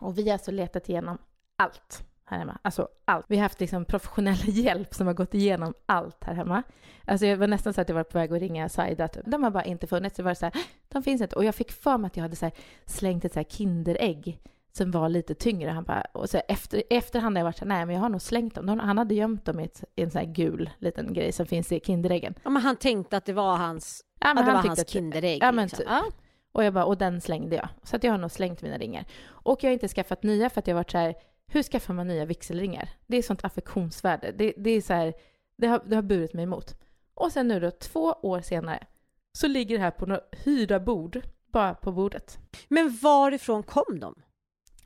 Och 0.00 0.18
vi 0.18 0.26
har 0.26 0.32
alltså 0.32 0.50
letat 0.50 0.88
igenom 0.88 1.18
allt 1.56 2.04
här 2.24 2.38
hemma. 2.38 2.58
Alltså 2.62 2.88
allt. 3.04 3.24
Vi 3.28 3.36
har 3.36 3.42
haft 3.42 3.60
liksom 3.60 3.84
professionell 3.84 4.38
hjälp 4.48 4.94
som 4.94 5.06
har 5.06 5.14
gått 5.14 5.34
igenom 5.34 5.74
allt 5.86 6.24
här 6.24 6.34
hemma. 6.34 6.62
Alltså 7.06 7.26
jag 7.26 7.36
var 7.36 7.46
nästan 7.46 7.74
så 7.74 7.80
att 7.80 7.88
jag 7.88 7.96
var 7.96 8.04
på 8.04 8.18
väg 8.18 8.32
att 8.32 8.40
ringa 8.40 8.68
Saida. 8.68 9.08
Typ. 9.08 9.22
De 9.26 9.42
har 9.42 9.50
bara 9.50 9.64
inte 9.64 9.86
funnits. 9.86 10.16
Det 10.16 10.22
var 10.22 10.34
så 10.34 10.46
här, 10.46 10.54
de 10.88 11.02
finns 11.02 11.22
inte. 11.22 11.36
Och 11.36 11.44
jag 11.44 11.54
fick 11.54 11.72
för 11.72 11.98
mig 11.98 12.06
att 12.06 12.16
jag 12.16 12.22
hade 12.22 12.36
så 12.36 12.50
slängt 12.86 13.24
ett 13.24 13.32
så 13.32 13.38
här 13.38 13.44
Kinderägg 13.44 14.38
som 14.72 14.90
var 14.90 15.08
lite 15.08 15.34
tyngre. 15.34 15.70
Han 15.70 15.84
bara, 15.84 16.00
och 16.14 16.30
så 16.30 16.40
efter, 16.48 16.82
efterhand 16.90 17.36
har 17.36 17.40
jag 17.40 17.44
varit 17.44 17.56
så 17.56 17.64
här, 17.64 17.68
nej 17.68 17.86
men 17.86 17.94
jag 17.94 18.02
har 18.02 18.08
nog 18.08 18.22
slängt 18.22 18.54
dem. 18.54 18.66
De- 18.66 18.78
Han 18.80 18.98
hade 18.98 19.14
gömt 19.14 19.44
dem 19.44 19.60
i, 19.60 19.64
ett, 19.64 19.84
i 19.96 20.02
en 20.02 20.10
sån 20.10 20.18
här 20.18 20.26
gul 20.32 20.70
liten 20.78 21.12
grej 21.12 21.32
som 21.32 21.46
finns 21.46 21.72
i 21.72 21.80
Kinderäggen. 21.80 22.34
Ja, 22.44 22.50
men 22.50 22.62
han 22.62 22.76
tänkte 22.76 23.16
att 23.16 23.24
det 23.24 23.32
var 23.32 23.56
hans, 23.56 24.04
Ja, 24.20 24.28
ja, 24.36 24.42
det 24.42 24.52
var 24.52 24.62
hans 24.62 24.80
att- 24.80 24.88
Kinderägg. 24.88 25.42
Ja, 25.42 25.52
men 25.52 25.64
liksom. 25.64 25.78
typ. 25.78 25.86
ja. 25.88 26.04
Och 26.52 26.64
jag 26.64 26.74
bara, 26.74 26.84
och 26.84 26.98
den 26.98 27.20
slängde 27.20 27.56
jag. 27.56 27.68
Så 27.82 27.96
att 27.96 28.04
jag 28.04 28.12
har 28.12 28.18
nog 28.18 28.30
slängt 28.30 28.62
mina 28.62 28.78
ringar. 28.78 29.04
Och 29.28 29.64
jag 29.64 29.68
har 29.70 29.72
inte 29.72 29.88
skaffat 29.88 30.22
nya 30.22 30.50
för 30.50 30.58
att 30.58 30.66
jag 30.66 30.74
har 30.74 30.78
varit 30.80 30.90
så 30.90 30.98
här, 30.98 31.14
hur 31.46 31.62
skaffar 31.62 31.94
man 31.94 32.08
nya 32.08 32.24
vigselringar? 32.24 32.88
Det 33.06 33.16
är 33.16 33.22
sånt 33.22 33.44
affektionsvärde. 33.44 34.32
Det, 34.32 34.52
det 34.56 34.70
är 34.70 34.80
så 34.80 34.92
här, 34.94 35.14
det 35.56 35.66
har, 35.66 35.82
det 35.86 35.94
har 35.94 36.02
burit 36.02 36.32
mig 36.34 36.42
emot. 36.42 36.74
Och 37.14 37.32
sen 37.32 37.48
nu 37.48 37.60
då, 37.60 37.70
två 37.70 38.00
år 38.22 38.40
senare, 38.40 38.86
så 39.32 39.46
ligger 39.46 39.76
det 39.78 39.82
här 39.84 39.90
på 39.90 40.06
några 40.06 40.20
hyrda 40.44 40.80
bord, 40.80 41.20
bara 41.52 41.74
på 41.74 41.92
bordet. 41.92 42.38
Men 42.68 42.98
varifrån 43.02 43.62
kom 43.62 44.00
de? 44.00 44.14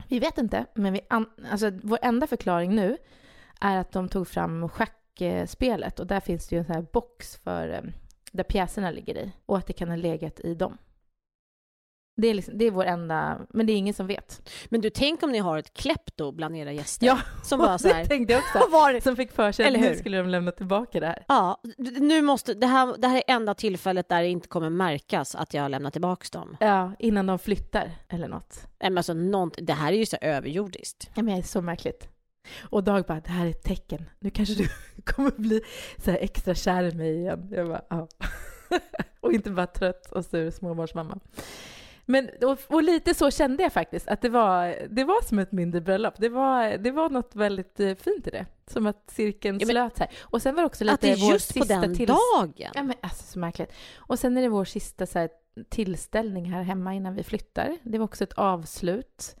Vi 0.07 0.19
vet 0.19 0.37
inte, 0.37 0.65
men 0.73 0.93
vi 0.93 1.01
an, 1.09 1.29
alltså, 1.51 1.71
vår 1.83 1.99
enda 2.01 2.27
förklaring 2.27 2.75
nu 2.75 2.97
är 3.61 3.77
att 3.77 3.91
de 3.91 4.09
tog 4.09 4.27
fram 4.27 4.69
schackspelet 4.69 5.99
och 5.99 6.07
där 6.07 6.19
finns 6.19 6.47
det 6.47 6.55
ju 6.55 6.59
en 6.59 6.65
sån 6.65 6.75
här 6.75 6.85
box 6.91 7.37
för 7.37 7.69
eh, 7.69 7.81
där 8.31 8.43
pjäserna 8.43 8.91
ligger 8.91 9.17
i 9.17 9.31
och 9.45 9.57
att 9.57 9.67
det 9.67 9.73
kan 9.73 9.89
ha 9.89 9.95
legat 9.95 10.39
i 10.39 10.55
dem. 10.55 10.77
Det 12.15 12.27
är, 12.27 12.33
liksom, 12.33 12.57
det 12.57 12.65
är 12.65 12.71
vår 12.71 12.85
enda, 12.85 13.39
men 13.49 13.65
det 13.65 13.73
är 13.73 13.77
ingen 13.77 13.93
som 13.93 14.07
vet. 14.07 14.49
Men 14.69 14.81
du, 14.81 14.89
tänk 14.89 15.23
om 15.23 15.31
ni 15.31 15.37
har 15.37 15.57
ett 15.57 15.73
klepto 15.73 16.31
bland 16.31 16.55
era 16.57 16.71
gäster. 16.71 17.07
Ja, 17.07 17.19
som 17.43 17.59
bara 17.59 17.77
så 17.77 17.87
det 17.87 17.93
här, 17.93 18.05
tänkte 18.05 18.33
jag 18.33 18.39
också. 18.39 18.71
Var 18.71 18.93
det? 18.93 19.01
Som 19.01 19.15
fick 19.15 19.31
för 19.31 19.51
sig 19.51 19.65
Eller 19.65 19.79
att 19.79 19.85
hur? 19.85 19.89
nu 19.89 19.97
skulle 19.97 20.17
de 20.17 20.29
lämna 20.29 20.51
tillbaka 20.51 20.99
det 20.99 21.05
här. 21.07 21.25
Ja, 21.27 21.61
nu 21.77 22.21
måste, 22.21 22.53
det, 22.53 22.67
här, 22.67 22.95
det 22.97 23.07
här 23.07 23.17
är 23.17 23.23
enda 23.27 23.53
tillfället 23.53 24.09
där 24.09 24.21
det 24.21 24.27
inte 24.29 24.47
kommer 24.47 24.69
märkas 24.69 25.35
att 25.35 25.53
jag 25.53 25.61
har 25.61 25.69
lämnat 25.69 25.93
tillbaka 25.93 26.39
dem. 26.39 26.57
Ja, 26.59 26.91
innan 26.99 27.25
de 27.25 27.39
flyttar 27.39 27.91
eller 28.09 28.27
något. 28.27 28.67
Nej, 28.79 28.89
Men 28.89 28.97
alltså, 28.97 29.13
nånt, 29.13 29.55
det 29.61 29.73
här 29.73 29.93
är 29.93 29.97
ju 29.97 30.05
så 30.05 30.17
överjordiskt. 30.21 31.09
Ja, 31.13 31.23
men 31.23 31.35
det 31.35 31.41
är 31.41 31.43
så 31.43 31.61
märkligt. 31.61 32.07
Och 32.61 32.83
Dag 32.83 33.05
bara, 33.07 33.19
det 33.19 33.29
här 33.29 33.45
är 33.45 33.49
ett 33.49 33.63
tecken. 33.63 34.09
Nu 34.19 34.29
kanske 34.29 34.55
du 34.55 34.67
kommer 35.03 35.31
bli 35.31 35.61
så 35.97 36.11
här 36.11 36.17
extra 36.17 36.55
kär 36.55 36.83
i 36.83 36.95
mig 36.95 37.15
igen. 37.15 37.47
Jag 37.51 37.67
bara, 37.67 37.81
ja. 37.89 38.07
och 39.19 39.33
inte 39.33 39.49
bara 39.51 39.67
trött 39.67 40.11
och 40.11 40.25
sur 40.25 40.51
småbarnsmamma. 40.51 41.19
Men, 42.05 42.29
och, 42.41 42.57
och 42.67 42.83
lite 42.83 43.13
så 43.13 43.31
kände 43.31 43.63
jag 43.63 43.73
faktiskt, 43.73 44.07
att 44.07 44.21
det 44.21 44.29
var, 44.29 44.75
det 44.89 45.03
var 45.03 45.21
som 45.27 45.39
ett 45.39 45.51
mindre 45.51 45.81
bröllop. 45.81 46.13
Det 46.17 46.29
var, 46.29 46.77
det 46.77 46.91
var 46.91 47.09
något 47.09 47.35
väldigt 47.35 47.79
eh, 47.79 47.95
fint 47.95 48.27
i 48.27 48.29
det. 48.29 48.45
Som 48.67 48.87
att 48.87 49.09
cirkeln 49.11 49.59
Ja, 49.59 49.67
slöt 49.67 49.99
här. 49.99 50.09
Och 50.21 50.41
sen 50.41 50.55
var 50.55 50.61
det 50.61 50.65
också 50.65 50.83
lite 50.83 50.93
Att 50.93 51.01
det 51.01 51.11
är 51.11 51.31
just 51.31 51.53
på 51.57 51.63
den 51.63 51.95
till- 51.95 52.07
dagen. 52.07 52.53
Ja, 52.75 52.83
men 52.83 52.93
alltså 53.01 53.23
så 53.23 53.39
märkligt. 53.39 53.73
Och 53.95 54.19
sen 54.19 54.37
är 54.37 54.41
det 54.41 54.49
vår 54.49 54.65
sista 54.65 55.05
så 55.05 55.19
här, 55.19 55.29
tillställning 55.69 56.51
här 56.51 56.63
hemma 56.63 56.93
innan 56.93 57.15
vi 57.15 57.23
flyttar. 57.23 57.77
Det 57.83 57.97
var 57.97 58.05
också 58.05 58.23
ett 58.23 58.33
avslut. 58.33 59.35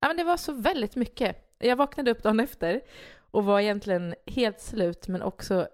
Ja, 0.00 0.08
men 0.08 0.16
det 0.16 0.24
var 0.24 0.36
så 0.36 0.52
väldigt 0.52 0.96
mycket. 0.96 1.54
Jag 1.58 1.76
vaknade 1.76 2.10
upp 2.10 2.22
dagen 2.22 2.40
efter 2.40 2.80
och 3.30 3.44
var 3.44 3.60
egentligen 3.60 4.14
helt 4.26 4.60
slut, 4.60 5.08
men 5.08 5.22
också... 5.22 5.68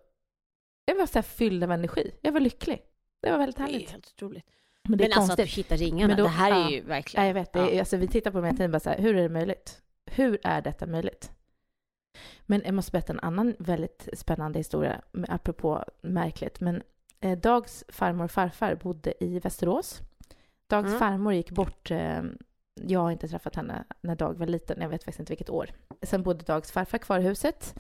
Jag 0.85 0.95
var 0.97 1.07
så 1.07 1.15
här 1.15 1.23
fylld 1.23 1.65
av 1.65 1.73
energi. 1.73 2.15
Jag 2.21 2.33
var 2.33 2.41
lycklig. 2.41 2.83
Det 3.23 3.31
var 3.31 3.39
väldigt 3.39 3.57
Det 3.57 3.63
är 3.63 3.67
härligt. 3.67 3.91
helt 3.91 4.07
otroligt. 4.17 4.45
Men 4.89 4.99
det 4.99 5.05
är 5.05 5.09
Men 5.09 5.19
alltså 5.19 5.33
att 5.33 5.37
du 5.37 5.43
konstigt. 5.43 5.59
hittar 5.59 5.77
ringarna, 5.77 6.09
Men 6.09 6.17
då- 6.17 6.23
det 6.23 6.29
här 6.29 6.51
är 6.53 6.61
ja. 6.61 6.71
ju 6.71 6.81
verkligen... 6.81 7.25
Ja, 7.25 7.29
jag 7.29 7.35
vet. 7.35 7.53
Det 7.53 7.59
är, 7.77 7.79
alltså, 7.79 7.97
vi 7.97 8.09
tittar 8.09 8.31
på 8.31 8.41
mig 8.41 8.47
hela 8.49 8.57
tiden 8.57 8.71
bara 8.71 8.81
så 8.81 8.91
här, 8.91 8.99
hur 8.99 9.17
är 9.17 9.23
det 9.23 9.29
möjligt? 9.29 9.83
Hur 10.07 10.39
är 10.45 10.63
detta 10.63 10.87
möjligt? 10.87 11.31
Men 12.43 12.63
jag 12.65 12.75
måste 12.75 12.93
berätta 12.93 13.13
en 13.13 13.21
annan 13.21 13.55
väldigt 13.59 14.09
spännande 14.13 14.59
historia, 14.59 15.01
apropå 15.29 15.85
märkligt. 16.01 16.61
Men 16.61 16.83
eh, 17.21 17.39
Dags 17.39 17.85
farmor 17.89 18.25
och 18.25 18.31
farfar 18.31 18.75
bodde 18.75 19.25
i 19.25 19.39
Västerås. 19.39 20.01
Dags 20.67 20.87
Mm. 20.87 20.99
farmor 20.99 21.33
gick 21.33 21.51
bort. 21.51 21.91
Eh, 21.91 22.23
jag 22.75 23.01
har 23.01 23.11
inte 23.11 23.29
träffat 23.29 23.57
henne 23.57 23.85
när 24.01 24.15
Dag 24.17 24.39
var 24.39 24.47
liten. 24.47 24.81
Jag 24.81 24.89
vet 24.89 25.05
faktiskt 25.05 25.21
inte 25.21 25.31
vilket 25.31 25.51
år. 25.51 25.71
Sen 26.03 26.23
bodde 26.23 26.45
Dags 26.45 26.73
farfar 26.73 26.99
kvar 26.99 27.19
i 27.19 27.23
huset 27.23 27.75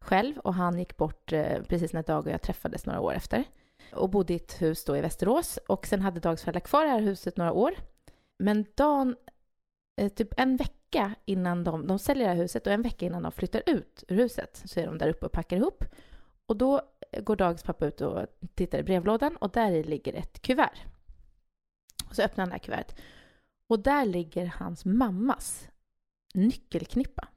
själv 0.00 0.38
och 0.38 0.54
han 0.54 0.78
gick 0.78 0.96
bort 0.96 1.32
eh, 1.32 1.62
precis 1.68 1.92
när 1.92 2.02
Dag 2.02 2.26
och 2.26 2.32
jag 2.32 2.42
träffades 2.42 2.86
några 2.86 3.00
år 3.00 3.14
efter. 3.14 3.44
Och 3.92 4.10
bodde 4.10 4.32
i 4.32 4.36
ett 4.36 4.62
hus 4.62 4.84
då 4.84 4.96
i 4.96 5.00
Västerås. 5.00 5.58
Och 5.68 5.86
sen 5.86 6.00
hade 6.00 6.20
Dags 6.20 6.42
föräldrar 6.42 6.60
kvar 6.60 6.84
det 6.84 6.90
här 6.90 7.00
huset 7.00 7.36
några 7.36 7.52
år. 7.52 7.74
Men 8.38 8.66
dagen, 8.74 9.16
eh, 9.96 10.08
typ 10.08 10.34
en 10.36 10.56
vecka 10.56 11.14
innan 11.24 11.64
de, 11.64 11.86
de 11.86 11.98
säljer 11.98 12.28
det 12.28 12.34
här 12.34 12.42
huset 12.42 12.66
och 12.66 12.72
en 12.72 12.82
vecka 12.82 13.06
innan 13.06 13.22
de 13.22 13.32
flyttar 13.32 13.62
ut 13.66 14.04
ur 14.08 14.16
huset 14.16 14.62
så 14.64 14.80
är 14.80 14.86
de 14.86 14.98
där 14.98 15.08
uppe 15.08 15.26
och 15.26 15.32
packar 15.32 15.56
ihop. 15.56 15.84
Och 16.46 16.56
då 16.56 16.82
går 17.22 17.36
Dags 17.36 17.62
pappa 17.62 17.86
ut 17.86 18.00
och 18.00 18.26
tittar 18.54 18.78
i 18.78 18.82
brevlådan 18.82 19.36
och 19.36 19.50
där 19.50 19.84
ligger 19.84 20.14
ett 20.14 20.42
kuvert. 20.42 20.78
Och 22.08 22.14
så 22.14 22.22
öppnar 22.22 22.42
han 22.42 22.48
det 22.48 22.54
här 22.54 22.58
kuvertet. 22.58 23.00
Och 23.66 23.80
där 23.80 24.04
ligger 24.04 24.46
hans 24.46 24.84
mammas 24.84 25.68
nyckelknippa. 26.34 27.28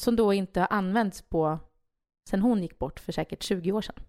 Som 0.00 0.16
då 0.16 0.32
inte 0.32 0.60
har 0.60 0.68
använts 0.70 1.22
på 1.22 1.58
sen 2.28 2.40
hon 2.40 2.62
gick 2.62 2.78
bort 2.78 3.00
för 3.00 3.12
säkert 3.12 3.42
20 3.42 3.72
år 3.72 3.82
sedan. 3.82 4.04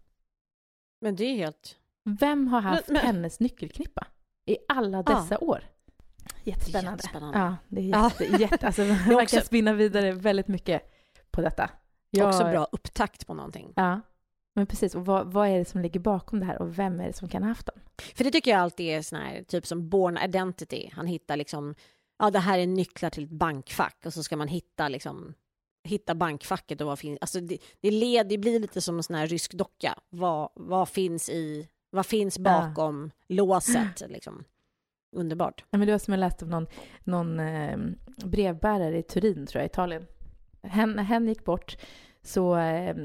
Men 1.01 1.15
det 1.15 1.23
är 1.23 1.35
helt... 1.35 1.79
Vem 2.05 2.47
har 2.47 2.61
haft 2.61 2.87
Men- 2.87 2.93
men- 2.93 3.05
hennes 3.05 3.39
nyckelknippa 3.39 4.07
i 4.45 4.57
alla 4.67 5.03
dessa 5.03 5.37
år? 5.37 5.63
Jättespännande. 6.43 6.91
Jättespännande. 6.91 7.37
Ja, 7.39 7.55
det 7.69 7.81
är 7.81 7.85
Ja. 7.85 8.11
jätte, 8.19 8.41
jätte, 8.43 8.65
alltså, 8.67 8.81
man 9.07 9.15
också- 9.15 9.35
kan 9.35 9.45
spinna 9.45 9.73
vidare 9.73 10.11
väldigt 10.11 10.47
mycket 10.47 10.81
på 11.31 11.41
detta. 11.41 11.69
Jag- 12.09 12.27
Också 12.29 12.43
bra 12.43 12.67
upptakt 12.71 13.27
på 13.27 13.33
någonting. 13.33 13.73
Ja, 13.75 14.01
men 14.55 14.67
precis. 14.67 14.95
Och 14.95 15.05
vad, 15.05 15.33
vad 15.33 15.47
är 15.47 15.59
det 15.59 15.65
som 15.65 15.81
ligger 15.81 15.99
bakom 15.99 16.39
det 16.39 16.45
här 16.45 16.61
och 16.61 16.79
vem 16.79 16.99
är 16.99 17.07
det 17.07 17.13
som 17.13 17.29
kan 17.29 17.43
ha 17.43 17.49
haft 17.49 17.65
den? 17.65 17.81
För 18.15 18.23
det 18.23 18.31
tycker 18.31 18.51
jag 18.51 18.59
alltid 18.59 18.85
är 18.85 19.01
sån 19.01 19.19
här, 19.19 19.43
typ 19.43 19.65
som 19.67 19.89
Born 19.89 20.17
Identity. 20.17 20.89
Han 20.93 21.07
hittar 21.07 21.37
liksom, 21.37 21.75
ja 22.19 22.29
det 22.31 22.39
här 22.39 22.59
är 22.59 22.67
nycklar 22.67 23.09
till 23.09 23.23
ett 23.23 23.29
bankfack 23.29 23.97
och 24.05 24.13
så 24.13 24.23
ska 24.23 24.37
man 24.37 24.47
hitta 24.47 24.87
liksom, 24.89 25.33
hitta 25.83 26.15
bankfacket 26.15 26.81
och 26.81 26.87
vad 26.87 26.99
finns, 26.99 27.17
alltså 27.21 27.39
det, 27.39 27.57
det, 27.81 27.91
led, 27.91 28.27
det 28.29 28.37
blir 28.37 28.59
lite 28.59 28.81
som 28.81 28.97
en 28.97 29.03
sån 29.03 29.15
här 29.15 29.27
rysk 29.27 29.53
docka. 29.53 29.99
Vad, 30.09 30.49
vad 30.55 30.89
finns 30.89 31.29
i, 31.29 31.67
vad 31.93 32.05
finns 32.05 32.39
bakom 32.39 33.11
låset 33.27 34.03
liksom? 34.07 34.43
Underbart. 35.15 35.63
Ja, 35.69 35.77
men 35.77 35.87
det 35.87 35.91
var 35.91 35.99
som 35.99 36.13
jag 36.13 36.19
läste 36.19 36.45
om 36.45 36.51
någon, 36.51 36.67
någon 37.03 37.39
eh, 37.39 37.77
brevbärare 38.25 38.97
i 38.97 39.03
Turin, 39.03 39.45
tror 39.45 39.61
jag, 39.61 39.65
Italien. 39.65 40.05
Hen, 40.63 40.99
hen 40.99 41.27
gick 41.27 41.45
bort 41.45 41.77
så 42.21 42.57
eh, 42.57 42.95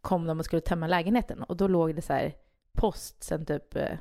kom 0.00 0.26
de 0.26 0.38
och 0.38 0.44
skulle 0.44 0.60
tömma 0.60 0.86
lägenheten 0.86 1.42
och 1.42 1.56
då 1.56 1.68
låg 1.68 1.94
det 1.94 2.02
så 2.02 2.12
här 2.12 2.34
post 2.72 3.22
sen 3.22 3.46
typ 3.46 3.76
eh, 3.76 3.98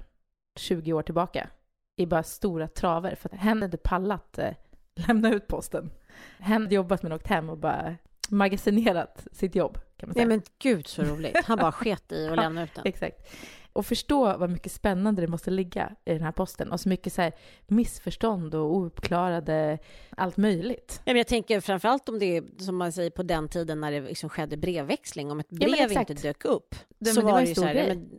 20 0.59 0.93
år 0.93 1.01
tillbaka 1.01 1.49
i 1.95 2.05
bara 2.05 2.23
stora 2.23 2.67
traver 2.67 3.15
för 3.15 3.29
att 3.29 3.41
hen 3.41 3.57
hade 3.57 3.65
inte 3.65 3.77
pallat 3.77 4.39
eh, 4.39 4.53
lämna 5.07 5.33
ut 5.33 5.47
posten. 5.47 5.91
Hen 6.39 6.61
hade 6.61 6.75
jobbat 6.75 7.03
men 7.03 7.11
åkt 7.11 7.27
hem 7.27 7.49
och 7.49 7.57
bara 7.57 7.95
magasinerat 8.29 9.27
sitt 9.31 9.55
jobb 9.55 9.77
kan 9.97 10.09
man 10.09 10.13
säga. 10.13 10.27
Nej 10.27 10.37
men 10.37 10.45
gud 10.59 10.87
så 10.87 11.03
roligt. 11.03 11.37
Han 11.45 11.57
bara 11.57 11.71
sket 11.71 12.11
i 12.11 12.25
Ja, 12.29 12.35
lämna 12.35 12.63
ut 12.63 12.75
den. 12.75 12.85
Exakt. 12.85 13.33
Och 13.79 13.85
förstå 13.85 14.37
vad 14.37 14.49
mycket 14.49 14.71
spännande 14.71 15.21
det 15.21 15.27
måste 15.27 15.51
ligga 15.51 15.95
i 16.05 16.13
den 16.13 16.21
här 16.21 16.31
posten 16.31 16.71
och 16.71 16.79
så 16.79 16.89
mycket 16.89 17.13
så 17.13 17.21
här 17.21 17.31
missförstånd 17.67 18.55
och 18.55 18.75
ouppklarade 18.75 19.79
allt 20.09 20.37
möjligt. 20.37 21.01
Ja, 21.05 21.13
men 21.13 21.17
jag 21.17 21.27
tänker 21.27 21.59
framförallt 21.61 22.09
om 22.09 22.19
det 22.19 22.37
är 22.37 22.43
som 22.57 22.77
man 22.77 22.91
säger 22.91 23.09
på 23.09 23.23
den 23.23 23.47
tiden 23.49 23.81
när 23.81 23.91
det 23.91 24.01
liksom 24.01 24.29
skedde 24.29 24.57
brevväxling, 24.57 25.31
om 25.31 25.39
ett 25.39 25.49
brev 25.49 25.73
exakt. 25.73 26.09
inte 26.09 26.27
dök 26.27 26.45
upp. 26.45 26.75
Det- 26.99 27.05
så 27.09 27.19
det 27.21 27.25
var 27.25 27.39
en 27.39 27.45
ju 27.45 27.51
stor 27.53 27.61
så 27.61 27.67
här, 27.67 27.75
ja, 27.75 27.87
men, 27.87 28.09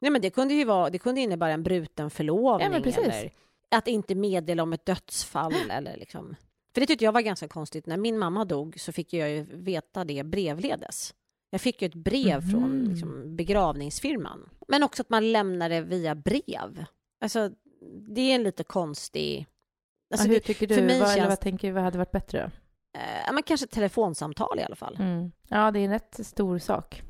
nej, 0.00 0.10
men 0.10 0.20
det 0.22 0.30
kunde 0.30 0.54
ju 0.54 0.64
vara, 0.64 0.90
det 0.90 0.98
kunde 0.98 1.20
innebära 1.20 1.52
en 1.52 1.62
bruten 1.62 2.10
förlovning 2.10 2.68
Ja, 2.72 2.76
eller 2.76 3.30
att 3.70 3.88
inte 3.88 4.14
meddela 4.14 4.62
om 4.62 4.72
ett 4.72 4.86
dödsfall 4.86 5.54
eller 5.70 5.96
liksom. 5.96 6.36
För 6.74 6.80
det 6.80 6.86
tyckte 6.86 7.04
jag 7.04 7.12
var 7.12 7.20
ganska 7.20 7.48
konstigt. 7.48 7.86
När 7.86 7.96
min 7.96 8.18
mamma 8.18 8.44
dog 8.44 8.80
så 8.80 8.92
fick 8.92 9.12
jag 9.12 9.30
ju 9.30 9.46
veta 9.52 10.04
det 10.04 10.24
brevledes. 10.24 11.14
Jag 11.54 11.60
fick 11.60 11.82
ju 11.82 11.86
ett 11.86 11.94
brev 11.94 12.42
Mhm. 12.42 12.50
från 12.50 12.84
liksom, 12.84 13.36
begravningsfirman. 13.36 14.48
Men 14.68 14.82
också 14.82 15.02
att 15.02 15.10
man 15.10 15.32
lämnar 15.32 15.68
det 15.68 15.80
via 15.80 16.14
brev. 16.14 16.84
Alltså, 17.20 17.50
det 18.08 18.20
är 18.20 18.34
en 18.34 18.42
lite 18.42 18.64
konstig... 18.64 19.46
Alltså, 20.12 20.26
ja, 20.28 20.32
hur 20.32 20.40
tycker 20.40 20.66
du? 20.66 20.74
för 20.74 20.82
mig 20.82 21.00
vad, 21.00 21.08
eller 21.08 21.16
känns- 21.20 21.28
vad 21.28 21.40
tänker 21.40 21.68
du 21.68 21.74
vad 21.74 21.82
hade 21.84 21.98
varit 21.98 22.12
bättre 22.12 22.50
eh, 22.98 23.32
men 23.32 23.42
kanske 23.42 23.64
ett 23.64 23.70
telefonsamtal 23.70 24.58
i 24.58 24.62
alla 24.62 24.76
fall. 24.76 24.96
Mm. 25.00 25.32
Ja, 25.48 25.70
det 25.70 25.78
är 25.80 25.84
en 25.84 25.90
rätt 25.90 26.26
stor 26.26 26.58
sak. 26.58 27.02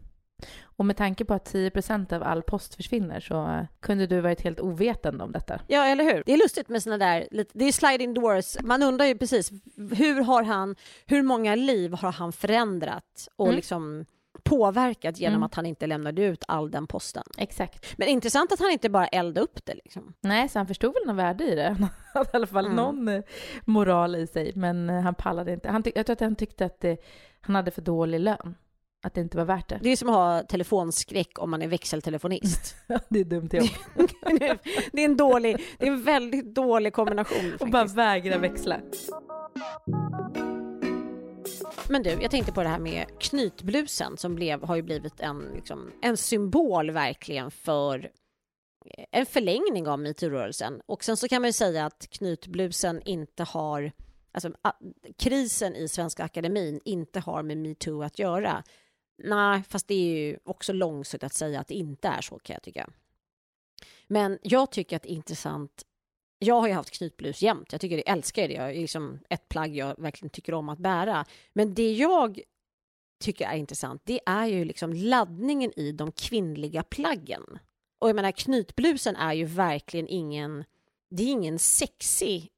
Och 0.62 0.86
med 0.86 0.96
tanke 0.96 1.24
på 1.24 1.34
att 1.34 1.52
10% 1.54 2.12
av 2.12 2.22
all 2.22 2.42
post 2.42 2.74
försvinner 2.74 3.20
så 3.20 3.46
eh, 3.48 3.64
kunde 3.80 4.06
du 4.06 4.20
varit 4.20 4.40
helt 4.40 4.60
ovetande 4.60 5.24
om 5.24 5.32
detta. 5.32 5.60
Ja, 5.68 5.84
eller 5.86 6.04
hur? 6.04 6.22
Det 6.26 6.32
är 6.32 6.36
lustigt 6.38 6.68
med 6.68 6.82
såna 6.82 6.98
där, 6.98 7.28
det 7.52 7.64
är 7.64 7.72
sliding 7.72 8.14
doors. 8.14 8.56
Man 8.62 8.82
undrar 8.82 9.06
ju 9.06 9.18
precis, 9.18 9.50
hur 9.76 10.20
har 10.20 10.42
han, 10.42 10.76
hur 11.06 11.22
många 11.22 11.54
liv 11.54 11.92
har 11.92 12.12
han 12.12 12.32
förändrat 12.32 13.28
och 13.36 13.46
Mm. 13.46 13.56
liksom 13.56 14.04
påverkat 14.44 15.18
genom 15.20 15.34
Mm. 15.36 15.42
att 15.42 15.54
han 15.54 15.66
inte 15.66 15.86
lämnade 15.86 16.22
ut 16.22 16.44
all 16.48 16.70
den 16.70 16.86
posten? 16.86 17.22
Exakt. 17.38 17.98
Men 17.98 18.08
intressant 18.08 18.52
att 18.52 18.60
han 18.60 18.70
inte 18.70 18.88
bara 18.90 19.06
eldade 19.06 19.40
upp 19.40 19.64
det 19.64 19.74
liksom. 19.74 20.12
Nej, 20.20 20.48
så 20.48 20.58
han 20.58 20.66
förstod 20.66 20.94
väl 20.94 21.06
något 21.06 21.16
värde 21.16 21.44
i 21.44 21.54
det. 21.54 21.76
Han 21.78 21.88
hade 22.14 22.28
i 22.32 22.36
alla 22.36 22.46
fall 22.46 22.64
Mm. 22.66 22.76
någon 22.76 23.08
eh, 23.08 23.22
moral 23.64 24.16
i 24.16 24.26
sig, 24.26 24.52
men 24.54 24.90
eh, 24.90 25.00
han 25.00 25.14
pallade 25.14 25.52
inte. 25.52 25.70
Han 25.70 25.82
jag 25.94 26.06
tror 26.06 26.12
att 26.14 26.20
han 26.20 26.36
tyckte 26.36 26.64
att 26.64 26.80
det, 26.80 26.96
han 27.40 27.54
hade 27.54 27.70
för 27.70 27.82
dålig 27.82 28.20
lön. 28.20 28.54
Att 29.04 29.14
det 29.14 29.20
inte 29.20 29.36
var 29.36 29.44
värt 29.44 29.68
det. 29.68 29.78
Det 29.82 29.88
är 29.90 29.96
som 29.96 30.08
att 30.08 30.14
ha 30.14 30.42
telefonskräck 30.42 31.38
om 31.38 31.50
man 31.50 31.62
är 31.62 31.68
växeltelefonist. 31.68 32.74
det 33.08 33.20
är 33.20 33.24
dumt 33.24 33.48
jobb. 33.52 33.66
det 34.92 35.00
är 35.00 35.04
en 35.04 35.16
dålig, 35.16 35.56
det 35.78 35.86
är 35.86 35.90
en 35.92 36.02
väldigt 36.02 36.54
dålig 36.54 36.92
kombination 36.92 37.52
Och 37.60 37.68
bara 37.68 37.80
faktiskt. 37.82 37.96
vägra 37.98 38.38
växla. 38.38 38.80
Men 41.92 42.02
du, 42.02 42.10
jag 42.10 42.30
tänkte 42.30 42.52
på 42.52 42.62
det 42.62 42.68
här 42.68 42.78
med 42.78 43.06
knytblusen 43.18 44.16
som 44.16 44.34
blev, 44.34 44.62
har 44.62 44.76
ju 44.76 44.82
blivit 44.82 45.20
en, 45.20 45.50
liksom, 45.54 45.92
en 46.02 46.16
symbol 46.16 46.90
verkligen 46.90 47.50
för 47.50 48.10
eh, 48.84 49.04
en 49.10 49.26
förlängning 49.26 49.88
av 49.88 49.98
metoo-rörelsen. 49.98 50.80
Och 50.86 51.04
sen 51.04 51.16
så 51.16 51.28
kan 51.28 51.42
man 51.42 51.48
ju 51.48 51.52
säga 51.52 51.86
att 51.86 52.06
knytblusen 52.10 53.02
inte 53.04 53.42
har, 53.42 53.92
alltså 54.32 54.52
krisen 55.18 55.76
i 55.76 55.88
Svenska 55.88 56.24
Akademin 56.24 56.80
inte 56.84 57.20
har 57.20 57.42
med 57.42 57.56
metoo 57.56 58.02
att 58.02 58.18
göra. 58.18 58.64
Nej, 59.18 59.62
fast 59.68 59.88
det 59.88 59.94
är 59.94 60.16
ju 60.16 60.38
också 60.44 60.72
långsökt 60.72 61.24
att 61.24 61.34
säga 61.34 61.60
att 61.60 61.68
det 61.68 61.74
inte 61.74 62.08
är 62.08 62.20
så 62.20 62.38
kan 62.38 62.54
jag 62.54 62.62
tycka. 62.62 62.90
Men 64.06 64.38
jag 64.42 64.70
tycker 64.70 64.96
att 64.96 65.02
det 65.02 65.12
är 65.12 65.14
intressant 65.14 65.86
jag 66.42 66.60
har 66.60 66.68
ju 66.68 66.74
haft 66.74 66.90
knytblus 66.90 67.42
jämt. 67.42 67.72
Jag 67.72 67.80
tycker 67.80 67.96
det, 67.96 68.08
älskar 68.08 68.48
det. 68.48 68.54
Jag 68.54 68.70
är 68.70 68.74
liksom 68.74 69.18
ett 69.28 69.48
plagg 69.48 69.76
jag 69.76 69.94
verkligen 69.98 70.30
tycker 70.30 70.54
om 70.54 70.68
att 70.68 70.78
bära. 70.78 71.24
Men 71.52 71.74
det 71.74 71.92
jag 71.92 72.40
tycker 73.24 73.46
är 73.46 73.56
intressant, 73.56 74.02
det 74.04 74.20
är 74.26 74.46
ju 74.46 74.64
liksom 74.64 74.92
laddningen 74.92 75.72
i 75.78 75.92
de 75.92 76.12
kvinnliga 76.12 76.82
plaggen. 76.82 77.58
Och 77.98 78.08
jag 78.08 78.16
menar, 78.16 78.32
knytblusen 78.32 79.16
är 79.16 79.32
ju 79.32 79.44
verkligen 79.44 80.08
ingen, 80.08 80.64
det 81.10 81.22
är 81.22 81.28
ingen 81.28 81.58
sexig 81.58 82.48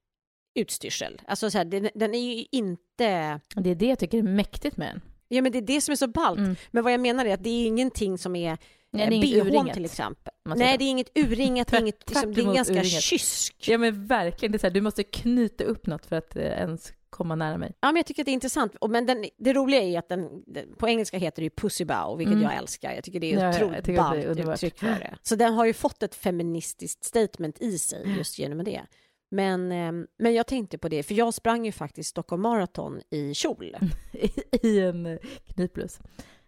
utstyrsel. 0.55 1.23
Alltså 1.27 1.51
så 1.51 1.59
här, 1.59 1.65
den, 1.65 1.89
den 1.95 2.15
är 2.15 2.35
ju 2.35 2.45
inte, 2.51 3.41
det 3.55 3.71
är 3.71 3.75
det 3.75 3.87
jag 3.87 3.99
tycker 3.99 4.19
är 4.19 4.23
mäktigt 4.23 4.77
med 4.77 4.89
den. 4.89 5.01
ja 5.29 5.43
men 5.43 5.53
det 5.53 5.59
är 5.59 5.63
det 5.63 5.81
som 5.81 5.93
är 5.93 5.97
så 5.97 6.09
ballt. 6.09 6.39
Mm. 6.39 6.57
Men 6.71 6.85
vad 6.85 6.93
jag 6.93 7.01
menar 7.01 7.25
är 7.25 7.35
att 7.35 7.45
det 7.45 7.51
är 7.51 7.67
ingenting 7.67 8.19
som 8.19 8.37
är 8.37 8.59
Nej, 8.95 9.09
det 9.09 9.15
är 9.15 9.41
inget 9.41 9.53
bhn 9.53 9.73
till 9.75 9.85
exempel. 9.85 10.33
Nej, 10.45 10.79
det 10.79 10.85
är 10.85 10.91
inget 10.91 11.19
urringat, 11.19 11.73
är, 11.73 11.81
inget, 11.81 12.03
liksom, 12.11 12.35
det 12.35 12.41
är 12.41 12.55
ganska 12.55 12.75
urringat. 12.75 13.03
kysk. 13.03 13.69
Ja 13.69 13.79
men 13.79 14.07
verkligen, 14.07 14.53
det 14.53 14.57
är 14.57 14.59
så 14.61 14.67
här, 14.67 14.75
du 14.75 14.81
måste 14.81 15.03
knyta 15.03 15.65
upp 15.65 15.87
något 15.87 16.07
för 16.07 16.17
att 16.17 16.37
eh, 16.37 16.43
ens 16.43 16.93
komma 17.11 17.35
nära 17.35 17.59
mig. 17.59 17.73
Ja, 17.81 17.89
men 17.89 17.97
jag 17.97 18.07
tycker 18.07 18.23
att 18.23 18.27
det 18.27 18.31
är 18.31 18.35
intressant. 18.35 18.77
Men 18.89 19.07
den, 19.07 19.25
det 19.39 19.53
roliga 19.53 19.83
är 19.83 19.99
att 19.99 20.09
den, 20.09 20.29
den, 20.47 20.75
på 20.79 20.89
engelska 20.89 21.19
heter 21.19 21.43
det 21.43 21.45
ju 21.45 21.51
pussy 21.51 21.85
bow, 21.85 22.19
vilket 22.19 22.33
Mm. 22.33 22.43
jag 22.45 22.55
älskar. 22.55 22.93
Jag 22.93 23.05
tycker 23.05 23.21
det 23.21 23.33
är 23.33 23.41
ja, 23.41 23.51
otroligt 23.51 23.97
ballt 23.97 24.25
uttryck 24.25 24.79
för 24.79 24.87
det. 24.87 25.15
Så 25.23 25.37
den 25.37 25.55
har 25.55 25.67
ju 25.67 25.73
fått 25.73 26.03
ett 26.03 26.15
feministiskt 26.15 27.05
statement 27.05 27.61
i 27.61 27.79
sig 27.79 28.15
just 28.19 28.39
genom 28.39 28.65
det. 28.65 28.83
Men, 29.31 29.73
ehm, 29.73 30.07
men 30.19 30.35
jag 30.35 30.47
tänkte 30.47 30.79
på 30.79 30.89
det, 30.89 31.03
för 31.03 31.15
jag 31.15 31.35
sprang 31.35 31.67
ju 31.67 31.73
faktiskt 31.73 32.11
Stockholm 32.11 32.43
Marathon 32.43 33.01
i 33.11 33.35
kjol. 33.35 33.77
I, 34.13 34.31
I 34.69 34.81
en 34.81 35.07
eh, 35.07 35.19
knytblus. 35.55 35.99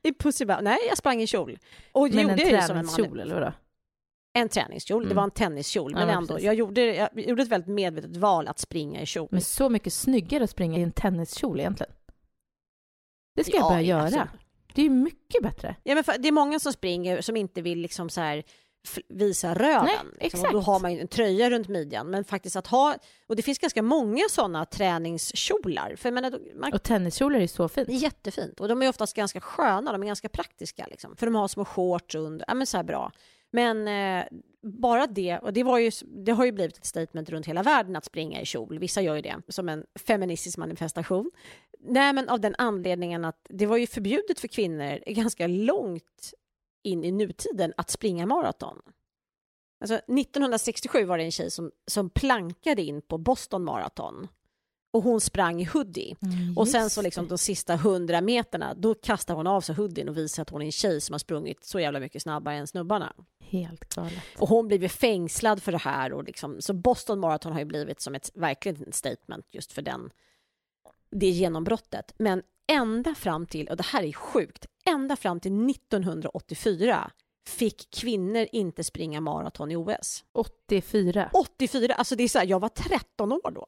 I 0.09 0.13
pussy 0.13 0.45
bow. 0.45 0.63
Nej, 0.63 0.79
jag 0.89 0.99
sprang 0.99 1.23
i 1.23 1.27
kjol. 1.27 1.59
Och 1.93 2.09
det 2.11 2.17
Men 2.17 2.29
gjorde 2.29 2.43
en 2.43 2.55
jag 2.55 2.67
träningskjol 2.67 3.21
eller 3.21 3.35
vadå? 3.35 3.53
En 4.33 4.49
träningskjol. 4.49 5.03
Det 5.03 5.07
Mm. 5.07 5.17
var 5.17 5.25
en 5.25 5.31
tenniskjol. 5.31 5.93
Ja, 5.93 5.99
Men 5.99 6.09
ändå, 6.09 6.27
precis. 6.35 6.45
jag 6.45 6.55
gjorde, 6.55 6.95
jag 6.95 7.09
gjorde 7.15 7.43
ett 7.43 7.49
väldigt 7.49 7.69
medvetet 7.75 8.17
val 8.17 8.49
att 8.49 8.59
springa 8.59 9.01
i 9.03 9.07
kjol. 9.07 9.29
Men 9.31 9.41
så 9.41 9.69
mycket 9.69 9.93
snyggare 9.93 10.45
att 10.45 10.51
springa 10.51 10.79
i 10.79 10.83
en 10.83 10.93
tenniskjol 10.93 11.61
egentligen. 11.61 11.93
Det 13.37 13.45
ska 13.45 13.57
jag 13.57 13.65
Ja, 13.65 13.69
börja 13.69 13.83
göra. 13.83 14.03
absolut. 14.03 14.29
Det 14.75 14.83
är 14.83 14.91
mycket 14.91 15.43
bättre. 15.43 15.77
Ja, 15.83 15.95
men 15.95 16.05
för, 16.05 16.19
det 16.19 16.29
är 16.29 16.33
många 16.33 16.59
som 16.61 16.73
springer 16.73 17.21
som 17.21 17.37
inte 17.37 17.63
vill 17.63 17.79
liksom 17.79 18.09
så 18.11 18.21
här 18.21 18.43
visa 19.09 19.55
röven. 19.55 19.85
Nej, 19.85 20.21
liksom. 20.21 20.41
Och 20.41 20.53
Då 20.53 20.59
exakt. 20.59 20.67
har 20.67 20.81
man 20.81 20.93
ju 20.93 21.01
en 21.01 21.09
tröja 21.09 21.51
runt 21.51 21.69
midjan. 21.69 22.11
Men 22.11 22.25
faktiskt 22.25 22.57
att 22.57 22.67
ha, 22.67 22.95
och 23.27 23.37
det 23.37 23.43
finns 23.43 23.59
ganska 23.59 23.83
många 23.83 24.23
sådana 24.31 24.65
träningskjolar. 24.65 25.97
För 25.97 26.11
menar, 26.11 26.39
man, 26.55 26.73
Och 26.73 26.83
tenniskjolar 26.83 27.41
är 27.41 27.47
så 27.47 27.69
fint. 27.69 27.87
det 27.87 27.93
är 27.95 27.99
jättefint. 27.99 28.61
Och 28.61 28.69
de 28.69 28.83
är 28.83 28.89
oftast 28.89 29.17
ganska 29.17 29.41
sköna, 29.41 29.93
de 29.93 30.03
är 30.03 30.07
ganska 30.07 30.29
praktiska. 30.29 30.87
Liksom. 30.91 31.17
För 31.17 31.27
de 31.27 31.35
har 31.35 31.49
små 31.49 31.65
shorts 31.65 32.15
under, 32.15 32.45
ja 32.49 32.55
men 32.55 32.67
så 32.67 32.77
här 32.77 32.85
bra. 32.85 33.13
Men 33.51 33.89
eh, 33.89 34.25
bara 34.63 35.07
det, 35.07 35.39
och 35.39 35.53
det, 35.53 35.63
var 35.63 35.79
ju, 35.79 35.91
det 36.05 36.33
har 36.33 36.45
ju 36.45 36.53
blivit 36.53 36.77
ett 36.77 36.87
statement 36.87 37.31
runt 37.31 37.47
hela 37.47 37.63
världen 37.63 37.97
att 37.97 38.05
springa 38.05 38.41
i 38.41 38.45
kjol. 38.45 38.79
Vissa 38.79 39.01
gör 39.01 39.15
ju 39.17 39.23
det 39.23 39.37
som 39.49 39.69
en 39.69 39.85
feministisk 40.07 40.59
manifestation. 40.59 41.31
Nej, 41.81 42.13
men 42.13 42.29
av 42.29 42.41
den 42.41 42.55
anledningen 42.59 43.25
att 43.25 43.47
det 43.49 43.67
var 43.67 43.77
ju 43.77 43.87
förbjudet 43.87 44.41
för 44.41 44.49
kvinnor 44.49 45.01
ganska 45.07 45.47
långt 45.47 46.33
in 46.87 47.05
i 47.05 47.13
nutiden 47.13 47.73
att 47.77 47.91
springa 47.91 48.27
maraton. 48.27 48.79
Alltså 49.81 49.95
1967 49.95 51.05
var 51.05 51.19
det 51.19 51.25
en 51.25 51.31
tjej 51.31 51.51
som, 51.51 51.71
som 51.87 52.11
plankade 52.11 52.83
in 52.83 53.03
på 53.03 53.19
Boston 53.19 53.65
Marathon 53.65 54.29
och 54.97 55.03
hon 55.03 55.21
sprang 55.21 55.63
i 55.63 55.65
hoodie. 55.65 56.17
Mm, 56.23 56.59
och 56.59 56.69
sen 56.69 56.91
så 56.91 57.03
liksom 57.03 57.29
de 57.29 57.39
sista 57.39 57.77
hundra 57.77 58.21
meterna, 58.21 58.75
då 58.75 58.95
kastar 58.95 59.35
hon 59.35 59.47
av 59.47 59.61
sig 59.61 59.75
hoodien 59.75 60.09
och 60.09 60.17
visar 60.17 60.43
att 60.43 60.51
hon 60.51 60.63
är 60.63 60.67
en 60.67 60.73
tjej 60.73 61.01
som 61.01 61.15
har 61.15 61.19
sprungit 61.19 61.65
så 61.65 61.81
jävla 61.81 62.01
mycket 62.01 62.23
snabbare 62.23 62.57
än 62.57 62.67
snubbarna. 62.67 63.13
Helt 63.41 63.95
galet. 63.95 64.13
Och 64.39 64.49
hon 64.49 64.69
blev 64.69 64.89
fängslad 64.89 65.63
för 65.63 65.73
det 65.73 65.79
här 65.79 66.13
och 66.13 66.25
liksom, 66.25 66.61
så 66.61 66.75
Boston 66.75 67.21
Marathon 67.21 67.53
har 67.53 67.59
ju 67.59 67.65
blivit 67.65 68.01
som 68.01 68.15
ett 68.15 68.31
verkligen 68.35 68.93
statement 68.93 69.47
just 69.53 69.73
för 69.73 69.83
den, 69.83 70.11
det 71.11 71.31
genombrottet. 71.31 72.15
Men 72.19 72.43
ända 72.67 73.15
fram 73.15 73.47
till, 73.47 73.69
och 73.69 73.77
det 73.77 73.87
här 73.87 74.03
är 74.03 74.13
sjukt, 74.13 74.67
ända 74.87 75.17
fram 75.17 75.41
till 75.41 75.71
1984 75.71 77.11
fick 77.49 77.91
kvinnor 77.91 78.47
inte 78.53 78.85
springa 78.85 79.21
maraton 79.21 79.71
i 79.71 79.77
OS. 79.77 80.25
84? 80.33 81.31
84, 81.33 81.95
alltså 81.95 82.17
det 82.17 82.25
är 82.25 82.29
så 82.29 82.39
här, 82.39 82.47
jag 82.47 82.61
var 82.61 82.69
13 82.69 83.33
år 83.33 83.51
då. 83.51 83.67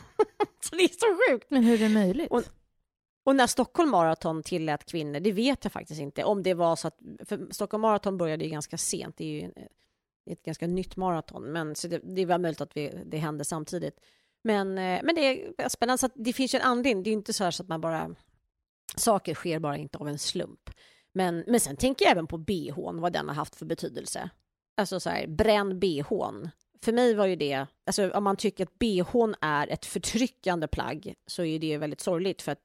så 0.60 0.76
det 0.76 0.82
är 0.82 0.88
så 0.88 1.32
sjukt. 1.32 1.50
Men 1.50 1.64
hur 1.64 1.74
är 1.74 1.88
det 1.88 1.94
möjligt? 1.94 2.30
Och, 2.30 2.42
och 3.24 3.36
när 3.36 3.46
Stockholm 3.46 3.90
Marathon 3.90 4.42
tillät 4.42 4.90
kvinnor, 4.90 5.20
det 5.20 5.32
vet 5.32 5.64
jag 5.64 5.72
faktiskt 5.72 6.00
inte. 6.00 6.24
Om 6.24 6.42
det 6.42 6.54
var 6.54 6.76
så 6.76 6.88
att, 6.88 6.98
för 7.24 7.46
Stockholm 7.50 7.82
Marathon 7.82 8.18
började 8.18 8.44
ju 8.44 8.50
ganska 8.50 8.78
sent, 8.78 9.16
det 9.16 9.24
är 9.24 9.42
ju 9.42 9.52
ett 10.30 10.42
ganska 10.42 10.66
nytt 10.66 10.96
maraton, 10.96 11.52
men 11.52 11.74
så 11.74 11.88
det, 11.88 12.00
det 12.04 12.26
var 12.26 12.38
möjligt 12.38 12.60
att 12.60 12.76
vi, 12.76 13.02
det 13.06 13.16
hände 13.16 13.44
samtidigt. 13.44 14.00
Men, 14.42 14.78
eh, 14.78 15.00
men 15.02 15.14
det 15.14 15.20
är 15.20 15.68
spännande, 15.68 15.98
så 15.98 16.08
det 16.14 16.32
finns 16.32 16.54
ju 16.54 16.58
en 16.58 16.64
anledning. 16.64 17.02
Det 17.02 17.10
är 17.10 17.12
inte 17.12 17.32
så, 17.32 17.52
så 17.52 17.62
att 17.62 17.68
man 17.68 17.80
bara... 17.80 18.14
Saker 18.96 19.34
sker 19.34 19.58
bara 19.58 19.76
inte 19.76 19.98
av 19.98 20.08
en 20.08 20.18
slump. 20.18 20.70
Men, 21.12 21.44
men 21.46 21.60
sen 21.60 21.76
tänker 21.76 22.04
jag 22.04 22.12
även 22.12 22.26
på 22.26 22.38
bhn, 22.38 23.00
vad 23.00 23.12
den 23.12 23.28
har 23.28 23.34
haft 23.34 23.56
för 23.56 23.66
betydelse. 23.66 24.30
Alltså 24.76 25.00
så 25.00 25.10
här, 25.10 25.26
bränn 25.26 25.80
bhn 25.80 26.50
för 26.84 26.92
mig 26.92 27.14
var 27.14 27.26
ju 27.26 27.36
det, 27.36 27.66
alltså 27.86 28.10
om 28.10 28.24
man 28.24 28.36
tycker 28.36 28.64
att 28.64 28.78
bhn 28.78 29.34
är 29.40 29.68
ett 29.68 29.86
förtryckande 29.86 30.66
plagg 30.66 31.14
så 31.26 31.44
är 31.44 31.58
det 31.58 31.78
väldigt 31.78 32.00
sorgligt 32.00 32.42
för 32.42 32.52
att 32.52 32.60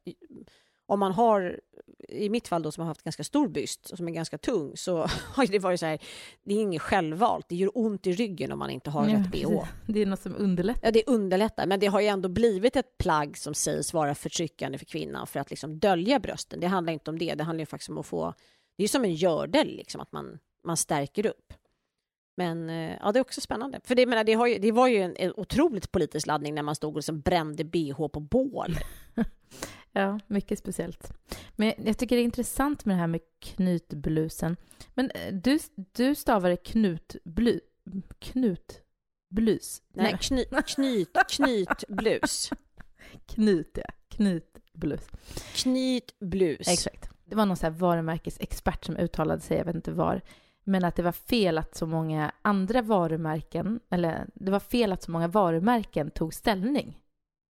om 0.86 1.00
man 1.00 1.12
har, 1.12 1.60
i 2.08 2.30
mitt 2.30 2.48
fall 2.48 2.62
då 2.62 2.72
som 2.72 2.82
har 2.82 2.88
haft 2.88 3.04
ganska 3.04 3.24
stor 3.24 3.48
byst 3.48 3.90
och 3.90 3.98
som 3.98 4.08
är 4.08 4.12
ganska 4.12 4.38
tung 4.38 4.78
så 4.78 4.98
har 5.34 5.48
det 5.48 5.60
varit 5.60 5.80
så 5.80 5.86
här, 5.86 6.00
det 6.44 6.54
är 6.54 6.62
inget 6.62 6.82
självvalt, 6.82 7.46
det 7.50 7.56
gör 7.56 7.72
ont 7.74 8.08
i 8.08 8.12
ryggen 8.12 8.52
om 8.52 8.60
man 8.60 8.70
inte 8.70 8.90
har 8.90 9.08
ja, 9.08 9.16
rätt 9.16 9.32
bh. 9.32 9.66
Det 9.88 10.02
är 10.02 10.06
något 10.06 10.22
som 10.22 10.36
underlättar. 10.36 10.88
Ja, 10.88 10.92
det 10.92 11.04
underlättar, 11.08 11.68
men 11.68 11.80
det 11.80 11.88
har 11.88 12.02
ju 12.02 12.08
ändå 12.08 12.30
blivit 12.30 12.76
ett 12.76 12.98
plagg 12.98 13.38
som 13.38 13.54
sägs 13.54 13.94
vara 13.94 14.16
förtryckande 14.16 14.78
för 14.78 14.86
kvinnan 14.86 15.28
för 15.28 15.40
att 15.40 15.50
liksom 15.50 15.80
dölja 15.80 16.20
brösten. 16.20 16.60
Det 16.60 16.68
handlar 16.68 16.94
inte 16.94 17.12
om 17.12 17.20
det, 17.20 17.36
det 17.36 17.44
handlar 17.44 17.62
ju 17.62 17.66
faktiskt 17.66 17.90
om 17.90 17.98
att 17.98 18.06
få, 18.06 18.34
det 18.78 18.84
är 18.84 18.88
som 18.88 19.04
en 19.04 19.14
gördel 19.14 19.68
liksom, 19.68 20.02
att 20.02 20.12
man, 20.12 20.40
man 20.64 20.78
stärker 20.78 21.26
upp. 21.26 21.54
Men 22.38 22.70
eh, 22.70 22.98
ja, 23.02 23.12
det 23.12 23.20
är 23.20 23.22
också 23.22 23.42
spännande. 23.42 23.80
För 23.84 23.96
det, 23.96 24.06
menar, 24.06 24.24
det, 24.24 24.32
ju, 24.32 24.60
det 24.60 24.72
var 24.72 24.88
ju 24.88 24.98
en, 24.98 25.16
en 25.16 25.34
otroligt 25.38 25.92
politisk 25.92 26.28
laddning 26.28 26.56
när 26.56 26.64
man 26.64 26.76
stod 26.76 26.90
och 26.90 26.98
liksom 26.98 27.22
brände 27.22 27.64
bh 27.64 28.08
på 28.08 28.20
bål. 28.20 28.76
ja, 29.92 30.20
mycket 30.28 30.60
speciellt. 30.60 31.12
Men 31.56 31.74
jag 31.78 31.98
tycker 31.98 32.16
det 32.16 32.22
är 32.22 32.24
intressant 32.24 32.86
med 32.86 32.96
det 32.96 33.00
här 33.00 33.08
med 33.08 33.22
knytblusen. 33.40 34.58
Men 34.94 35.12
eh, 35.12 35.34
du, 35.34 35.60
du 35.76 36.16
stavade 36.16 36.58
knutblu, 36.58 37.60
knutblus? 38.20 39.82
Nej, 39.94 40.18
kny, 40.22 40.46
knyt, 40.68 41.18
knytblus. 41.30 42.50
Knut, 43.26 43.72
ja. 43.74 43.94
Knytblus. 44.10 45.08
Knytblus. 45.56 46.68
Exakt. 46.68 47.10
Det 47.26 47.36
var 47.36 47.46
någon 47.46 47.58
så 47.58 47.66
här 47.66 47.72
varumärkesexpert 47.72 48.86
som 48.86 48.98
uttalade 48.98 49.42
sig, 49.42 49.58
jag 49.58 49.66
vet 49.66 49.76
inte 49.76 49.92
var, 49.92 50.22
men 50.64 50.84
att 50.84 50.96
det 50.96 51.04
var 51.04 51.12
fel 51.12 51.58
att 51.58 51.76
så 51.76 51.86
många 51.86 52.32
andra 52.42 52.82
varumärken, 52.82 53.80
eller 53.90 54.28
det 54.34 54.52
var 54.52 54.60
fel 54.60 54.92
att 54.92 55.04
så 55.04 55.12
många 55.12 55.28
varumärken 55.28 56.12
tog 56.12 56.34
ställning 56.34 57.02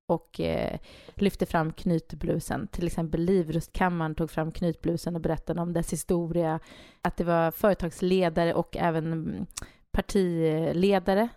och 0.09 0.41
eh, 0.41 0.79
lyfte 1.15 1.47
fram 1.47 1.73
knytblusen. 1.73 2.69
Till 2.69 2.87
exempel 2.87 3.21
Livrustkammaren 3.21 4.15
tog 4.15 4.31
fram 4.31 4.53
knytblusen 4.53 5.15
och 5.15 5.21
berättade 5.21 5.61
om 5.61 5.73
dess 5.73 5.93
historia. 5.93 6.61
Att 7.03 7.17
det 7.17 7.25
var 7.25 7.51
företagsledare 7.51 8.55
och 8.55 8.77
även 8.77 9.13
mm, 9.13 9.47
partiledare 9.91 11.29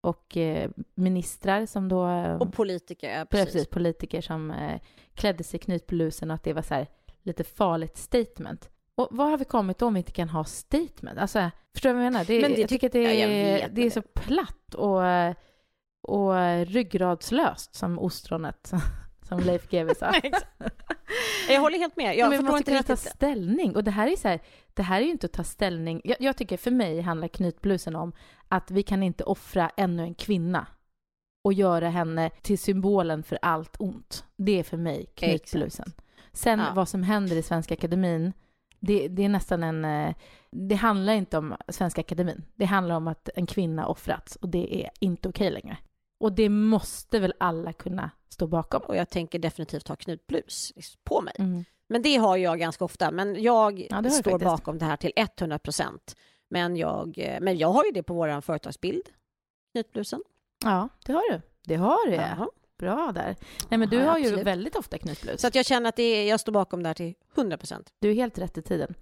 och 0.00 0.36
eh, 0.36 0.70
ministrar 0.94 1.66
som 1.66 1.88
då... 1.88 2.06
Och 2.40 2.52
politiker, 2.52 3.18
ja, 3.18 3.24
precis. 3.24 3.52
precis. 3.52 3.68
politiker 3.68 4.20
som 4.20 4.50
eh, 4.50 4.80
klädde 5.14 5.44
sig 5.44 5.60
i 5.60 5.62
knytblusen 5.62 6.30
och 6.30 6.34
att 6.34 6.42
det 6.42 6.52
var 6.52 6.62
så 6.62 6.74
här, 6.74 6.86
lite 7.22 7.44
farligt 7.44 7.96
statement. 7.96 8.70
Och 8.94 9.08
vad 9.10 9.30
har 9.30 9.38
vi 9.38 9.44
kommit 9.44 9.82
om 9.82 9.94
vi 9.94 9.98
inte 9.98 10.12
kan 10.12 10.28
ha 10.28 10.44
statement? 10.44 11.18
Alltså, 11.18 11.50
förstår 11.72 11.88
du 11.88 11.94
vad 11.94 12.04
jag 12.04 12.12
menar? 12.12 12.24
Det, 12.24 12.40
Men 12.40 12.52
det, 12.52 12.60
jag 12.60 12.68
tycker 12.68 12.86
att 12.86 12.92
det 12.92 13.22
är, 13.22 13.58
ja, 13.58 13.68
det 13.72 13.86
är 13.86 13.90
så 13.90 14.02
platt 14.02 14.74
och, 14.74 15.02
och 16.06 16.66
ryggradslöst 16.66 17.74
som 17.74 17.98
ostronet, 17.98 18.72
som 19.28 19.40
Leif 19.40 19.68
GW 19.70 19.94
sa. 19.94 20.12
jag 21.48 21.60
håller 21.60 21.78
helt 21.78 21.96
med. 21.96 22.16
Jag 22.16 22.30
Men 22.30 22.44
man 22.44 22.52
måste 22.52 22.70
kunna 22.70 22.82
ta 22.82 22.96
ställning. 22.96 23.76
Och 23.76 23.84
det 23.84 23.90
här 23.90 24.12
är 24.12 24.16
så 24.16 24.28
här, 24.28 24.40
det 24.74 24.82
här 24.82 25.00
är 25.00 25.04
ju 25.04 25.10
inte 25.10 25.26
att 25.26 25.32
ta 25.32 25.44
ställning. 25.44 26.00
Jag, 26.04 26.16
jag 26.20 26.36
tycker 26.36 26.56
för 26.56 26.70
mig 26.70 27.00
handlar 27.00 27.28
knytblusen 27.28 27.96
om 27.96 28.12
att 28.48 28.70
vi 28.70 28.82
kan 28.82 29.02
inte 29.02 29.24
offra 29.24 29.70
ännu 29.76 30.02
en 30.02 30.14
kvinna 30.14 30.66
och 31.44 31.52
göra 31.52 31.88
henne 31.88 32.30
till 32.42 32.58
symbolen 32.58 33.22
för 33.22 33.38
allt 33.42 33.76
ont. 33.78 34.24
Det 34.36 34.58
är 34.58 34.62
för 34.62 34.76
mig 34.76 35.06
knytblusen. 35.14 35.92
Sen 36.32 36.58
ja. 36.58 36.72
vad 36.74 36.88
som 36.88 37.02
händer 37.02 37.36
i 37.36 37.42
Svenska 37.42 37.74
Akademin, 37.74 38.32
det, 38.80 39.08
det, 39.08 39.24
är 39.24 39.28
nästan 39.28 39.62
en... 39.62 39.84
Eh, 39.84 40.14
det 40.50 40.74
handlar 40.74 41.12
inte 41.12 41.38
om 41.38 41.56
Svenska 41.68 42.00
Akademin. 42.00 42.44
Det 42.54 42.64
handlar 42.64 42.94
om 42.94 43.08
att 43.08 43.28
en 43.34 43.46
kvinna 43.46 43.86
offrats 43.86 44.36
och 44.36 44.48
det 44.48 44.84
är 44.84 44.90
inte 45.00 45.28
okej 45.28 45.50
längre. 45.50 45.76
Och 46.18 46.32
det 46.32 46.48
måste 46.48 47.18
väl 47.18 47.34
alla 47.38 47.72
kunna 47.72 48.10
stå 48.28 48.46
bakom? 48.46 48.82
Och 48.82 48.96
jag 48.96 49.08
tänker 49.08 49.38
definitivt 49.38 49.88
ha 49.88 49.96
knutblus 49.96 50.72
på 51.04 51.20
mig. 51.20 51.34
Mm. 51.38 51.64
Men 51.88 52.02
det 52.02 52.16
har 52.16 52.36
jag 52.36 52.58
ganska 52.58 52.84
ofta. 52.84 53.10
Men 53.10 53.42
jag 53.42 53.86
ja, 53.90 54.10
står 54.10 54.38
bakom 54.38 54.78
det 54.78 54.84
här 54.84 54.96
till 54.96 55.12
100 55.16 55.58
procent. 55.58 56.16
Men 56.48 56.76
jag, 56.76 57.18
eh, 57.18 57.40
men 57.40 57.58
jag 57.58 57.68
har 57.68 57.84
ju 57.84 57.90
det 57.90 58.02
på 58.02 58.14
vår 58.14 58.40
företagsbild, 58.40 59.08
knutblusen. 59.72 60.22
Ja, 60.64 60.88
det 61.06 61.12
har 61.12 61.32
du. 61.32 61.40
Det 61.64 61.76
har 61.76 62.10
du, 62.10 62.14
ja. 62.14 62.50
Bra 62.78 63.12
där. 63.14 63.36
Nej, 63.68 63.78
men 63.78 63.88
du 63.88 63.96
ja, 63.96 64.10
har 64.10 64.18
ju 64.18 64.42
väldigt 64.42 64.76
ofta 64.76 64.98
knutblus. 64.98 65.40
Så 65.40 65.46
att 65.46 65.54
jag 65.54 65.66
känner 65.66 65.88
att 65.88 65.96
det 65.96 66.02
är, 66.02 66.28
jag 66.28 66.40
står 66.40 66.52
bakom 66.52 66.82
det 66.82 66.88
här 66.88 66.94
till 66.94 67.14
100 67.34 67.56
procent. 67.56 67.92
Du 67.98 68.10
är 68.10 68.14
helt 68.14 68.38
rätt 68.38 68.58
i 68.58 68.62
tiden. 68.62 68.94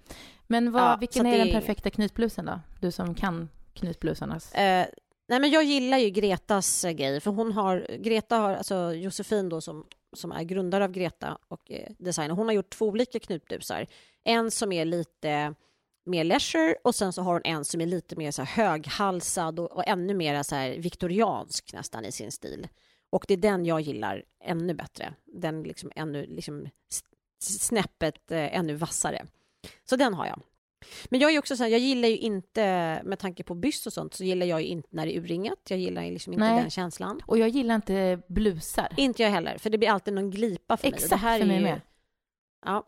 Men 0.46 0.72
vad, 0.72 0.82
ja, 0.82 0.96
vilken 1.00 1.26
är 1.26 1.38
det... 1.38 1.44
den 1.44 1.52
perfekta 1.52 1.90
knutblusen 1.90 2.44
då? 2.44 2.60
Du 2.80 2.90
som 2.90 3.14
kan 3.14 3.48
knutblusarnas. 3.72 4.54
Eh, 4.54 4.86
nej, 5.28 5.40
men 5.40 5.50
jag 5.50 5.64
gillar 5.64 5.98
ju 5.98 6.10
Gretas 6.10 6.84
eh, 6.84 6.92
grej, 6.92 7.20
för 7.20 7.30
hon 7.30 7.52
har, 7.52 7.86
Greta 7.98 8.36
har, 8.36 8.54
alltså 8.54 8.92
Josefin 8.94 9.48
då 9.48 9.60
som, 9.60 9.86
som 10.12 10.32
är 10.32 10.42
grundare 10.42 10.84
av 10.84 10.90
Greta 10.90 11.38
och 11.48 11.72
eh, 11.72 11.92
designer, 11.98 12.34
hon 12.34 12.46
har 12.46 12.54
gjort 12.54 12.70
två 12.70 12.86
olika 12.86 13.20
knutdusar. 13.20 13.86
En 14.24 14.50
som 14.50 14.72
är 14.72 14.84
lite 14.84 15.54
mer 16.06 16.24
leisure 16.24 16.76
och 16.84 16.94
sen 16.94 17.12
så 17.12 17.22
har 17.22 17.32
hon 17.32 17.42
en 17.44 17.64
som 17.64 17.80
är 17.80 17.86
lite 17.86 18.16
mer 18.16 18.30
så 18.30 18.42
här 18.42 18.64
höghalsad 18.64 19.58
och, 19.58 19.72
och 19.72 19.86
ännu 19.86 20.14
mer 20.14 20.42
så 20.42 20.54
här 20.54 20.70
viktoriansk 20.70 21.72
nästan 21.72 22.04
i 22.04 22.12
sin 22.12 22.32
stil. 22.32 22.68
Och 23.10 23.24
det 23.28 23.34
är 23.34 23.38
den 23.38 23.64
jag 23.64 23.80
gillar 23.80 24.24
ännu 24.44 24.74
bättre. 24.74 25.14
Den 25.24 25.62
liksom 25.62 25.92
ännu 25.96 26.26
liksom 26.26 26.68
snäppet 27.38 28.30
eh, 28.30 28.56
ännu 28.58 28.74
vassare. 28.74 29.26
Så 29.84 29.96
den 29.96 30.14
har 30.14 30.26
jag. 30.26 30.40
Men 31.04 31.20
jag 31.20 31.34
är 31.34 31.38
också 31.38 31.56
så 31.56 31.62
här, 31.62 31.70
jag 31.70 31.80
gillar 31.80 32.08
ju 32.08 32.16
inte, 32.16 32.62
med 33.04 33.18
tanke 33.18 33.42
på 33.42 33.54
byst 33.54 33.86
och 33.86 33.92
sånt, 33.92 34.14
så 34.14 34.24
gillar 34.24 34.46
jag 34.46 34.62
ju 34.62 34.66
inte 34.68 34.88
när 34.90 35.06
det 35.06 35.16
är 35.16 35.20
urringat. 35.20 35.58
Jag 35.68 35.78
gillar 35.78 36.02
liksom 36.02 36.32
inte 36.32 36.44
Nej. 36.44 36.60
den 36.60 36.70
känslan. 36.70 37.20
Och 37.26 37.38
jag 37.38 37.48
gillar 37.48 37.74
inte 37.74 38.22
blusar. 38.28 38.88
Inte 38.96 39.22
jag 39.22 39.30
heller, 39.30 39.58
för 39.58 39.70
det 39.70 39.78
blir 39.78 39.88
alltid 39.88 40.14
någon 40.14 40.30
glipa 40.30 40.76
för 40.76 40.88
Exakt, 40.88 41.10
mig. 41.10 41.16
Exakt, 41.16 41.40
för 41.40 41.46
mig 41.46 41.56
ju, 41.56 41.62
med. 41.62 41.80
Ja, 42.66 42.86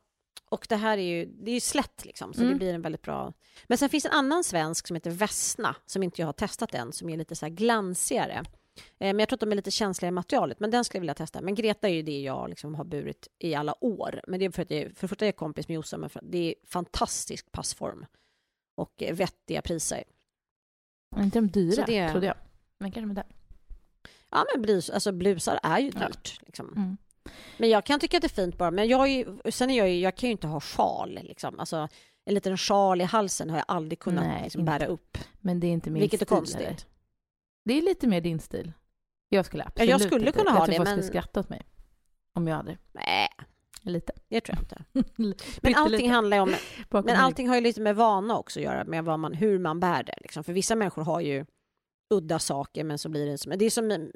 och 0.49 0.67
det 0.69 0.77
här 0.77 0.99
är 0.99 1.03
ju, 1.03 1.25
det 1.25 1.51
är 1.51 1.55
ju 1.55 1.61
slätt 1.61 2.05
liksom, 2.05 2.35
så 2.35 2.41
mm. 2.41 2.53
det 2.53 2.59
blir 2.59 2.75
en 2.75 2.83
väldigt 2.83 3.03
bra... 3.03 3.33
Men 3.67 3.79
sen 3.79 3.89
finns 3.89 4.05
en 4.05 4.13
annan 4.13 4.45
svensk 4.45 4.87
som 4.87 4.97
heter 4.97 5.11
Vesna, 5.11 5.77
som 5.87 6.03
inte 6.03 6.23
jag 6.23 6.27
har 6.27 6.33
testat 6.33 6.75
än, 6.75 6.93
som 6.93 7.09
är 7.09 7.17
lite 7.17 7.37
så 7.37 7.49
glansigare. 7.49 8.45
Eh, 8.77 8.83
men 8.99 9.19
jag 9.19 9.29
tror 9.29 9.37
att 9.37 9.41
de 9.41 9.53
är 9.53 9.57
lite 9.57 9.71
känsliga 9.71 10.09
i 10.09 10.13
materialet, 10.13 10.61
men 10.61 10.71
den 10.71 10.85
skulle 10.85 10.99
jag 10.99 11.03
vilja 11.03 11.15
testa. 11.15 11.41
Men 11.41 11.55
Greta 11.55 11.89
är 11.89 11.93
ju 11.93 12.03
det 12.03 12.21
jag 12.21 12.49
liksom 12.49 12.75
har 12.75 12.85
burit 12.85 13.29
i 13.39 13.55
alla 13.55 13.85
år. 13.85 14.21
Men 14.27 14.41
det 14.41 14.47
är 14.47 14.51
för 14.51 14.63
att 14.63 14.71
jag, 14.71 14.97
för 14.97 15.13
att 15.13 15.21
jag 15.21 15.29
är 15.29 15.33
kompis 15.33 15.69
med 15.69 15.75
Josse, 15.75 15.97
men 15.97 16.11
det 16.23 16.39
är 16.39 16.55
fantastisk 16.65 17.53
passform 17.53 18.07
och 18.75 19.03
eh, 19.03 19.15
vettiga 19.15 19.63
priser. 19.63 20.05
Är 21.17 21.23
inte 21.23 21.39
de 21.39 21.49
dyra, 21.49 21.85
det... 21.87 22.11
trodde 22.11 22.27
jag. 22.27 22.37
Men 22.79 22.93
kanske 22.93 23.07
med 23.07 23.17
det. 23.17 23.27
Ja, 24.31 24.45
men 24.55 24.63
blus, 24.63 24.91
alltså, 24.91 25.13
blusar 25.13 25.61
är 25.63 25.79
ju 25.79 25.91
dyrt. 25.91 26.37
Ja. 26.39 26.45
Liksom. 26.47 26.73
Mm. 26.77 26.97
Men 27.57 27.69
jag 27.69 27.85
kan 27.85 28.01
tycka 28.01 28.17
att 28.17 28.21
det 28.21 28.27
är 28.27 28.45
fint 28.45 28.59
bara. 28.59 28.71
Men 28.71 28.89
jag, 28.89 29.09
är, 29.09 29.51
sen 29.51 29.71
är 29.71 29.79
jag, 29.79 29.95
jag 29.95 30.17
kan 30.17 30.29
ju 30.29 30.33
inte 30.33 30.47
ha 30.47 30.61
sjal. 30.61 31.19
Liksom. 31.23 31.61
Alltså, 31.61 31.89
en 32.25 32.35
liten 32.35 32.59
sjal 32.59 33.01
i 33.01 33.05
halsen 33.05 33.51
har 33.51 33.57
jag 33.57 33.65
aldrig 33.69 33.99
kunnat 33.99 34.25
Nej, 34.25 34.43
liksom, 34.43 34.65
bära 34.65 34.87
upp. 34.87 35.19
Men 35.41 35.61
det 35.61 35.67
är 35.67 35.71
inte 35.73 35.91
min 35.91 36.01
Vilket 36.01 36.23
är 36.23 36.27
stil. 36.27 36.37
konstigt. 36.37 36.61
eller? 36.61 36.77
Det 37.67 37.79
är 37.79 37.83
lite 37.83 38.07
mer 38.07 38.21
din 38.21 38.41
stil. 38.41 38.73
Jag 39.29 39.47
skulle 39.47 39.65
absolut 39.65 39.91
jag 39.91 40.01
skulle 40.01 40.27
inte. 40.27 40.39
kunna 40.39 40.51
jag 40.51 40.57
ha 40.57 40.65
tror 40.67 40.73
det, 40.73 40.77
folk 40.77 40.89
men- 40.89 41.03
skulle 41.03 41.09
skratta 41.23 41.41
åt 41.41 41.49
mig. 41.49 41.63
Om 42.33 42.49
jag 42.49 42.57
hade. 42.57 42.79
Nej, 42.93 43.29
Lite. 43.83 44.13
det 44.29 44.41
tror 44.41 44.59
jag 44.59 44.63
inte. 44.63 45.05
Men 45.63 45.75
allting 45.75 46.11
handlar 46.11 46.37
ju 46.37 46.43
om 46.43 46.55
Men 46.91 47.17
allting 47.17 47.49
har 47.49 47.55
ju 47.55 47.61
lite 47.61 47.81
med 47.81 47.97
vana 47.97 48.39
också 48.39 48.61
att 48.61 48.65
göra, 48.65 48.85
med 48.85 49.05
vad 49.05 49.19
man, 49.19 49.35
hur 49.35 49.59
man 49.59 49.81
bär 49.81 50.03
det. 50.03 50.15
Liksom. 50.21 50.45
För 50.45 50.53
vissa 50.53 50.75
människor 50.77 51.03
har 51.03 51.21
ju 51.21 51.47
udda 52.11 52.39
saker, 52.39 52.85
men 52.85 52.99
så 52.99 53.09
blir 53.09 53.27
det 53.27 53.39
som... 53.39 53.53
Det 53.59 53.65
är 53.65 53.71
som 53.71 53.91
mm, 53.91 54.13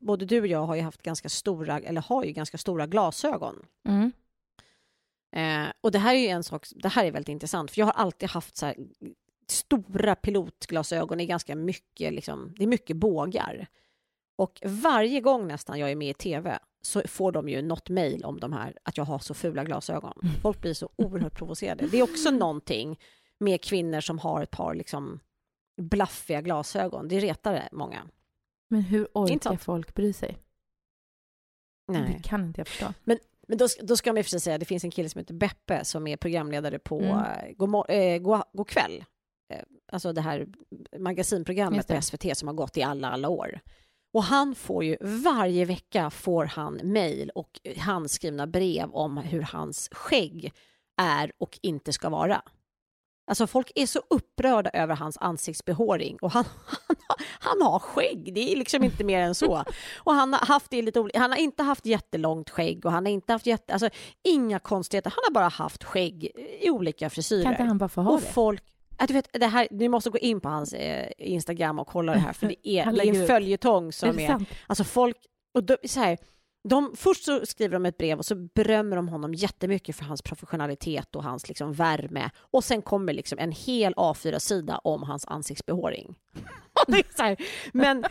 både 0.00 0.24
du 0.24 0.40
och 0.40 0.46
jag 0.46 0.66
har 0.66 0.74
ju 0.74 0.82
haft 0.82 1.02
ganska 1.02 1.28
stora, 1.28 1.80
eller 1.80 2.00
har 2.00 2.24
ju 2.24 2.32
ganska 2.32 2.58
stora 2.58 2.86
glasögon. 2.86 3.66
Mm. 3.88 4.12
Eh, 5.36 5.72
och 5.80 5.92
det 5.92 5.98
här 5.98 6.14
är 6.14 6.18
ju 6.18 6.28
en 6.28 6.44
sak, 6.44 6.66
det 6.76 6.88
här 6.88 7.04
är 7.04 7.12
väldigt 7.12 7.28
intressant, 7.28 7.70
för 7.70 7.80
jag 7.80 7.86
har 7.86 7.92
alltid 7.92 8.28
haft 8.28 8.56
så 8.56 8.66
här 8.66 8.76
stora 9.50 10.14
pilotglasögon 10.14 11.20
i 11.20 11.26
ganska 11.26 11.54
mycket, 11.56 12.12
liksom, 12.12 12.54
det 12.58 12.62
är 12.64 12.68
mycket 12.68 12.96
bågar. 12.96 13.66
Och 14.36 14.60
varje 14.64 15.20
gång 15.20 15.46
nästan 15.48 15.78
jag 15.78 15.90
är 15.90 15.96
med 15.96 16.10
i 16.10 16.14
tv 16.14 16.58
så 16.82 17.02
får 17.08 17.32
de 17.32 17.48
ju 17.48 17.62
något 17.62 17.88
mejl 17.88 18.24
om 18.24 18.40
de 18.40 18.52
här, 18.52 18.78
att 18.82 18.96
jag 18.96 19.04
har 19.04 19.18
så 19.18 19.34
fula 19.34 19.64
glasögon. 19.64 20.18
Folk 20.42 20.60
blir 20.60 20.74
så 20.74 20.88
oerhört 20.96 21.34
provocerade. 21.38 21.86
Det 21.86 21.98
är 21.98 22.02
också 22.02 22.30
någonting 22.30 22.98
med 23.38 23.62
kvinnor 23.62 24.00
som 24.00 24.18
har 24.18 24.42
ett 24.42 24.50
par 24.50 24.74
liksom 24.74 25.20
blaffiga 25.82 26.40
glasögon. 26.40 27.08
Det 27.08 27.18
retar 27.20 27.68
många. 27.72 28.02
Men 28.70 28.80
hur 28.82 29.08
orkar 29.14 29.32
folk 29.56 29.94
bry 29.94 30.12
sig? 30.12 30.38
Det 31.92 32.22
kan 32.22 32.44
inte 32.46 32.60
jag 32.60 32.68
förstå. 32.68 32.86
Men 33.46 33.58
då, 33.58 33.68
ska- 33.68 33.82
då 33.82 33.96
ska 33.96 34.10
man 34.12 34.18
och 34.18 34.24
för 34.24 34.30
sig 34.30 34.40
säga, 34.40 34.58
det 34.58 34.64
finns 34.64 34.84
en 34.84 34.90
kille 34.90 35.08
som 35.08 35.18
heter 35.18 35.34
Beppe 35.34 35.84
som 35.84 36.06
är 36.06 36.16
programledare 36.16 36.78
på 36.78 37.00
Mm. 37.00 37.16
mm. 37.16 37.54
God, 37.56 37.68
mor- 37.68 37.90
eh, 37.90 38.18
God, 38.18 38.42
God 38.52 38.68
kväll. 38.68 39.04
Alltså 39.92 40.12
det 40.12 40.20
här 40.20 40.46
magasinprogrammet 40.98 41.88
på 41.88 42.02
SVT 42.02 42.36
som 42.36 42.48
har 42.48 42.54
gått 42.54 42.76
i 42.76 42.82
alla, 42.82 43.10
alla 43.10 43.28
år. 43.28 43.60
Och 44.12 44.24
han 44.24 44.54
får 44.54 44.84
ju, 44.84 44.96
varje 45.00 45.64
vecka 45.64 46.10
får 46.10 46.44
han 46.44 46.74
mejl 46.74 47.30
och 47.34 47.60
handskrivna 47.76 48.46
brev 48.46 48.90
om 48.90 49.16
hur 49.16 49.42
hans 49.42 49.88
skägg 49.92 50.52
är 51.02 51.32
och 51.38 51.58
inte 51.62 51.92
ska 51.92 52.08
vara. 52.08 52.42
Alltså 53.26 53.46
folk 53.46 53.72
är 53.74 53.86
så 53.86 54.00
upprörda 54.10 54.70
över 54.70 54.96
hans 54.96 55.18
ansiktsbehåring 55.20 56.18
och 56.22 56.30
han, 56.30 56.44
han, 56.66 56.96
har, 57.08 57.16
han 57.40 57.62
har 57.62 57.78
skägg, 57.78 58.34
det 58.34 58.52
är 58.52 58.56
liksom 58.56 58.84
inte 58.84 59.04
mer 59.04 59.20
än 59.20 59.34
så. 59.34 59.64
Och 59.96 60.14
han 60.14 60.32
har 60.32 60.46
haft 60.46 60.70
det 60.70 60.82
lite 60.82 61.08
han 61.14 61.30
har 61.30 61.38
inte 61.38 61.62
haft 61.62 61.86
jättelångt 61.86 62.50
skägg 62.50 62.86
och 62.86 62.92
han 62.92 63.06
har 63.06 63.12
inte 63.12 63.32
haft 63.32 63.46
jätte, 63.46 63.72
alltså 63.72 63.88
inga 64.22 64.58
konstigheter, 64.58 65.10
han 65.10 65.24
har 65.24 65.32
bara 65.32 65.48
haft 65.48 65.84
skägg 65.84 66.24
i 66.60 66.70
olika 66.70 67.10
frisyrer. 67.10 67.42
Kan 67.42 67.52
inte 67.52 67.62
han 67.62 67.78
bara 67.78 67.88
få 67.88 68.00
ha 68.00 68.12
och 68.12 68.20
det? 68.20 68.26
folk, 68.26 68.62
att 68.98 69.08
du 69.08 69.14
vet, 69.14 69.28
det 69.32 69.46
här, 69.46 69.68
ni 69.70 69.88
måste 69.88 70.10
gå 70.10 70.18
in 70.18 70.40
på 70.40 70.48
hans 70.48 70.72
eh, 70.72 71.10
Instagram 71.18 71.78
och 71.78 71.86
kolla 71.86 72.12
det 72.12 72.18
här 72.18 72.32
för 72.32 72.46
det 72.46 72.68
är, 72.68 72.92
det 72.92 73.06
är 73.06 73.14
en 73.20 73.26
följetong 73.26 73.86
Är 73.86 73.90
som 73.90 74.16
det 74.16 74.24
är, 74.24 74.28
sant? 74.28 74.48
alltså 74.66 74.84
folk, 74.84 75.16
och 75.54 75.64
de, 75.64 75.76
så 75.84 76.00
här, 76.00 76.18
de, 76.68 76.92
först 76.96 77.24
så 77.24 77.46
skriver 77.46 77.72
de 77.72 77.86
ett 77.86 77.98
brev 77.98 78.18
och 78.18 78.26
så 78.26 78.34
berömmer 78.34 78.96
de 78.96 79.08
honom 79.08 79.34
jättemycket 79.34 79.96
för 79.96 80.04
hans 80.04 80.22
professionalitet 80.22 81.16
och 81.16 81.24
hans 81.24 81.48
liksom 81.48 81.72
värme. 81.72 82.30
Och 82.38 82.64
sen 82.64 82.82
kommer 82.82 83.12
liksom 83.12 83.38
en 83.38 83.52
hel 83.52 83.94
A4-sida 83.94 84.78
om 84.84 85.02
hans 85.02 85.26
ansiktsbehåring. 85.26 86.14
Det 86.86 86.96
är 86.98 87.22
här, 87.22 87.36
Men 87.72 88.04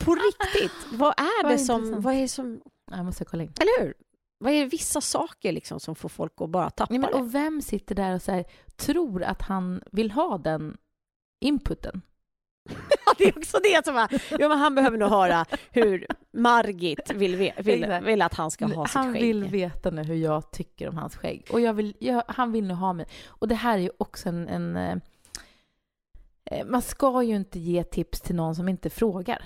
på 0.00 0.14
riktigt, 0.14 0.72
vad 0.92 1.08
är 1.20 1.42
Vad 1.44 1.52
det 1.52 1.58
som, 1.58 1.76
intressant. 1.80 2.04
vad 2.04 2.14
är 2.14 2.20
det 2.20 2.28
som, 2.28 2.62
Jag 2.90 3.04
måste 3.04 3.24
kolla 3.24 3.42
in. 3.42 3.52
eller 3.60 3.84
hur? 3.84 3.94
Vad 4.42 4.52
är 4.52 4.60
det 4.60 4.66
vissa 4.66 5.00
saker 5.00 5.52
liksom 5.52 5.80
som 5.80 5.94
får 5.94 6.08
folk 6.08 6.32
att 6.36 6.50
bara 6.50 6.70
tappa 6.70 6.92
Nej, 6.92 6.98
men, 6.98 7.10
det? 7.10 7.16
och 7.16 7.34
vem 7.34 7.62
sitter 7.62 7.94
där 7.94 8.14
och 8.14 8.22
så 8.22 8.32
här, 8.32 8.44
tror 8.76 9.22
att 9.22 9.42
han 9.42 9.82
vill 9.92 10.10
ha 10.10 10.38
den 10.38 10.76
inputen? 11.40 12.02
det 13.18 13.24
är 13.24 13.38
också 13.38 13.58
det 13.62 13.84
som 13.84 13.94
var, 13.94 14.08
ja, 14.30 14.48
men 14.48 14.58
han 14.58 14.74
behöver 14.74 14.98
nog 14.98 15.10
höra 15.10 15.44
hur 15.70 16.06
Margit 16.32 17.14
vill, 17.14 17.52
vill, 17.58 17.98
vill 18.02 18.22
att 18.22 18.34
han 18.34 18.50
ska 18.50 18.66
ha 18.66 18.86
sitt 18.86 18.94
han 18.94 19.12
skägg. 19.12 19.22
vill 19.22 19.44
veta 19.44 19.90
nu 19.90 20.02
hur 20.02 20.14
jag 20.14 20.50
tycker 20.50 20.88
om 20.88 20.96
hans 20.96 21.16
skägg. 21.16 21.46
Och 21.52 21.60
jag 21.60 21.74
vill, 21.74 21.96
jag, 21.98 22.22
han 22.28 22.52
vill 22.52 22.66
nu 22.66 22.74
ha 22.74 22.92
mig. 22.92 23.06
Och 23.26 23.48
det 23.48 23.54
här 23.54 23.78
är 23.78 23.82
ju 23.82 23.90
också 23.98 24.28
en... 24.28 24.48
en 24.48 24.76
eh, 24.76 24.96
eh, 26.44 26.66
man 26.66 26.82
ska 26.82 27.22
ju 27.22 27.36
inte 27.36 27.58
ge 27.58 27.84
tips 27.84 28.20
till 28.20 28.34
någon 28.34 28.54
som 28.54 28.68
inte 28.68 28.90
frågar. 28.90 29.44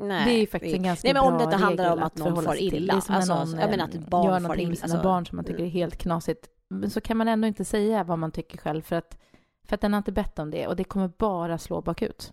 Nej, 0.00 0.24
det 0.24 0.38
är 0.38 0.40
ju 0.40 0.46
faktiskt 0.46 0.74
en 0.74 0.82
ganska 0.82 1.08
Nej, 1.08 1.14
men 1.14 1.32
om 1.32 1.38
det 1.38 1.44
inte 1.44 1.56
handlar 1.56 1.92
om 1.92 2.02
att 2.02 2.16
någon 2.16 2.28
förhålla 2.28 2.48
far 2.48 2.56
till. 2.56 2.74
illa. 2.74 2.94
Det 2.94 2.98
är 2.98 3.00
som 3.00 3.14
Alltså, 3.14 3.34
när 3.34 3.44
någon 3.44 3.60
jag 3.60 3.70
menar 3.70 3.84
att 3.84 3.94
eh, 3.94 4.00
ett 4.00 4.08
barn 4.08 4.24
gör 4.26 4.40
någonting 4.40 4.68
med 4.68 4.78
sina 4.78 4.92
alltså. 4.94 5.08
barn 5.08 5.26
som 5.26 5.36
man 5.36 5.44
tycker 5.44 5.64
är 5.64 5.68
helt 5.68 5.96
knasigt. 5.96 6.48
Men 6.68 6.90
så 6.90 7.00
kan 7.00 7.16
man 7.16 7.28
ändå 7.28 7.48
inte 7.48 7.64
säga 7.64 8.04
vad 8.04 8.18
man 8.18 8.32
tycker 8.32 8.58
själv 8.58 8.82
för 8.82 8.96
att, 8.96 9.18
för 9.64 9.74
att 9.74 9.80
den 9.80 9.92
har 9.92 9.98
inte 9.98 10.12
bett 10.12 10.38
om 10.38 10.50
det 10.50 10.66
och 10.66 10.76
det 10.76 10.84
kommer 10.84 11.08
bara 11.08 11.58
slå 11.58 11.80
bakut. 11.80 12.32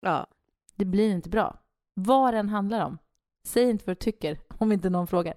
Ja. 0.00 0.26
Det 0.74 0.84
blir 0.84 1.10
inte 1.10 1.28
bra. 1.28 1.58
Vad 1.94 2.34
den 2.34 2.48
handlar 2.48 2.84
om. 2.86 2.98
Säg 3.46 3.70
inte 3.70 3.84
vad 3.86 3.96
du 3.96 4.00
tycker 4.00 4.38
om 4.58 4.72
inte 4.72 4.90
någon 4.90 5.06
frågar. 5.06 5.34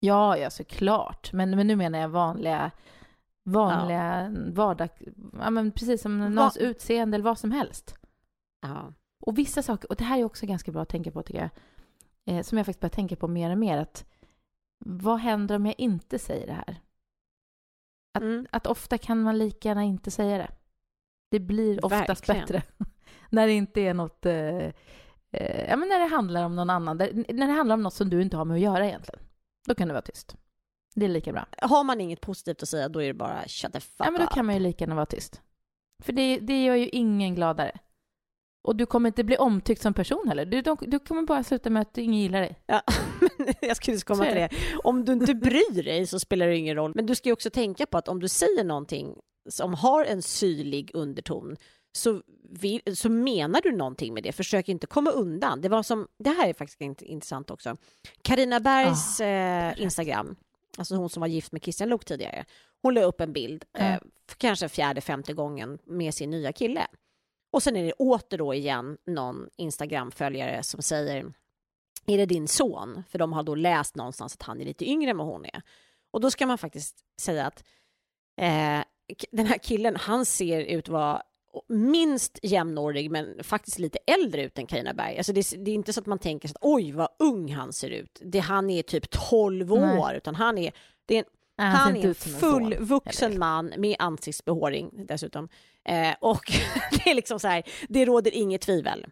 Ja, 0.00 0.38
ja 0.38 0.50
såklart. 0.50 1.32
Men, 1.32 1.50
men 1.50 1.66
nu 1.66 1.76
menar 1.76 1.98
jag 1.98 2.08
vanliga, 2.08 2.70
vanliga 3.44 4.30
vardag... 4.52 4.88
Ja, 5.38 5.50
men 5.50 5.72
precis 5.72 6.02
som 6.02 6.18
någons 6.18 6.56
utseende 6.56 7.14
eller 7.14 7.24
vad 7.24 7.38
som 7.38 7.50
helst. 7.52 7.94
ja. 8.62 8.92
Och 9.24 9.38
vissa 9.38 9.62
saker, 9.62 9.90
och 9.90 9.96
det 9.96 10.04
här 10.04 10.18
är 10.18 10.24
också 10.24 10.46
ganska 10.46 10.72
bra 10.72 10.82
att 10.82 10.88
tänka 10.88 11.10
på 11.10 11.22
tycker 11.22 11.40
jag, 11.40 11.50
eh, 12.36 12.42
som 12.42 12.58
jag 12.58 12.66
faktiskt 12.66 12.80
börjar 12.80 12.90
tänka 12.90 13.16
på 13.16 13.28
mer 13.28 13.50
och 13.50 13.58
mer, 13.58 13.78
att 13.78 14.04
vad 14.84 15.18
händer 15.18 15.56
om 15.56 15.66
jag 15.66 15.74
inte 15.78 16.18
säger 16.18 16.46
det 16.46 16.52
här? 16.52 16.80
Att, 18.14 18.22
Mm. 18.22 18.46
att 18.50 18.66
ofta 18.66 18.98
kan 18.98 19.22
man 19.22 19.38
lika 19.38 19.68
gärna 19.68 19.82
inte 19.84 20.10
säga 20.10 20.38
det. 20.38 20.48
Det 21.30 21.40
blir 21.40 21.84
oftast 21.84 22.28
Verkligen. 22.28 22.40
bättre. 22.40 22.62
när 23.30 23.46
det 23.46 23.52
inte 23.52 23.80
är 23.80 23.94
något... 23.94 24.26
Eh, 24.26 24.34
eh, 25.30 25.64
ja, 25.68 25.76
men 25.76 25.88
när 25.88 25.98
det 25.98 26.06
handlar 26.14 26.44
om 26.44 26.56
någon 26.56 26.70
annan. 26.70 26.98
Där, 26.98 27.12
när 27.34 27.46
det 27.46 27.52
handlar 27.52 27.74
om 27.74 27.82
något 27.82 27.94
som 27.94 28.10
du 28.10 28.22
inte 28.22 28.36
har 28.36 28.44
med 28.44 28.54
att 28.54 28.60
göra 28.60 28.86
egentligen. 28.86 29.20
Då 29.66 29.74
kan 29.74 29.88
du 29.88 29.92
vara 29.94 30.02
tyst. 30.02 30.36
Det 30.94 31.04
är 31.04 31.08
lika 31.08 31.32
bra. 31.32 31.46
Har 31.58 31.84
man 31.84 32.00
inget 32.00 32.20
positivt 32.20 32.62
att 32.62 32.68
säga 32.68 32.88
då 32.88 33.02
är 33.02 33.06
det 33.06 33.14
bara 33.14 33.42
shut 33.46 33.72
the 33.72 33.80
fuck 33.80 34.06
Ja, 34.06 34.10
men 34.10 34.20
då 34.20 34.26
up. 34.26 34.30
kan 34.34 34.46
man 34.46 34.54
ju 34.54 34.60
lika 34.60 34.84
gärna 34.84 34.94
vara 34.94 35.06
tyst. 35.06 35.40
För 36.02 36.12
det, 36.12 36.38
det 36.38 36.64
gör 36.64 36.74
ju 36.74 36.88
ingen 36.88 37.34
gladare. 37.34 37.78
Och 38.64 38.76
du 38.76 38.86
kommer 38.86 39.08
inte 39.08 39.24
bli 39.24 39.36
omtyckt 39.36 39.82
som 39.82 39.94
person 39.94 40.28
heller. 40.28 40.44
Du, 40.44 40.62
de, 40.62 40.76
du 40.80 40.98
kommer 40.98 41.22
bara 41.22 41.44
sluta 41.44 41.70
med 41.70 41.82
att 41.82 41.98
ingen 41.98 42.20
gillar 42.20 42.40
dig. 42.40 42.58
Ja, 42.66 42.82
men 43.38 43.54
jag 43.60 43.76
skulle 43.76 43.94
just 43.94 44.06
komma 44.06 44.24
till 44.24 44.34
det. 44.34 44.48
Om 44.84 45.04
du 45.04 45.12
inte 45.12 45.34
bryr 45.34 45.82
dig 45.82 46.06
så 46.06 46.20
spelar 46.20 46.46
det 46.46 46.56
ingen 46.56 46.76
roll. 46.76 46.92
Men 46.94 47.06
du 47.06 47.14
ska 47.14 47.28
ju 47.28 47.32
också 47.32 47.50
tänka 47.50 47.86
på 47.86 47.98
att 47.98 48.08
om 48.08 48.20
du 48.20 48.28
säger 48.28 48.64
någonting 48.64 49.14
som 49.48 49.74
har 49.74 50.04
en 50.04 50.22
syrlig 50.22 50.90
underton 50.94 51.56
så, 51.92 52.22
vill, 52.50 52.80
så 52.96 53.08
menar 53.08 53.60
du 53.62 53.72
någonting 53.76 54.14
med 54.14 54.22
det. 54.22 54.32
Försök 54.32 54.68
inte 54.68 54.86
komma 54.86 55.10
undan. 55.10 55.60
Det, 55.60 55.68
var 55.68 55.82
som, 55.82 56.08
det 56.18 56.30
här 56.30 56.48
är 56.48 56.54
faktiskt 56.54 56.80
int- 56.80 57.02
intressant 57.02 57.50
också. 57.50 57.76
Karina 58.22 58.60
Bergs 58.60 59.20
eh, 59.20 59.82
Instagram, 59.82 60.36
alltså 60.78 60.94
hon 60.96 61.08
som 61.10 61.20
var 61.20 61.26
gift 61.28 61.52
med 61.52 61.62
Christian 61.62 61.88
Luuk 61.88 62.04
tidigare, 62.04 62.44
hon 62.82 62.94
la 62.94 63.02
upp 63.02 63.20
en 63.20 63.32
bild, 63.32 63.64
eh, 63.78 63.92
Ja. 63.92 63.98
för 64.28 64.36
kanske 64.36 64.68
fjärde, 64.68 65.00
femte 65.00 65.32
gången 65.32 65.78
med 65.84 66.14
sin 66.14 66.30
nya 66.30 66.52
kille. 66.52 66.86
Och 67.52 67.62
sen 67.62 67.76
är 67.76 67.84
det 67.84 67.92
åter 67.92 68.38
då 68.38 68.54
igen 68.54 68.98
någon 69.06 69.48
Instagram-följare 69.56 70.62
som 70.62 70.82
säger 70.82 71.32
är 72.06 72.18
det 72.18 72.26
din 72.26 72.48
son? 72.48 73.02
För 73.08 73.18
de 73.18 73.32
har 73.32 73.42
då 73.42 73.54
läst 73.54 73.96
någonstans 73.96 74.34
att 74.34 74.42
han 74.42 74.60
är 74.60 74.64
lite 74.64 74.84
yngre 74.90 75.10
än 75.10 75.16
vad 75.16 75.26
hon 75.26 75.44
är. 75.44 75.62
Och 76.10 76.20
då 76.20 76.30
ska 76.30 76.46
man 76.46 76.58
faktiskt 76.58 77.04
säga 77.20 77.46
att 77.46 77.64
eh, 78.40 78.84
den 79.32 79.46
här 79.46 79.58
killen, 79.58 79.96
han 79.96 80.26
ser 80.26 80.60
ut 80.60 80.84
att 80.84 80.88
vara 80.88 81.22
minst 81.68 82.38
jämnårig 82.42 83.10
men 83.10 83.44
faktiskt 83.44 83.78
lite 83.78 83.98
äldre 84.06 84.42
ut 84.44 84.58
än 84.58 84.66
Carina 84.66 84.94
Berg. 84.94 85.16
Alltså 85.18 85.32
det, 85.32 85.40
är- 85.40 85.58
det 85.64 85.70
är 85.70 85.74
inte 85.74 85.92
så 85.92 86.00
att 86.00 86.06
man 86.06 86.18
tänker 86.18 86.48
så 86.48 86.52
att 86.52 86.58
oj 86.60 86.92
vad 86.92 87.08
ung 87.18 87.52
han 87.52 87.72
ser 87.72 87.90
ut. 87.90 88.20
Det, 88.24 88.38
han 88.38 88.70
är 88.70 88.82
typ 88.82 89.10
12 89.10 89.68
Nej. 89.70 89.98
år 89.98 90.12
utan 90.14 90.34
han 90.34 90.58
är, 90.58 90.72
det 91.06 91.14
är 91.14 91.18
en 91.18 91.24
Nej, 91.58 91.70
han 91.70 91.96
inte 91.96 92.08
är 92.08 92.10
en 92.10 92.14
fullvuxen 92.40 93.38
man 93.38 93.72
med 93.76 93.96
ansiktsbehåring 93.98 94.90
dessutom. 95.06 95.48
Eh, 95.88 96.14
och 96.20 96.40
det 97.04 97.10
är 97.10 97.14
liksom 97.14 97.40
så 97.40 97.48
här, 97.48 97.62
det 97.88 98.04
råder 98.04 98.34
inget 98.34 98.60
tvivel. 98.60 99.06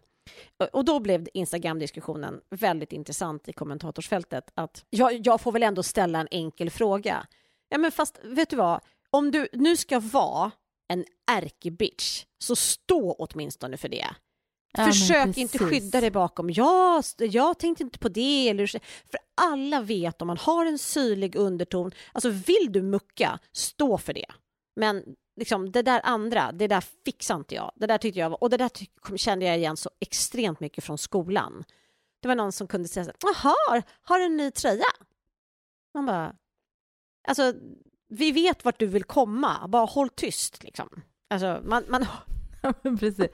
Och- 0.59 0.69
Och 0.75 0.85
då 0.85 0.99
blev 0.99 1.27
Instagram-diskussionen 1.33 2.41
väldigt 2.49 2.91
intressant 2.93 3.47
i 3.49 3.53
kommentatorsfältet. 3.53 4.51
Att 4.55 4.85
jag, 4.89 5.27
jag 5.27 5.41
får 5.41 5.51
väl 5.51 5.63
ändå 5.63 5.83
ställa 5.83 6.19
en 6.19 6.27
enkel 6.31 6.69
fråga. 6.69 7.27
Ja, 7.69 7.77
men 7.77 7.91
fast 7.91 8.19
vet 8.23 8.49
du 8.49 8.55
vad? 8.55 8.79
Om 9.09 9.31
du 9.31 9.47
nu 9.53 9.77
ska 9.77 9.99
vara 9.99 10.51
en 10.91 11.05
ärkebitch, 11.31 12.25
så 12.37 12.55
stå 12.55 13.13
åtminstone 13.13 13.77
för 13.77 13.89
det. 13.89 14.07
Ja, 14.77 14.85
Försök 14.85 15.37
inte 15.37 15.57
skydda 15.59 16.01
dig 16.01 16.11
bakom 16.11 16.49
ja, 16.49 16.97
st- 16.99 17.25
jag 17.25 17.59
tänkte 17.59 17.83
inte 17.83 17.99
på 17.99 18.09
det. 18.09 18.49
Eller, 18.49 18.67
för 19.11 19.19
alla 19.41 19.81
vet 19.81 20.21
om 20.21 20.27
man 20.27 20.37
har 20.37 20.65
en 20.65 20.77
syrlig 20.77 21.35
underton, 21.35 21.91
alltså 22.13 22.29
vill 22.29 22.67
du 22.69 22.81
mucka, 22.81 23.39
stå 23.51 23.97
för 23.97 24.13
det. 24.13 24.25
Men 24.75 25.03
liksom, 25.35 25.71
det 25.71 25.81
där 25.81 26.01
andra, 26.03 26.51
det 26.51 26.67
där 26.67 26.83
fixar 27.05 27.35
inte 27.35 27.55
jag. 27.55 27.71
Det 27.75 27.87
där 27.87 27.97
tyckte 27.97 28.19
jag 28.19 28.29
var, 28.29 28.43
och 28.43 28.49
det 28.49 28.57
där 28.57 28.69
tyck, 28.69 28.91
kände 29.15 29.45
jag 29.45 29.57
igen 29.57 29.77
så 29.77 29.89
extremt 29.99 30.59
mycket 30.59 30.83
från 30.83 30.97
skolan. 30.97 31.63
Det 32.21 32.27
var 32.27 32.35
någon 32.35 32.51
som 32.51 32.67
kunde 32.67 32.87
säga 32.87 33.03
så 33.03 33.11
här, 33.11 33.17
jaha, 33.43 33.83
har 34.01 34.19
du 34.19 34.25
en 34.25 34.37
ny 34.37 34.51
tröja? 34.51 34.85
Man 35.93 36.05
bara, 36.05 36.35
alltså, 37.27 37.53
vi 38.11 38.31
vet 38.31 38.65
vart 38.65 38.79
du 38.79 38.85
vill 38.85 39.03
komma, 39.03 39.67
bara 39.67 39.85
håll 39.85 40.09
tyst 40.09 40.63
liksom. 40.63 40.89
Alltså, 41.29 41.61
man, 41.63 41.83
man... 41.87 42.05
Precis. 42.99 43.27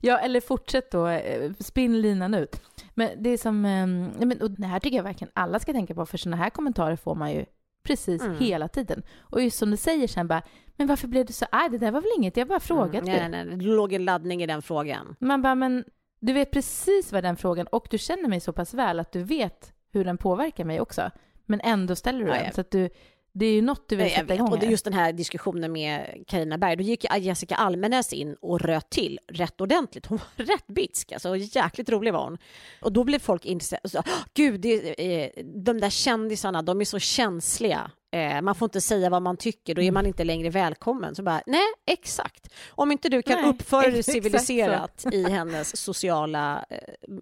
Ja, 0.00 0.18
eller 0.18 0.40
fortsätt 0.40 0.90
då, 0.90 1.06
eh, 1.06 1.52
spinn 1.60 2.00
linan 2.00 2.34
ut. 2.34 2.62
Men 2.94 3.10
det 3.22 3.30
är 3.30 3.38
som, 3.38 3.64
eh, 3.64 4.42
och 4.42 4.50
det 4.50 4.66
här 4.66 4.80
tycker 4.80 4.96
jag 4.96 5.04
verkligen 5.04 5.32
alla 5.34 5.60
ska 5.60 5.72
tänka 5.72 5.94
på, 5.94 6.06
för 6.06 6.18
sådana 6.18 6.36
här 6.36 6.50
kommentarer 6.50 6.96
får 6.96 7.14
man 7.14 7.32
ju 7.32 7.44
precis 7.82 8.22
mm. 8.22 8.38
hela 8.38 8.68
tiden. 8.68 9.02
Och 9.18 9.42
just 9.42 9.58
som 9.58 9.70
du 9.70 9.76
säger 9.76 10.08
sen 10.08 10.28
bara, 10.28 10.42
men 10.76 10.86
varför 10.86 11.08
blev 11.08 11.26
du 11.26 11.32
så 11.32 11.46
arg? 11.52 11.70
Det 11.70 11.78
där 11.78 11.90
var 11.90 12.00
väl 12.00 12.10
inget, 12.16 12.36
jag 12.36 12.48
bara 12.48 12.60
frågade. 12.60 12.98
Mm, 12.98 13.06
nej, 13.06 13.28
nej, 13.28 13.44
nej, 13.44 13.56
det 13.56 13.64
låg 13.64 13.92
en 13.92 14.04
laddning 14.04 14.42
i 14.42 14.46
den 14.46 14.62
frågan. 14.62 15.16
Man 15.18 15.42
bara, 15.42 15.54
men 15.54 15.84
du 16.20 16.32
vet 16.32 16.50
precis 16.50 17.12
vad 17.12 17.24
den 17.24 17.36
frågan, 17.36 17.66
och 17.66 17.86
du 17.90 17.98
känner 17.98 18.28
mig 18.28 18.40
så 18.40 18.52
pass 18.52 18.74
väl 18.74 19.00
att 19.00 19.12
du 19.12 19.22
vet 19.22 19.72
hur 19.92 20.04
den 20.04 20.18
påverkar 20.18 20.64
mig 20.64 20.80
också. 20.80 21.10
Men 21.46 21.60
ändå 21.60 21.96
ställer 21.96 22.24
du 22.24 22.30
den. 22.30 22.52
Så 22.52 22.60
att 22.60 22.70
du, 22.70 22.90
det 23.38 23.46
är 23.46 23.52
ju 23.52 23.62
något 23.62 23.88
du 23.88 23.96
vill 23.96 24.10
sätta 24.10 24.34
igång. 24.34 24.48
Och 24.48 24.58
det 24.58 24.66
är 24.66 24.70
just 24.70 24.84
den 24.84 24.94
här 24.94 25.12
diskussionen 25.12 25.72
med 25.72 26.24
Carina 26.26 26.58
Berg, 26.58 26.76
då 26.76 26.82
gick 26.82 27.06
Jessica 27.18 27.54
Almenäs 27.54 28.12
in 28.12 28.34
och 28.40 28.60
röt 28.60 28.90
till 28.90 29.18
rätt 29.28 29.60
ordentligt. 29.60 30.06
Hon 30.06 30.18
var 30.18 30.44
rätt 30.44 30.66
bitsk, 30.66 31.12
alltså 31.12 31.36
jäkligt 31.36 31.90
rolig 31.90 32.12
var 32.12 32.24
hon. 32.24 32.38
Och 32.80 32.92
då 32.92 33.04
blev 33.04 33.18
folk 33.18 33.44
intresserade. 33.44 34.02
Gud, 34.34 34.60
det, 34.60 35.32
de 35.64 35.80
där 35.80 35.90
kändisarna, 35.90 36.62
de 36.62 36.80
är 36.80 36.84
så 36.84 36.98
känsliga. 36.98 37.90
Eh, 38.12 38.42
man 38.42 38.54
får 38.54 38.66
inte 38.66 38.80
säga 38.80 39.10
vad 39.10 39.22
man 39.22 39.36
tycker, 39.36 39.74
då 39.74 39.82
är 39.82 39.92
man 39.92 40.06
inte 40.06 40.24
längre 40.24 40.50
välkommen. 40.50 41.14
Så 41.14 41.22
bara, 41.22 41.42
nej, 41.46 41.68
exakt. 41.86 42.48
Om 42.70 42.92
inte 42.92 43.08
du 43.08 43.22
kan 43.22 43.42
nej, 43.42 43.50
uppföra 43.50 43.90
dig 43.90 44.02
civiliserat 44.02 45.06
i 45.12 45.30
hennes 45.30 45.76
sociala 45.76 46.64
eh, 46.70 46.78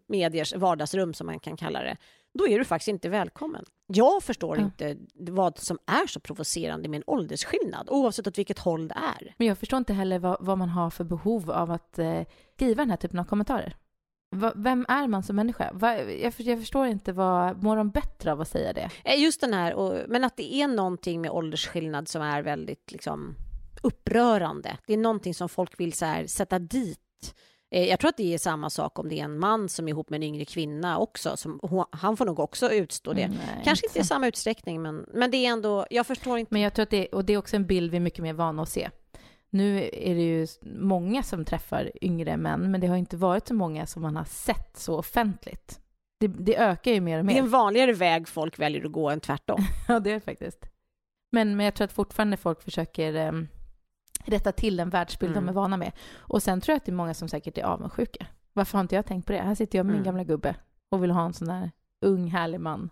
mediers 0.09 0.55
vardagsrum, 0.55 1.15
som 1.15 1.27
man 1.27 1.41
kan 1.41 1.57
kalla 1.57 1.83
det, 1.83 1.97
då 2.37 2.49
är 2.49 2.59
du 2.59 2.65
faktiskt 2.65 2.89
inte 2.89 3.09
välkommen. 3.09 3.65
Jag 3.87 4.23
förstår 4.23 4.55
mm. 4.55 4.65
inte 4.67 4.97
vad 5.33 5.59
som 5.59 5.79
är 5.87 6.07
så 6.07 6.21
provocerande 6.21 6.89
med 6.89 6.97
en 6.97 7.05
åldersskillnad, 7.07 7.89
oavsett 7.91 8.27
åt 8.27 8.39
vilket 8.39 8.59
håll 8.59 8.89
det 8.89 8.95
är. 8.95 9.35
Men 9.39 9.47
jag 9.47 9.59
förstår 9.59 9.77
inte 9.77 9.93
heller 9.93 10.19
vad, 10.19 10.37
vad 10.41 10.59
man 10.59 10.69
har 10.69 10.91
för 10.91 11.05
behov 11.05 11.51
av 11.51 11.71
att 11.71 11.99
eh, 11.99 12.23
skriva 12.55 12.83
den 12.83 12.91
här 12.91 12.97
typen 12.97 13.19
av 13.19 13.25
kommentarer. 13.25 13.77
Va, 14.31 14.53
vem 14.57 14.87
är 14.89 15.09
man 15.09 15.23
som 15.23 15.37
människa? 15.37 15.71
Va, 15.73 15.97
jag, 15.97 16.35
jag, 16.39 16.59
förstår 16.59 16.87
inte, 16.87 17.13
vad 17.13 17.63
mår 17.63 17.77
de 17.77 17.91
bättre 17.91 18.33
av 18.33 18.41
att 18.41 18.49
säga 18.49 18.73
det? 18.73 18.91
Eh, 19.05 19.21
just 19.21 19.41
den 19.41 19.55
här, 19.55 19.75
och, 19.75 19.95
men 20.09 20.25
att 20.25 20.37
det 20.37 20.55
är 20.55 20.69
någonting 20.69 21.21
med 21.21 21.31
åldersskillnad 21.31 22.09
som 22.09 22.23
är 22.23 22.43
väldigt 22.43 22.93
liksom, 22.93 23.35
upprörande. 23.83 24.79
Det 24.87 24.93
är 24.93 24.99
någonting 24.99 25.35
som 25.35 25.49
folk 25.49 25.81
vill 25.81 25.93
så 25.93 26.05
här, 26.05 26.27
sätta 26.27 26.59
dit 26.59 27.35
jag 27.71 28.01
tror 28.01 28.09
att 28.09 28.17
det 28.17 28.35
är 28.35 28.39
samma 28.39 28.71
sak 28.71 28.99
om 28.99 29.09
det 29.09 29.21
är 29.21 29.25
en 29.25 29.39
man 29.39 29.69
som 29.69 29.89
är 29.89 29.91
ihop 29.91 30.11
med 30.11 30.19
en 30.19 30.23
yngre 30.23 30.45
kvinna 30.45 30.99
också. 30.99 31.37
Som, 31.37 31.61
han 31.91 32.17
får 32.17 32.25
nog 32.25 32.41
också 32.41 32.71
utstå 32.71 33.13
det. 33.13 33.29
Nej, 33.29 33.63
Kanske 33.65 33.87
inte 33.87 33.99
i 33.99 34.05
samma 34.05 34.27
utsträckning, 34.27 34.83
men, 34.83 35.07
men 35.13 35.31
det 35.31 35.37
är 35.37 35.51
ändå, 35.51 35.87
jag 35.91 36.07
förstår 36.07 36.39
inte. 36.39 36.55
Men 36.55 36.63
jag 36.63 36.75
tror 36.75 36.83
att 36.83 36.91
det, 36.91 37.07
och 37.07 37.25
det 37.25 37.33
är 37.33 37.39
också 37.39 37.57
en 37.57 37.67
bild 37.67 37.91
vi 37.91 37.97
är 37.97 38.01
mycket 38.01 38.23
mer 38.23 38.33
vana 38.33 38.63
att 38.63 38.69
se. 38.69 38.91
Nu 39.51 39.91
är 39.93 40.15
det 40.15 40.23
ju 40.23 40.47
många 40.79 41.23
som 41.23 41.45
träffar 41.45 41.91
yngre 42.01 42.37
män, 42.37 42.71
men 42.71 42.81
det 42.81 42.87
har 42.87 42.97
inte 42.97 43.17
varit 43.17 43.49
så 43.49 43.55
många 43.55 43.87
som 43.87 44.03
man 44.03 44.17
har 44.17 44.25
sett 44.25 44.77
så 44.79 44.99
offentligt. 44.99 45.81
Det, 46.21 46.27
det 46.27 46.57
ökar 46.57 46.93
ju 46.93 47.01
mer 47.01 47.19
och 47.19 47.25
mer. 47.25 47.33
Det 47.35 47.39
är 47.39 47.43
en 47.43 47.51
vanligare 47.51 47.93
väg 47.93 48.29
folk 48.29 48.59
väljer 48.59 48.85
att 48.85 48.93
gå 48.93 49.11
än 49.11 49.21
tvärtom. 49.21 49.61
ja, 49.89 50.01
det 50.01 50.11
är 50.11 50.15
det 50.15 50.21
faktiskt. 50.21 50.67
Men, 51.33 51.57
men 51.57 51.65
jag 51.65 51.75
tror 51.75 51.85
att 51.85 51.93
fortfarande 51.93 52.37
folk 52.37 52.63
försöker 52.63 53.29
um, 53.29 53.49
rätta 54.29 54.53
till 54.53 54.77
den 54.77 54.91
världsbild 54.91 55.33
mm. 55.33 55.45
de 55.45 55.51
är 55.51 55.55
vana 55.55 55.77
med. 55.77 55.93
Och 56.17 56.43
sen 56.43 56.61
tror 56.61 56.73
jag 56.73 56.77
att 56.77 56.85
det 56.85 56.93
är 56.93 56.97
många 56.97 57.15
som 57.15 57.29
säkert 57.29 57.59
är 57.59 57.63
avundsjuka. 57.63 58.27
Varför 58.53 58.79
har 58.79 58.83
inte 58.83 58.95
jag 58.95 59.07
tänkt 59.07 59.27
på 59.27 59.33
det? 59.33 59.39
Här 59.39 59.55
sitter 59.55 59.79
jag 59.79 59.87
med 59.87 59.93
min 59.93 60.03
mm. 60.03 60.05
gamla 60.05 60.25
gubbe 60.25 60.55
och 60.91 61.03
vill 61.03 61.11
ha 61.11 61.25
en 61.25 61.33
sån 61.33 61.49
där 61.49 61.71
ung, 62.01 62.31
härlig 62.31 62.61
man 62.61 62.91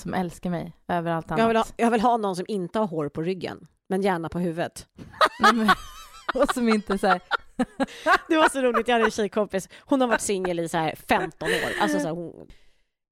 som 0.00 0.14
älskar 0.14 0.50
mig 0.50 0.72
över 0.88 1.10
allt 1.10 1.30
annat. 1.30 1.40
Jag 1.40 1.48
vill, 1.48 1.56
ha, 1.56 1.64
jag 1.76 1.90
vill 1.90 2.00
ha 2.00 2.16
någon 2.16 2.36
som 2.36 2.44
inte 2.48 2.78
har 2.78 2.86
hår 2.86 3.08
på 3.08 3.22
ryggen, 3.22 3.66
men 3.88 4.02
gärna 4.02 4.28
på 4.28 4.38
huvudet. 4.38 4.86
Och 6.34 6.48
som 6.54 6.68
inte 6.68 6.98
så 6.98 7.06
här... 7.06 7.20
det 8.28 8.36
var 8.36 8.48
så 8.48 8.62
roligt, 8.62 8.88
jag 8.88 8.94
hade 8.94 9.04
en 9.04 9.10
tjejkompis, 9.10 9.68
hon 9.80 10.00
har 10.00 10.08
varit 10.08 10.20
singel 10.20 10.60
i 10.60 10.68
så 10.68 10.78
här 10.78 10.94
15 11.08 11.48
år. 11.48 11.80
Alltså 11.80 11.98
så 11.98 12.06
här, 12.06 12.14
hon, 12.14 12.48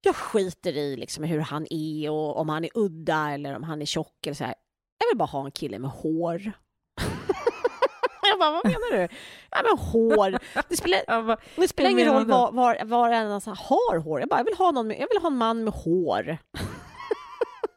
jag 0.01 0.15
skiter 0.15 0.77
i 0.77 0.97
liksom 0.97 1.23
hur 1.23 1.39
han 1.39 1.67
är 1.69 2.09
och 2.09 2.37
om 2.37 2.49
han 2.49 2.63
är 2.63 2.69
udda 2.73 3.31
eller 3.31 3.55
om 3.55 3.63
han 3.63 3.81
är 3.81 3.85
tjock 3.85 4.25
eller 4.25 4.35
så 4.35 4.43
här. 4.43 4.55
Jag 4.97 5.07
vill 5.07 5.17
bara 5.17 5.29
ha 5.29 5.45
en 5.45 5.51
kille 5.51 5.79
med 5.79 5.91
hår. 5.91 6.51
Jag 8.35 8.39
bara, 8.39 8.51
vad 8.51 8.65
menar 8.65 8.97
du? 8.97 9.07
Ja, 9.51 9.61
men 9.63 9.77
hår. 9.77 10.39
Det 10.69 10.77
spelar, 10.77 11.23
bara, 11.23 11.37
det 11.55 11.67
spelar 11.67 11.89
ingen 11.89 12.13
roll 12.13 12.25
var, 12.25 12.51
var, 12.51 12.85
var 12.85 13.09
en 13.09 13.31
har 13.31 13.97
hår. 13.97 14.19
Jag 14.19 14.29
bara, 14.29 14.39
jag 14.39 14.45
vill 14.45 14.57
ha, 14.57 14.71
någon 14.71 14.87
med, 14.87 14.99
jag 14.99 15.07
vill 15.09 15.21
ha 15.21 15.27
en 15.27 15.37
man 15.37 15.63
med 15.63 15.73
hår. 15.73 16.37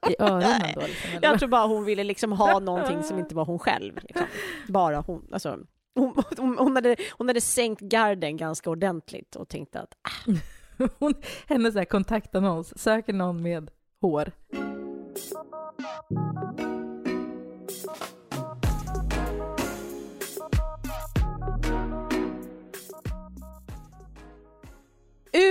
I 0.09 0.17
öronen 0.19 0.61
då? 0.75 0.81
Liksom, 0.81 1.11
jag 1.23 1.39
tror 1.39 1.49
bara 1.49 1.67
hon 1.67 1.85
ville 1.85 2.05
liksom 2.05 2.33
ha 2.33 2.59
någonting 2.59 3.03
som 3.03 3.19
inte 3.19 3.35
var 3.35 3.45
hon 3.45 3.59
själv. 3.59 3.99
Liksom. 4.03 4.27
Bara 4.69 5.01
hon. 5.01 5.29
Alltså, 5.33 5.59
hon, 5.95 6.59
hon, 6.59 6.77
hade, 6.77 6.97
hon 7.19 7.29
hade 7.29 7.41
sänkt 7.41 7.81
garden 7.81 8.37
ganska 8.37 8.71
ordentligt 8.71 9.37
och 9.37 9.49
tänkte 9.49 9.81
att... 9.81 9.95
Ah. 10.03 10.33
hon, 10.99 11.15
hennes 11.47 11.89
kontaktannons, 11.89 12.83
söker 12.83 13.13
någon 13.13 13.43
med 13.43 13.71
hår. 14.01 14.33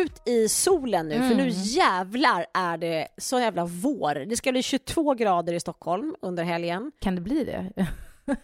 Ut 0.03 0.27
i 0.27 0.49
solen 0.49 1.07
nu, 1.07 1.15
mm. 1.15 1.29
för 1.29 1.35
nu 1.35 1.43
mm. 1.43 1.53
jävlar 1.55 2.45
är 2.53 2.77
det 2.77 3.07
så 3.17 3.39
jävla 3.39 3.65
vår. 3.65 4.25
Det 4.25 4.37
ska 4.37 4.51
bli 4.51 4.63
22 4.63 5.13
grader 5.13 5.53
i 5.53 5.59
Stockholm 5.59 6.15
under 6.21 6.43
helgen. 6.43 6.91
Kan 6.99 7.15
det 7.15 7.21
bli 7.21 7.43
det? 7.43 7.87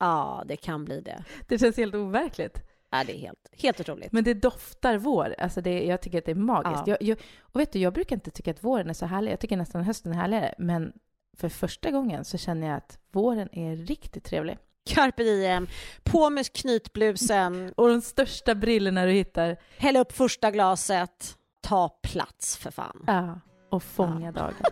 ja, 0.00 0.44
det 0.46 0.56
kan 0.56 0.84
bli 0.84 1.00
det. 1.00 1.24
Det 1.48 1.58
känns 1.58 1.76
helt 1.76 1.94
overkligt. 1.94 2.62
Ja, 2.90 3.04
det 3.04 3.16
är 3.16 3.18
helt, 3.18 3.48
helt 3.52 3.80
otroligt. 3.80 4.12
Men 4.12 4.24
det 4.24 4.34
doftar 4.34 4.96
vår. 4.96 5.34
Alltså 5.38 5.60
det, 5.60 5.84
jag 5.84 6.00
tycker 6.00 6.18
att 6.18 6.24
det 6.24 6.30
är 6.30 6.34
magiskt. 6.34 6.82
Ja. 6.86 6.96
Jag, 7.00 7.02
jag, 7.02 7.18
och 7.40 7.60
vet 7.60 7.72
du, 7.72 7.78
jag 7.78 7.92
brukar 7.92 8.16
inte 8.16 8.30
tycka 8.30 8.50
att 8.50 8.64
våren 8.64 8.90
är 8.90 8.94
så 8.94 9.06
härlig. 9.06 9.32
Jag 9.32 9.40
tycker 9.40 9.56
nästan 9.56 9.82
hösten 9.84 10.12
är 10.12 10.16
härligare. 10.16 10.54
Men 10.58 10.92
för 11.36 11.48
första 11.48 11.90
gången 11.90 12.24
så 12.24 12.38
känner 12.38 12.66
jag 12.66 12.76
att 12.76 12.98
våren 13.12 13.48
är 13.52 13.76
riktigt 13.76 14.24
trevlig. 14.24 14.58
Carpe 14.86 15.22
diem, 15.22 15.68
på 16.04 16.30
med 16.30 16.52
knytblusen. 16.52 17.72
Och 17.76 17.88
de 17.88 18.00
största 18.00 18.54
brillorna 18.54 19.06
du 19.06 19.12
hittar. 19.12 19.56
Häll 19.78 19.96
upp 19.96 20.12
första 20.12 20.50
glaset. 20.50 21.36
Ta 21.62 21.88
plats 21.88 22.56
för 22.56 22.70
fan. 22.70 23.04
Ja, 23.06 23.40
och 23.70 23.82
fånga 23.82 24.26
ja. 24.26 24.32
dagen. 24.32 24.54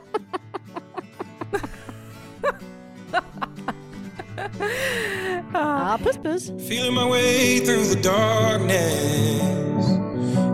ja, 5.53 5.99
puss 6.05 6.17
puss. 6.17 6.51
Feeling 6.51 6.95
my 6.95 7.05
way 7.05 7.61
through 7.61 7.85
the 7.85 8.03
darkness 8.03 9.87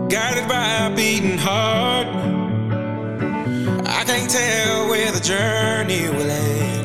Guided 0.09 0.47
by 0.47 0.53
a 0.53 0.93
beating 0.95 1.37
heart 1.37 2.07
I 3.87 4.03
can't 4.05 4.29
tell 4.29 4.87
where 4.87 5.11
the 5.11 5.19
journey 5.19 6.07
will 6.09 6.29
end 6.29 6.84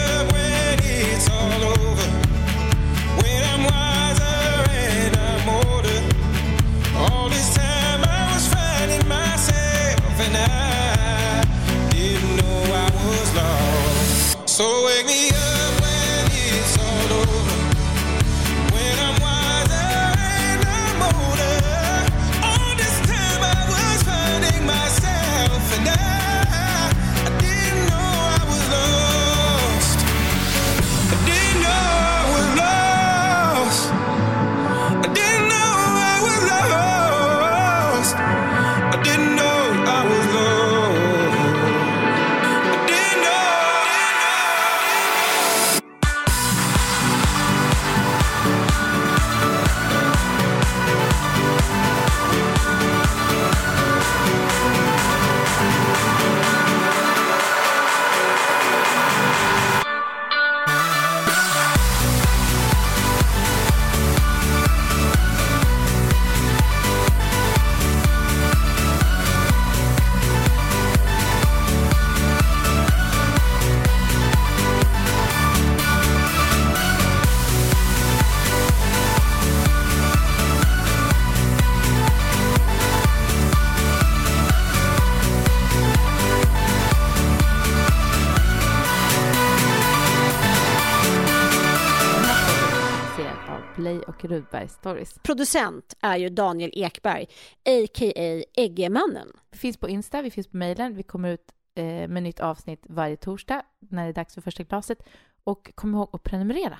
Play 94.31 94.39
och 94.39 94.43
Rudberg 94.43 94.67
Stories. 94.67 95.19
Producent 95.23 95.93
är 96.01 96.17
ju 96.17 96.29
Daniel 96.29 96.71
Ekberg, 96.73 97.23
a.k.a. 97.65 98.43
Äggemannen. 98.61 99.27
Vi 99.51 99.57
finns 99.57 99.77
på 99.77 99.89
Insta, 99.89 100.21
vi 100.21 100.31
finns 100.31 100.47
på 100.47 100.57
mejlen. 100.57 100.95
Vi 100.95 101.03
kommer 101.03 101.29
ut 101.29 101.51
eh, 101.75 101.85
med 101.85 102.23
nytt 102.23 102.39
avsnitt 102.39 102.85
varje 102.89 103.17
torsdag 103.17 103.63
när 103.79 104.03
det 104.03 104.09
är 104.09 104.13
dags 104.13 104.33
för 104.33 104.41
första 104.41 104.63
glaset. 104.63 104.97
Och 105.43 105.71
kom 105.75 105.93
ihåg 105.93 106.09
att 106.13 106.23
prenumerera. 106.23 106.79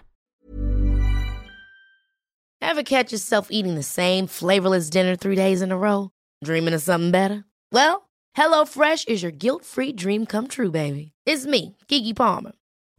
Ever 2.64 2.84
catch 2.84 3.12
yourself 3.14 3.48
eating 3.50 3.76
the 3.76 3.84
same 3.84 4.28
flavorless 4.28 4.90
dinner 4.90 5.16
three 5.16 5.36
days 5.36 5.62
in 5.62 5.72
a 5.72 5.76
row? 5.76 6.10
Dreaming 6.46 6.76
of 6.76 6.82
something 6.82 7.12
better? 7.12 7.44
Well, 7.72 8.02
HelloFresh 8.38 9.08
is 9.08 9.24
your 9.24 9.32
guilt-free 9.32 9.94
dream 9.94 10.26
come 10.26 10.48
true, 10.48 10.72
baby. 10.72 11.12
It's 11.30 11.46
me, 11.48 11.76
Kiki 11.88 12.14
Palmer. 12.14 12.52